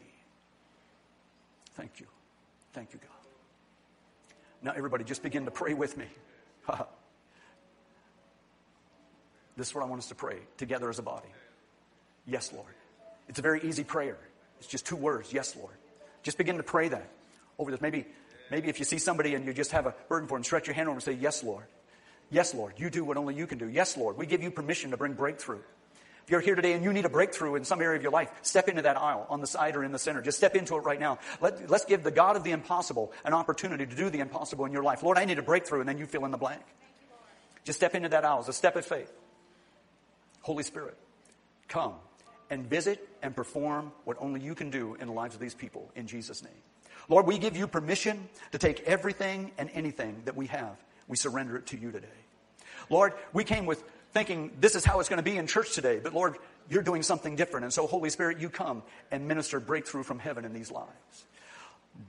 Thank 1.74 2.00
you. 2.00 2.06
Thank 2.74 2.94
you, 2.94 3.00
God. 3.00 3.10
Now, 4.62 4.74
everybody, 4.78 5.04
just 5.04 5.24
begin 5.24 5.46
to 5.46 5.52
pray 5.52 5.74
with 5.74 5.98
me. 5.98 6.06
This 9.58 9.70
is 9.70 9.76
what 9.76 9.84
I 9.84 9.88
want 9.88 10.00
us 10.00 10.08
to 10.08 10.16
pray 10.16 10.38
together 10.58 10.90
as 10.90 11.00
a 11.00 11.04
body. 11.04 11.30
Yes, 12.26 12.52
Lord. 12.54 12.74
It's 13.28 13.40
a 13.40 13.42
very 13.42 13.62
easy 13.64 13.84
prayer. 13.84 14.18
It's 14.60 14.68
just 14.68 14.86
two 14.86 14.96
words. 14.96 15.34
Yes, 15.34 15.56
Lord. 15.56 15.74
Just 16.24 16.38
begin 16.38 16.58
to 16.58 16.64
pray 16.64 16.90
that 16.90 17.10
over 17.58 17.72
this. 17.72 17.82
Maybe, 17.82 18.06
maybe 18.50 18.70
if 18.70 18.80
you 18.80 18.86
see 18.86 18.98
somebody 18.98 19.36
and 19.36 19.46
you 19.46 19.54
just 19.54 19.72
have 19.72 19.86
a 19.86 19.96
burden 20.08 20.28
for 20.28 20.38
them, 20.38 20.44
stretch 20.44 20.68
your 20.68 20.76
hand 20.76 20.88
over 20.88 20.96
and 20.96 21.04
say, 21.04 21.14
Yes, 21.14 21.44
Lord. 21.44 21.66
Yes, 22.30 22.54
Lord. 22.54 22.74
You 22.78 22.90
do 22.90 23.04
what 23.04 23.18
only 23.18 23.36
you 23.36 23.46
can 23.46 23.58
do. 23.58 23.68
Yes, 23.68 23.98
Lord. 23.98 24.18
We 24.18 24.26
give 24.26 24.42
you 24.42 24.52
permission 24.52 24.92
to 24.92 24.98
bring 24.98 25.14
breakthrough. 25.14 25.60
If 26.24 26.30
you're 26.30 26.40
here 26.40 26.56
today 26.56 26.74
and 26.74 26.84
you 26.84 26.94
need 26.94 27.06
a 27.06 27.10
breakthrough 27.10 27.56
in 27.56 27.66
some 27.66 27.82
area 27.82 27.98
of 27.98 28.04
your 28.04 28.12
life, 28.12 28.32
step 28.42 28.70
into 28.70 28.84
that 28.84 28.96
aisle 28.96 29.26
on 29.30 29.42
the 29.42 29.48
side 29.48 29.76
or 29.76 29.84
in 29.84 29.92
the 29.92 30.00
center. 30.00 30.22
Just 30.22 30.38
step 30.38 30.56
into 30.56 30.76
it 30.76 30.82
right 30.82 31.00
now. 31.00 31.20
Let, 31.42 31.70
let's 31.70 31.86
give 31.86 32.04
the 32.04 32.12
God 32.12 32.36
of 32.36 32.44
the 32.44 32.52
impossible 32.52 33.12
an 33.26 33.34
opportunity 33.34 33.86
to 33.86 33.96
do 33.96 34.10
the 34.10 34.20
impossible 34.20 34.66
in 34.66 34.72
your 34.72 34.84
life. 34.84 35.04
Lord, 35.04 35.18
I 35.18 35.26
need 35.26 35.40
a 35.40 35.44
breakthrough, 35.44 35.80
and 35.80 35.90
then 35.90 35.98
you 35.98 36.06
fill 36.06 36.24
in 36.26 36.32
the 36.32 36.38
blank. 36.38 36.62
Just 37.64 37.80
step 37.80 37.96
into 37.96 38.10
that 38.10 38.24
aisle. 38.24 38.40
It's 38.40 38.50
a 38.50 38.54
step 38.54 38.76
of 38.76 38.86
faith. 38.86 39.12
Holy 40.42 40.64
Spirit, 40.64 40.98
come 41.68 41.94
and 42.50 42.68
visit 42.68 43.08
and 43.22 43.36
perform 43.36 43.92
what 44.04 44.18
only 44.20 44.42
you 44.42 44.56
can 44.56 44.70
do 44.70 44.96
in 45.00 45.08
the 45.08 45.14
lives 45.14 45.36
of 45.36 45.42
these 45.42 45.54
people 45.54 45.90
in 45.96 46.08
Jesus' 46.08 46.44
name. 46.44 46.54
Lord, 47.08 47.26
we 47.26 47.38
give 47.38 47.56
you 47.56 47.68
permission 47.68 48.30
to 48.52 48.58
take 48.58 48.82
everything 48.82 49.52
and 49.58 49.70
anything 49.74 50.22
that 50.26 50.36
we 50.36 50.48
have. 50.48 50.76
We 51.08 51.18
surrender 51.18 51.56
it 51.58 51.68
to 51.68 51.78
you 51.78 51.92
today. 51.92 52.08
Lord, 52.90 53.14
we 53.34 53.44
came 53.44 53.66
with 53.66 53.84
thinking 54.12 54.52
this 54.60 54.76
is 54.76 54.84
how 54.84 55.00
it's 55.00 55.10
going 55.10 55.24
to 55.24 55.24
be 55.24 55.38
in 55.38 55.48
church 55.48 55.74
today, 55.74 56.00
but 56.02 56.14
Lord, 56.14 56.38
you're 56.70 56.84
doing 56.84 57.04
something 57.04 57.36
different. 57.36 57.64
And 57.64 57.74
so, 57.74 57.88
Holy 57.88 58.10
Spirit, 58.10 58.40
you 58.40 58.50
come 58.50 58.84
and 59.12 59.28
minister 59.28 59.60
breakthrough 59.60 60.04
from 60.04 60.20
heaven 60.20 60.46
in 60.46 60.54
these 60.54 60.72
lives. 60.72 61.26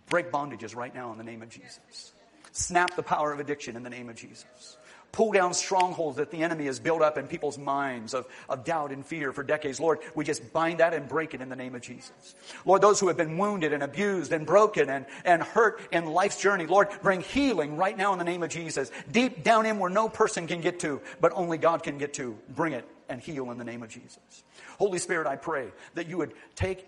Break 0.09 0.31
bondages 0.31 0.75
right 0.75 0.95
now 0.95 1.13
in 1.13 1.19
the 1.19 1.25
name 1.25 1.43
of 1.43 1.49
Jesus. 1.49 2.13
Snap 2.53 2.95
the 2.97 3.03
power 3.03 3.33
of 3.33 3.41
addiction 3.41 3.77
in 3.77 3.83
the 3.83 3.91
name 3.91 4.09
of 4.09 4.17
Jesus 4.17 4.77
pull 5.13 5.31
down 5.31 5.53
strongholds 5.53 6.17
that 6.17 6.31
the 6.31 6.43
enemy 6.43 6.65
has 6.65 6.81
built 6.81 7.03
up 7.03 7.19
in 7.19 7.27
people's 7.27 7.59
minds 7.59 8.15
of, 8.15 8.27
of 8.49 8.65
doubt 8.65 8.91
and 8.91 9.05
fear 9.05 9.31
for 9.31 9.43
decades. 9.43 9.79
Lord, 9.79 9.99
we 10.15 10.25
just 10.25 10.53
bind 10.53 10.81
that 10.81 10.95
and 10.95 11.07
break 11.07 11.35
it 11.35 11.43
in 11.43 11.51
the 11.51 11.57
name 11.57 11.75
of 11.75 11.83
Jesus. 11.83 12.35
Lord, 12.65 12.81
those 12.81 12.99
who 12.99 13.09
have 13.09 13.17
been 13.17 13.37
wounded 13.37 13.75
and 13.75 13.83
abused 13.83 14.33
and 14.33 14.47
broken 14.47 14.89
and, 14.89 15.05
and 15.25 15.43
hurt 15.43 15.81
in 15.93 16.07
life's 16.07 16.41
journey, 16.41 16.67
Lord, 16.67 16.89
bring 17.03 17.21
healing 17.21 17.77
right 17.77 17.97
now 17.97 18.13
in 18.15 18.19
the 18.19 18.25
name 18.25 18.43
of 18.43 18.49
Jesus. 18.49 18.91
Deep 19.11 19.45
down 19.45 19.67
in 19.67 19.79
where 19.79 19.91
no 19.91 20.09
person 20.09 20.47
can 20.47 20.63
get 20.63 20.81
to, 20.81 21.03
but 21.21 21.33
only 21.35 21.59
God 21.59 21.83
can 21.83 21.99
get 21.99 22.15
to. 22.15 22.37
Bring 22.49 22.73
it 22.73 22.89
and 23.11 23.21
heal 23.21 23.51
in 23.51 23.59
the 23.59 23.65
name 23.65 23.83
of 23.83 23.91
Jesus. 23.91 24.45
Holy 24.79 24.99
Spirit, 24.99 25.27
I 25.27 25.37
pray 25.37 25.69
that 25.95 26.09
you 26.09 26.17
would 26.17 26.33
take 26.57 26.87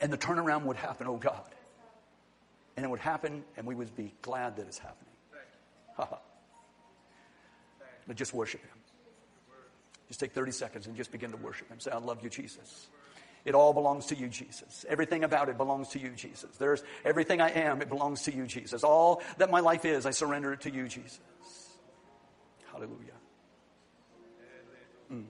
and 0.00 0.12
the 0.12 0.18
turnaround 0.18 0.64
would 0.64 0.76
happen, 0.76 1.06
oh 1.06 1.16
God. 1.16 1.54
And 2.76 2.84
it 2.84 2.88
would 2.88 3.00
happen 3.00 3.42
and 3.56 3.66
we 3.66 3.74
would 3.74 3.96
be 3.96 4.12
glad 4.20 4.56
that 4.56 4.66
it's 4.66 4.78
happening. 4.78 6.18
Just 8.16 8.32
worship 8.32 8.62
Him. 8.62 8.78
Just 10.08 10.20
take 10.20 10.32
30 10.32 10.52
seconds 10.52 10.86
and 10.86 10.96
just 10.96 11.12
begin 11.12 11.30
to 11.30 11.36
worship 11.36 11.68
Him. 11.68 11.80
Say, 11.80 11.90
I 11.90 11.98
love 11.98 12.22
you, 12.22 12.30
Jesus. 12.30 12.88
It 13.44 13.54
all 13.54 13.72
belongs 13.72 14.06
to 14.06 14.16
you, 14.16 14.28
Jesus. 14.28 14.84
Everything 14.88 15.24
about 15.24 15.48
it 15.48 15.56
belongs 15.56 15.88
to 15.88 15.98
you, 15.98 16.10
Jesus. 16.10 16.56
There's 16.56 16.82
everything 17.04 17.40
I 17.40 17.50
am, 17.50 17.80
it 17.80 17.88
belongs 17.88 18.22
to 18.22 18.34
you, 18.34 18.46
Jesus. 18.46 18.84
All 18.84 19.22
that 19.38 19.50
my 19.50 19.60
life 19.60 19.84
is, 19.84 20.06
I 20.06 20.10
surrender 20.10 20.52
it 20.52 20.62
to 20.62 20.70
you, 20.70 20.88
Jesus. 20.88 21.20
Hallelujah. 22.72 23.12
Mm. 25.12 25.24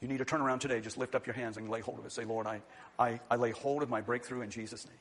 You 0.00 0.08
need 0.08 0.18
to 0.18 0.24
turn 0.24 0.40
around 0.40 0.60
today. 0.60 0.80
Just 0.80 0.98
lift 0.98 1.14
up 1.14 1.26
your 1.26 1.34
hands 1.34 1.56
and 1.56 1.68
lay 1.68 1.80
hold 1.80 1.98
of 1.98 2.06
it. 2.06 2.12
Say, 2.12 2.24
Lord, 2.24 2.46
I, 2.46 2.60
I, 2.98 3.20
I 3.30 3.36
lay 3.36 3.50
hold 3.50 3.82
of 3.82 3.90
my 3.90 4.00
breakthrough 4.00 4.42
in 4.42 4.50
Jesus' 4.50 4.86
name. 4.86 4.96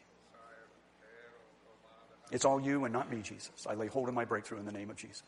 It's 2.32 2.46
all 2.46 2.60
you 2.62 2.86
and 2.86 2.94
not 2.94 3.12
me, 3.12 3.22
Jesus. 3.22 3.66
I 3.68 3.74
lay 3.74 3.88
hold 3.88 4.08
of 4.08 4.14
my 4.14 4.26
breakthrough 4.26 4.60
in 4.60 4.66
the 4.66 4.72
name 4.72 4.90
of 4.90 4.96
Jesus. 4.96 5.24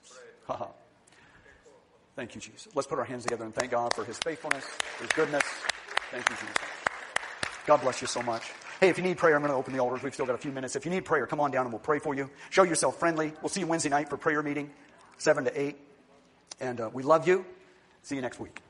Ha 0.48 0.56
ha. 0.56 0.68
Thank 2.16 2.36
you, 2.36 2.42
Jesus. 2.42 2.68
Let's 2.76 2.88
put 2.88 3.00
our 3.00 3.06
hands 3.06 3.24
together 3.24 3.46
and 3.46 3.56
thank 3.56 3.72
God 3.72 3.94
for 3.94 4.04
his 4.04 4.18
faithfulness, 4.20 4.66
his 5.00 5.10
goodness. 5.14 5.44
Thank 6.12 6.30
you, 6.30 6.36
Jesus. 6.36 6.58
God 7.66 7.82
bless 7.82 8.02
you 8.02 8.08
so 8.08 8.22
much. 8.22 8.52
Hey, 8.80 8.90
if 8.90 8.98
you 8.98 9.04
need 9.04 9.18
prayer, 9.18 9.36
I'm 9.36 9.42
going 9.42 9.52
to 9.52 9.58
open 9.58 9.74
the 9.74 9.80
altars. 9.80 10.04
We've 10.04 10.14
still 10.14 10.26
got 10.26 10.36
a 10.36 10.40
few 10.40 10.52
minutes. 10.52 10.76
If 10.76 10.86
you 10.86 10.92
need 10.92 11.06
prayer, 11.06 11.26
come 11.28 11.40
on 11.40 11.52
down 11.52 11.66
and 11.66 11.74
we'll 11.74 11.80
pray 11.80 12.00
for 12.00 12.16
you. 12.16 12.30
Show 12.50 12.64
yourself 12.64 13.00
friendly. 13.00 13.32
We'll 13.42 13.50
see 13.50 13.62
you 13.62 13.68
Wednesday 13.68 13.90
night 13.90 14.10
for 14.10 14.18
prayer 14.18 14.42
meeting, 14.42 14.72
7 15.20 15.46
to 15.46 15.62
8. 15.62 15.78
And 16.60 16.82
uh, 16.82 16.90
we 16.92 17.04
love 17.04 17.28
you. 17.28 17.46
See 18.04 18.16
you 18.16 18.22
next 18.22 18.40
week. 18.40 18.62